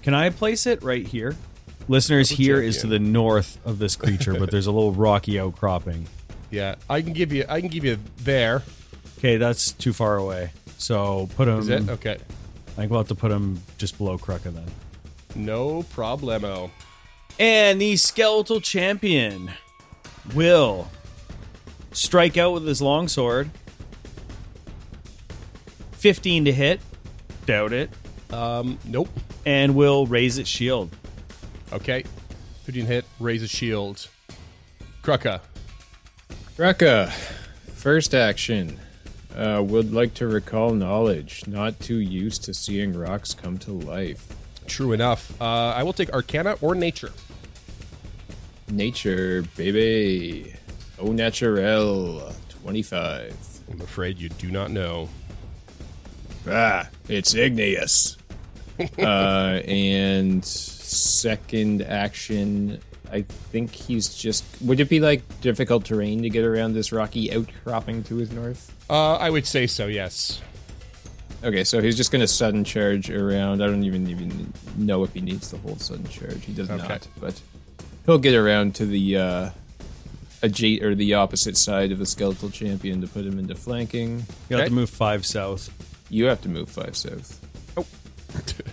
[0.00, 1.36] Can I place it right here?
[1.88, 5.38] Listeners, Skeletal here is to the north of this creature, but there's a little rocky
[5.38, 6.08] outcropping.
[6.50, 7.44] Yeah, I can give you.
[7.50, 8.62] I can give you there.
[9.18, 10.52] Okay, that's too far away.
[10.78, 11.58] So put him.
[11.58, 12.16] Is it okay?
[12.68, 14.70] I think we'll have to put him just below Krucka then.
[15.34, 16.70] No problemo.
[17.38, 19.50] And the skeletal champion
[20.34, 20.88] will
[21.92, 23.50] strike out with his longsword.
[25.98, 26.80] 15 to hit.
[27.46, 27.90] Doubt it.
[28.30, 29.08] Um, nope.
[29.44, 30.90] And will raise its shield.
[31.72, 32.04] Okay.
[32.64, 33.04] 15 hit.
[33.18, 34.08] Raise a shield.
[35.02, 35.40] Krucka.
[36.56, 37.10] Rekka,
[37.74, 38.78] first action.
[39.36, 41.46] Uh, would like to recall knowledge.
[41.46, 44.26] Not too used to seeing rocks come to life.
[44.66, 45.40] True enough.
[45.40, 47.12] Uh, I will take Arcana or Nature.
[48.68, 50.54] Nature, baby.
[50.98, 52.32] Au naturel.
[52.62, 53.36] 25.
[53.70, 55.08] I'm afraid you do not know.
[56.50, 58.16] Ah, it's igneous.
[58.98, 62.80] uh, and second action,
[63.12, 64.44] I think he's just.
[64.62, 68.72] Would it be like difficult terrain to get around this rocky outcropping to his north?
[68.88, 69.86] Uh, I would say so.
[69.86, 70.40] Yes.
[71.44, 73.62] Okay, so he's just going to sudden charge around.
[73.62, 76.44] I don't even even know if he needs the whole sudden charge.
[76.44, 76.86] He does Okay.
[76.88, 77.40] not, but
[78.06, 79.50] he'll get around to the uh,
[80.42, 84.26] adjacent or the opposite side of the skeletal champion to put him into flanking.
[84.48, 85.70] You have to move five south.
[86.10, 87.40] You have to move five south.
[87.76, 87.84] Oh.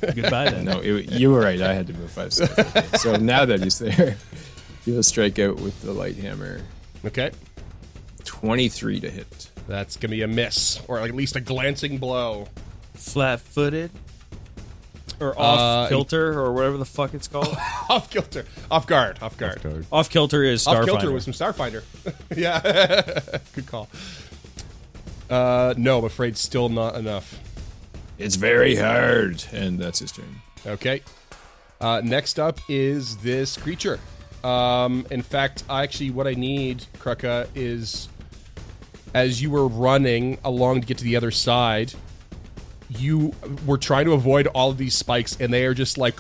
[0.14, 0.66] Goodbye then.
[0.66, 1.62] No, it, you were right.
[1.62, 2.98] I had to move five south.
[3.02, 4.18] so now that he's there,
[4.86, 6.62] he'll strike out with the light hammer.
[7.06, 7.32] Okay.
[8.24, 9.50] Twenty-three to hit.
[9.68, 12.48] That's gonna be a miss, or at least a glancing blow.
[12.94, 13.92] Flat footed.
[15.20, 17.56] Or off Uh, kilter, or whatever the fuck it's called.
[17.90, 19.62] off kilter, off guard, off guard.
[19.64, 19.86] Guard.
[19.92, 20.80] off kilter is Starfinder.
[20.80, 21.84] Off kilter with some Starfinder.
[22.36, 23.88] yeah, good call.
[25.30, 27.40] Uh, no, I'm afraid still not enough.
[28.18, 30.42] It's very hard, and that's his turn.
[30.66, 31.02] Okay.
[31.82, 34.00] Uh, next up is this creature.
[34.44, 38.08] Um, in fact, I actually, what I need, Krucka, is
[39.14, 41.94] as you were running along to get to the other side,
[42.90, 43.34] you
[43.66, 46.20] were trying to avoid all of these spikes, and they are just like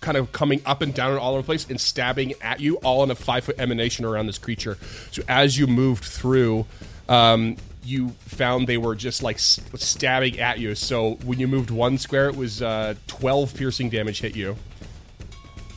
[0.00, 2.76] kind of coming up and down and all over the place and stabbing at you,
[2.76, 4.78] all in a five foot emanation around this creature.
[5.10, 6.66] So as you moved through,
[7.08, 10.74] um, you found they were just like s- stabbing at you.
[10.74, 14.56] So when you moved one square, it was uh, 12 piercing damage hit you.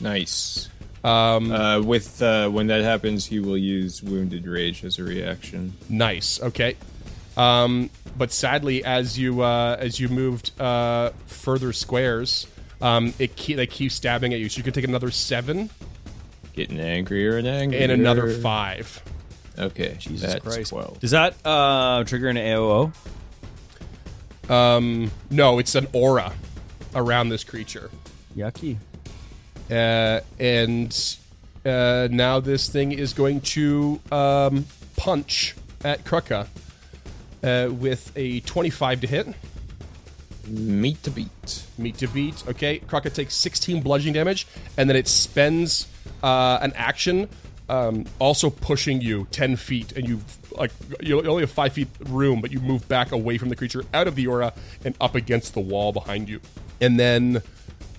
[0.00, 0.68] Nice.
[1.02, 5.74] Um, uh, with uh, when that happens, he will use wounded rage as a reaction.
[5.88, 6.40] Nice.
[6.42, 6.76] Okay.
[7.36, 12.46] Um, but sadly, as you uh, as you moved uh, further squares,
[12.80, 14.48] um, it ke- they keep stabbing at you.
[14.48, 15.68] So you can take another seven
[16.54, 17.82] Getting angrier and angrier.
[17.82, 19.02] and another five.
[19.58, 20.70] Okay, Jesus that's Christ.
[20.70, 20.98] twelve.
[21.00, 22.92] Does that uh, trigger an AOO?
[24.50, 26.32] Um, no, it's an aura
[26.94, 27.90] around this creature,
[28.36, 28.76] Yucky.
[29.70, 31.16] uh, and
[31.64, 34.66] uh, now this thing is going to um,
[34.96, 35.54] punch
[35.84, 36.46] at Krucka
[37.42, 39.28] uh, with a twenty-five to hit.
[40.46, 41.64] Meat to beat.
[41.78, 42.44] Meet to beat.
[42.46, 45.86] Okay, Krucka takes 16 bludgeoning damage, and then it spends
[46.22, 47.30] uh, an action,
[47.68, 50.20] um, also pushing you 10 feet, and you
[50.52, 50.70] like
[51.00, 54.06] you only have five feet room, but you move back away from the creature, out
[54.06, 54.52] of the aura,
[54.84, 56.40] and up against the wall behind you.
[56.80, 57.42] And then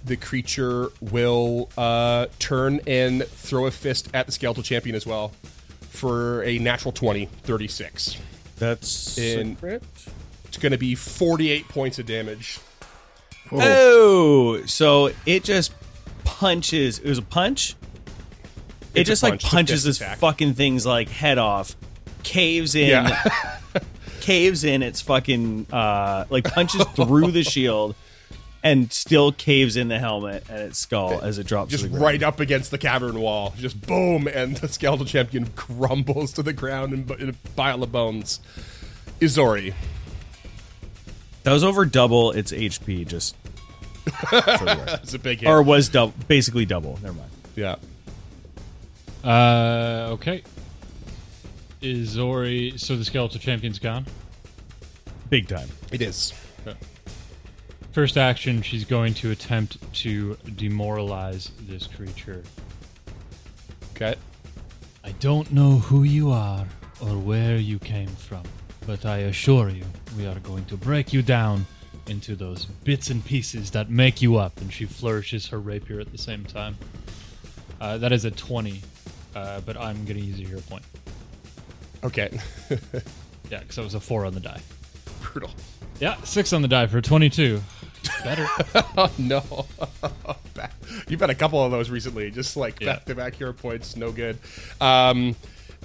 [0.05, 5.31] the creature will uh, turn and throw a fist at the skeletal champion as well
[5.89, 8.17] for a natural 20, 36.
[8.57, 9.83] That's In- secret.
[10.45, 12.59] It's going to be 48 points of damage.
[13.51, 15.73] Oh, so it just
[16.23, 16.99] punches.
[16.99, 17.75] It was a punch.
[18.95, 20.17] It just like punch, it's a punches this attack.
[20.19, 21.75] fucking thing's like head off,
[22.23, 23.59] caves in, Yeah.
[24.21, 27.95] caves in its fucking uh like punches through the shield,
[28.63, 31.71] and still caves in the helmet and its skull as it drops.
[31.71, 33.53] Just right up against the cavern wall.
[33.57, 37.91] Just boom, and the skeletal champion crumbles to the ground in, in a pile of
[37.91, 38.39] bones.
[39.19, 39.73] Izori.
[41.43, 43.07] That was over double its HP.
[43.07, 43.35] Just
[44.05, 44.87] for the record.
[44.87, 45.47] That's a big hit.
[45.47, 46.97] or was double, basically double.
[47.03, 47.29] Never mind.
[47.55, 47.75] yeah.
[49.25, 50.43] Uh, okay.
[51.81, 54.05] Is Zori so the skeletal champion's gone?
[55.29, 55.67] Big time.
[55.91, 56.33] It is.
[57.91, 62.43] First action, she's going to attempt to demoralize this creature.
[63.95, 64.15] Okay.
[65.03, 66.67] I don't know who you are
[66.99, 68.43] or where you came from,
[68.85, 69.85] but I assure you,
[70.17, 71.65] we are going to break you down
[72.07, 74.59] into those bits and pieces that make you up.
[74.59, 76.77] And she flourishes her rapier at the same time.
[77.81, 78.81] Uh, that is a 20,
[79.35, 80.83] uh, but I'm going to use a hero point.
[82.03, 82.29] Okay.
[83.51, 84.59] Yeah, because that was a 4 on the die.
[85.21, 85.51] Brutal.
[85.99, 87.61] Yeah, 6 on the die for 22.
[88.23, 88.47] Better.
[88.97, 89.43] Oh, no.
[91.07, 92.93] You've had a couple of those recently, just like Yeah.
[92.93, 93.95] back to back hero points.
[93.95, 94.39] No good.
[94.81, 95.35] Um,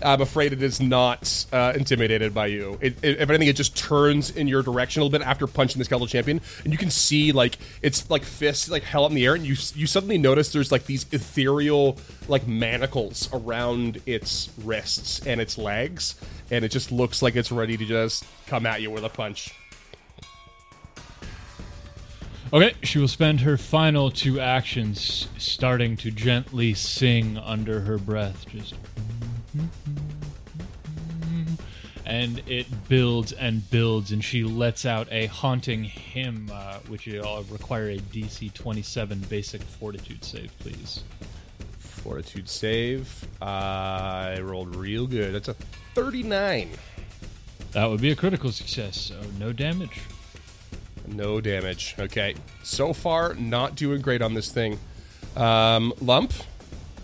[0.03, 2.79] I'm afraid it is not uh, intimidated by you.
[2.81, 5.79] It, it, if anything, it just turns in your direction a little bit after punching
[5.79, 9.17] the skeletal champion, and you can see like it's like fists like held up in
[9.17, 11.99] the air, and you you suddenly notice there's like these ethereal
[12.29, 16.15] like manacles around its wrists and its legs,
[16.51, 19.55] and it just looks like it's ready to just come at you with a punch.
[22.53, 28.45] Okay, she will spend her final two actions starting to gently sing under her breath.
[28.49, 28.75] Just.
[32.07, 37.45] And it builds and builds, and she lets out a haunting hymn, uh, which will
[37.51, 41.05] require a DC 27 basic fortitude save, please.
[41.79, 43.27] Fortitude save.
[43.41, 45.35] I rolled real good.
[45.35, 45.55] That's a
[45.95, 46.71] 39.
[47.73, 50.01] That would be a critical success, so no damage.
[51.07, 51.95] No damage.
[51.99, 52.35] Okay.
[52.63, 54.79] So far, not doing great on this thing.
[55.37, 56.33] Um, Lump,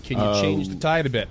[0.03, 1.29] can you change the tide a bit?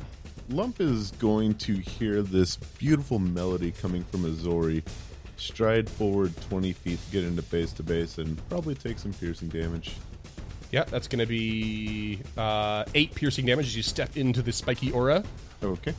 [0.50, 4.84] Lump is going to hear this beautiful melody coming from Izori,
[5.38, 9.48] stride forward 20 feet to get into base to base, and probably take some piercing
[9.48, 9.96] damage.
[10.72, 14.92] Yeah, that's going to be uh, eight piercing damage as you step into the spiky
[14.92, 15.24] aura.
[15.64, 15.94] Okay.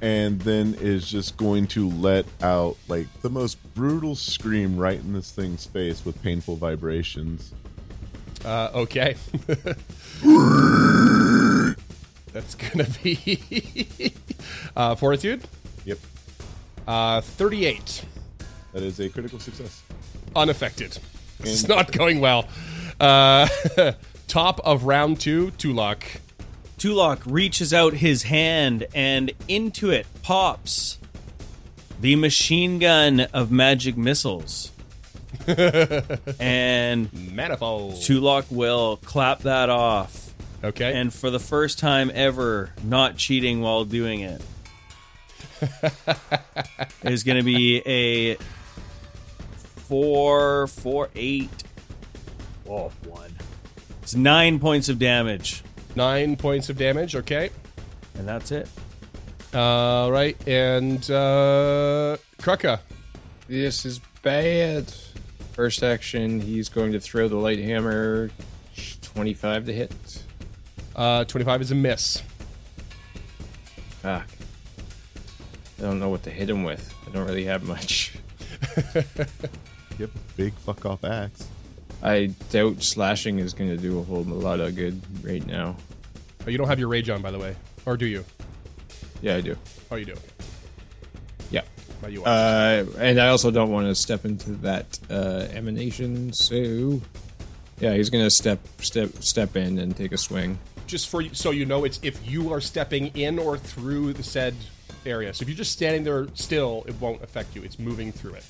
[0.00, 5.12] And then is just going to let out like the most brutal scream right in
[5.12, 7.52] this thing's face with painful vibrations.
[8.44, 9.16] Uh, okay.
[12.40, 14.12] that's going to be
[14.76, 15.42] uh, Fortitude.
[15.84, 15.98] Yep.
[16.86, 18.04] Uh, 38.
[18.72, 19.82] That is a critical success.
[20.36, 20.98] Unaffected.
[21.40, 22.46] It's And- not going well.
[23.00, 23.48] Uh,
[24.28, 26.02] top of round two, Tulok.
[26.78, 30.98] Tulok reaches out his hand and into it pops
[32.00, 34.70] the machine gun of magic missiles.
[35.48, 37.94] and Manifold.
[37.94, 40.27] Tulok will clap that off.
[40.64, 40.92] Okay.
[40.98, 44.42] And for the first time ever, not cheating while doing it.
[47.02, 48.36] is going to be a
[49.88, 51.50] four, four, eight.
[52.68, 53.32] Oh, one.
[54.02, 55.62] It's nine points of damage,
[55.94, 57.14] Nine points of damage.
[57.16, 57.50] Okay.
[58.14, 58.68] and that's it.
[59.54, 60.36] All right.
[60.46, 62.80] And uh, Krucka.
[63.48, 64.92] This is bad.
[65.52, 68.30] First action, he's going to throw the light hammer.
[69.02, 70.22] 25 to hit.
[70.98, 72.22] Uh, 25 is a miss.
[74.04, 74.24] Ah.
[75.78, 76.92] I don't know what to hit him with.
[77.06, 78.14] I don't really have much.
[79.98, 80.10] Yep.
[80.36, 81.46] Big fuck off axe.
[82.02, 85.76] I doubt slashing is going to do a whole lot of good right now.
[86.46, 87.56] Oh, you don't have your rage on, by the way.
[87.84, 88.24] Or do you?
[89.20, 89.56] Yeah, I do.
[89.90, 90.14] Oh, you do.
[91.50, 91.62] Yeah.
[92.04, 92.22] Oh, you.
[92.24, 97.00] Uh, and I also don't want to step into that uh, emanation, so
[97.80, 100.58] yeah, he's gonna step step step in and take a swing.
[100.88, 104.54] Just for so you know, it's if you are stepping in or through the said
[105.06, 105.32] area.
[105.32, 107.62] So if you're just standing there still, it won't affect you.
[107.62, 108.44] It's moving through it.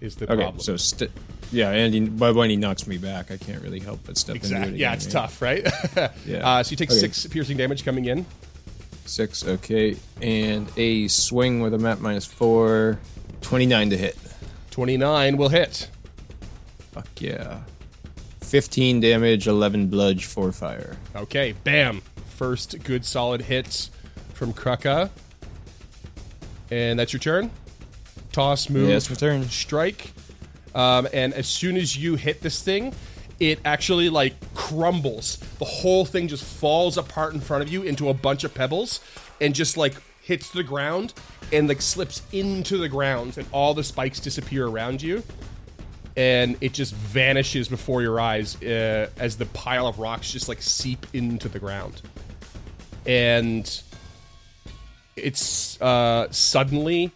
[0.00, 0.60] Is the Okay, problem?
[0.60, 1.10] so st-
[1.52, 4.36] yeah, and he, but when he knocks me back, I can't really help but step
[4.36, 4.74] into exactly.
[4.74, 4.78] it.
[4.78, 5.12] Yeah, it's right?
[5.12, 5.66] tough, right?
[6.24, 6.48] Yeah.
[6.48, 6.98] Uh, so you take Okay.
[7.00, 8.24] six piercing damage coming in.
[9.04, 12.98] Six, okay, and a swing with a map minus four.
[13.42, 14.16] 29 to hit.
[14.70, 15.90] Twenty nine will hit.
[16.92, 17.60] Fuck yeah.
[18.50, 20.96] 15 damage, 11 bludge, 4 fire.
[21.14, 22.02] Okay, bam.
[22.36, 23.88] First good solid hit
[24.34, 25.08] from Krucka.
[26.72, 27.52] And that's your turn.
[28.32, 29.48] Toss, move, Yeah, it's my turn.
[29.48, 30.10] strike.
[30.74, 32.92] Um, and as soon as you hit this thing,
[33.38, 35.36] it actually like crumbles.
[35.60, 38.98] The whole thing just falls apart in front of you into a bunch of pebbles
[39.40, 41.14] and just like hits the ground
[41.52, 45.22] and like slips into the ground and all the spikes disappear around you
[46.16, 50.60] and it just vanishes before your eyes uh, as the pile of rocks just like
[50.62, 52.02] seep into the ground.
[53.06, 53.82] And
[55.16, 57.12] it's uh, suddenly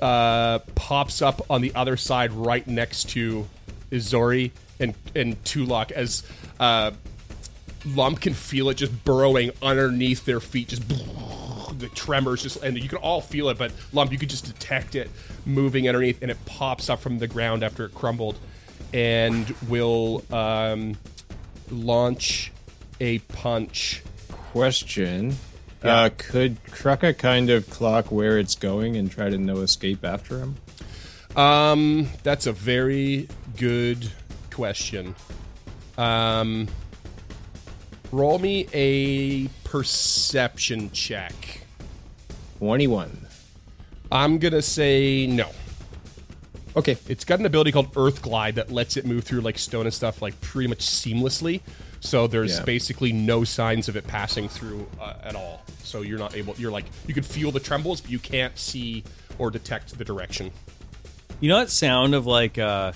[0.00, 3.46] uh, pops up on the other side right next to
[3.90, 6.22] Izori and and Tulok as
[6.60, 6.92] uh,
[7.84, 10.86] Lump can feel it just burrowing underneath their feet, just
[11.78, 14.94] the tremors, just and you can all feel it, but Lump, you could just detect
[14.94, 15.10] it
[15.46, 18.38] moving underneath, and it pops up from the ground after it crumbled,
[18.92, 20.96] and will um,
[21.70, 22.52] launch
[23.00, 24.02] a punch.
[24.30, 25.36] Question.
[25.82, 30.38] Uh, could Krucka kind of clock where it's going and try to no escape after
[30.38, 30.56] him?
[31.36, 34.10] Um, that's a very good
[34.50, 35.14] question.
[35.96, 36.66] Um,
[38.10, 41.57] roll me a perception check.
[42.58, 43.26] 21.
[44.10, 45.48] I'm gonna say no.
[46.76, 46.96] Okay.
[47.08, 49.94] It's got an ability called Earth Glide that lets it move through like stone and
[49.94, 51.60] stuff like pretty much seamlessly.
[52.00, 52.64] So there's Yeah.
[52.64, 55.62] basically no signs of it passing through uh, at all.
[55.82, 56.54] So you're not able.
[56.58, 59.04] You're like you can feel the trembles, but you can't see
[59.38, 60.50] or detect the direction.
[61.40, 62.92] You know that sound of like uh,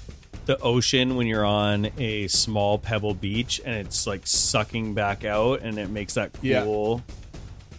[0.47, 5.61] the ocean when you're on a small pebble beach and it's like sucking back out
[5.63, 6.65] and it makes that Yeah.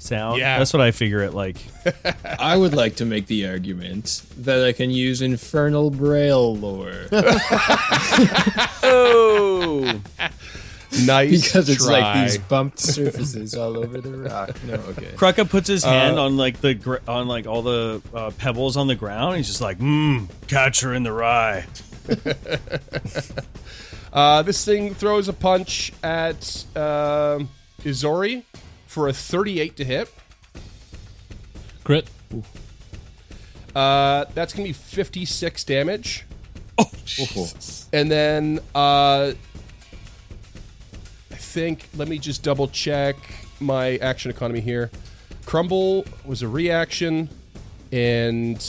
[0.04, 0.40] Cool sound?
[0.40, 0.58] Yeah.
[0.58, 1.58] That's what I figure it like.
[2.40, 7.08] I would like to make the argument that I can use infernal braille lore
[8.84, 10.02] oh!
[11.06, 12.00] Nice, because it's try.
[12.00, 14.64] like these bumped surfaces all over the rock.
[14.64, 15.08] No, okay.
[15.16, 18.86] Krucka puts his hand on like the gr- on like all the uh, pebbles on
[18.86, 19.38] the ground.
[19.38, 21.66] He's just like, mmm, catch her in the rye.
[24.12, 27.50] Uh, this thing throws a punch at um
[27.84, 28.44] Izori
[28.94, 30.14] for a 38 to hit.
[31.84, 32.08] Crit.
[33.76, 36.26] Uh, that's gonna be 56 damage.
[36.78, 36.92] Oh,
[37.92, 39.34] And then uh,
[41.32, 43.16] I think let me just double check
[43.60, 44.92] my action economy here.
[45.48, 47.30] Crumble was a reaction,
[47.92, 48.64] and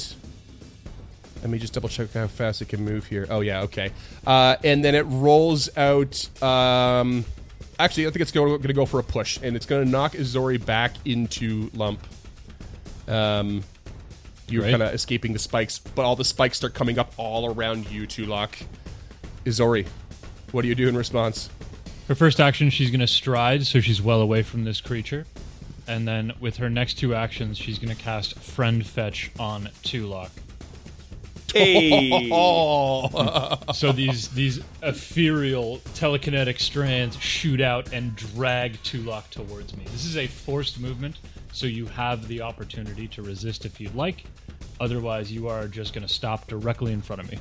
[1.42, 3.26] let me just double check how fast it can move here.
[3.28, 3.90] Oh yeah, okay.
[4.26, 6.42] Uh, and then it rolls out.
[6.42, 7.26] Um,
[7.78, 10.12] actually, I think it's going to go for a push, and it's going to knock
[10.12, 12.00] Izori back into Lump.
[13.08, 13.62] Um,
[14.48, 14.72] you're Great.
[14.72, 18.06] kind of escaping the spikes, but all the spikes start coming up all around you,
[18.06, 18.64] Tulok.
[19.44, 19.86] Izori,
[20.52, 21.50] what do you do in response?
[22.08, 25.26] Her first action, she's going to stride, so she's well away from this creature.
[25.86, 30.30] And then with her next two actions, she's going to cast Friend Fetch on Tulok.
[31.52, 32.30] Hey.
[33.74, 39.84] So these these ethereal telekinetic strands shoot out and drag Tulok towards me.
[39.90, 41.16] This is a forced movement,
[41.52, 44.24] so you have the opportunity to resist if you'd like.
[44.80, 47.38] Otherwise, you are just going to stop directly in front of me.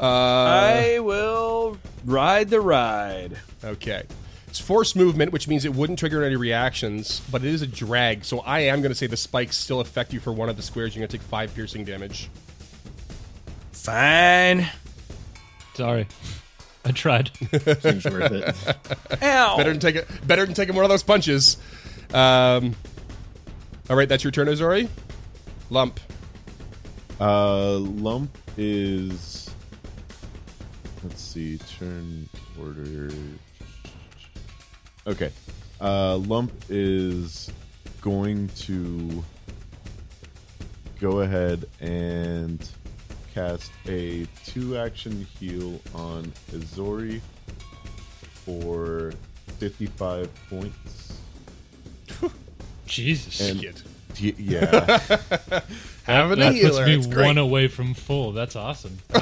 [0.00, 3.36] uh, I will ride the ride.
[3.64, 4.02] okay.
[4.48, 8.24] It's forced movement, which means it wouldn't trigger any reactions, but it is a drag.
[8.24, 10.62] So I am going to say the spikes still affect you for one of the
[10.62, 10.94] squares.
[10.96, 12.30] You're going to take five piercing damage.
[13.78, 14.68] Fine.
[15.74, 16.06] Sorry.
[16.84, 17.30] I tried.
[17.80, 19.22] Seems worth it.
[19.22, 19.56] Ow.
[19.56, 20.08] Better than take it.
[20.26, 21.56] Better than taking one of those punches.
[22.12, 22.74] Um,
[23.88, 24.88] all right, that's your turn, Izori.
[25.70, 26.00] Lump.
[27.20, 29.50] Uh, lump is.
[31.02, 31.58] Let's see.
[31.78, 32.28] Turn
[32.60, 33.10] order.
[35.06, 35.30] Okay.
[35.80, 37.50] Uh, lump is
[38.00, 39.24] going to
[41.00, 42.68] go ahead and
[43.38, 47.20] cast a two-action heal on Izori
[48.44, 49.12] for
[49.58, 51.18] fifty-five points.
[52.86, 53.40] Jesus.
[53.50, 53.82] And- Shit.
[54.20, 54.98] Y- yeah.
[56.04, 56.70] Having that a healer.
[56.70, 57.26] puts me it's great.
[57.26, 58.32] one away from full.
[58.32, 58.98] That's awesome.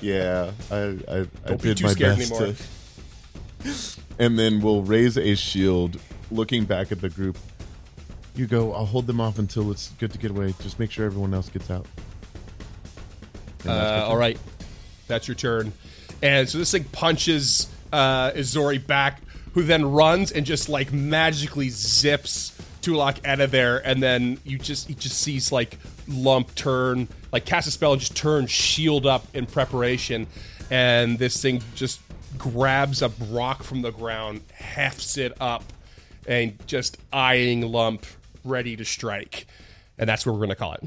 [0.00, 2.54] Yeah, I I, I Don't be did too my scared best anymore.
[3.64, 3.72] to.
[4.20, 6.00] And then we'll raise a shield,
[6.30, 7.36] looking back at the group.
[8.34, 8.72] You go.
[8.72, 10.54] I'll hold them off until it's good to get away.
[10.60, 11.86] Just make sure everyone else gets out.
[13.68, 14.38] Uh, all right,
[15.06, 15.72] that's your turn.
[16.22, 19.22] And so this thing punches uh, Izori back,
[19.52, 23.78] who then runs and just like magically zips Tulok out of there.
[23.86, 28.00] And then you just he just sees like Lump turn, like cast a spell and
[28.00, 30.26] just turn shield up in preparation.
[30.70, 32.00] And this thing just
[32.36, 35.64] grabs a rock from the ground, hefts it up,
[36.26, 38.06] and just eyeing Lump,
[38.44, 39.46] ready to strike.
[39.98, 40.84] And that's what we're gonna call it.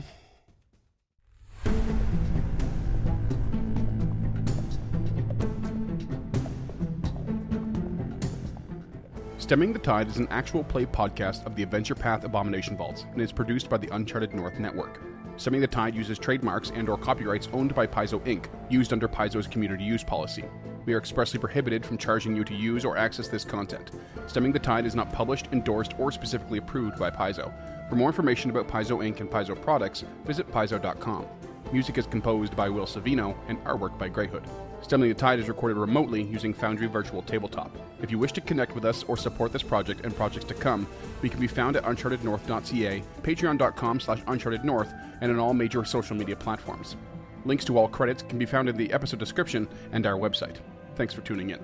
[9.51, 13.21] Stemming the Tide is an actual play podcast of the Adventure Path Abomination Vaults and
[13.21, 15.01] is produced by the Uncharted North Network.
[15.35, 19.47] Stemming the Tide uses trademarks and or copyrights owned by Paizo Inc., used under Paizo's
[19.47, 20.45] community use policy.
[20.85, 23.91] We are expressly prohibited from charging you to use or access this content.
[24.25, 27.51] Stemming the Tide is not published, endorsed, or specifically approved by Paizo.
[27.89, 29.19] For more information about Paizo Inc.
[29.19, 31.25] and Paizo products, visit paizo.com.
[31.73, 34.47] Music is composed by Will Savino and artwork by GrayHood.
[34.81, 37.75] Stemming the Tide is recorded remotely using Foundry Virtual Tabletop.
[38.01, 40.87] If you wish to connect with us or support this project and projects to come,
[41.21, 46.35] we can be found at unchartednorth.ca, patreon.com slash unchartednorth, and on all major social media
[46.35, 46.97] platforms.
[47.45, 50.57] Links to all credits can be found in the episode description and our website.
[50.95, 51.59] Thanks for tuning in.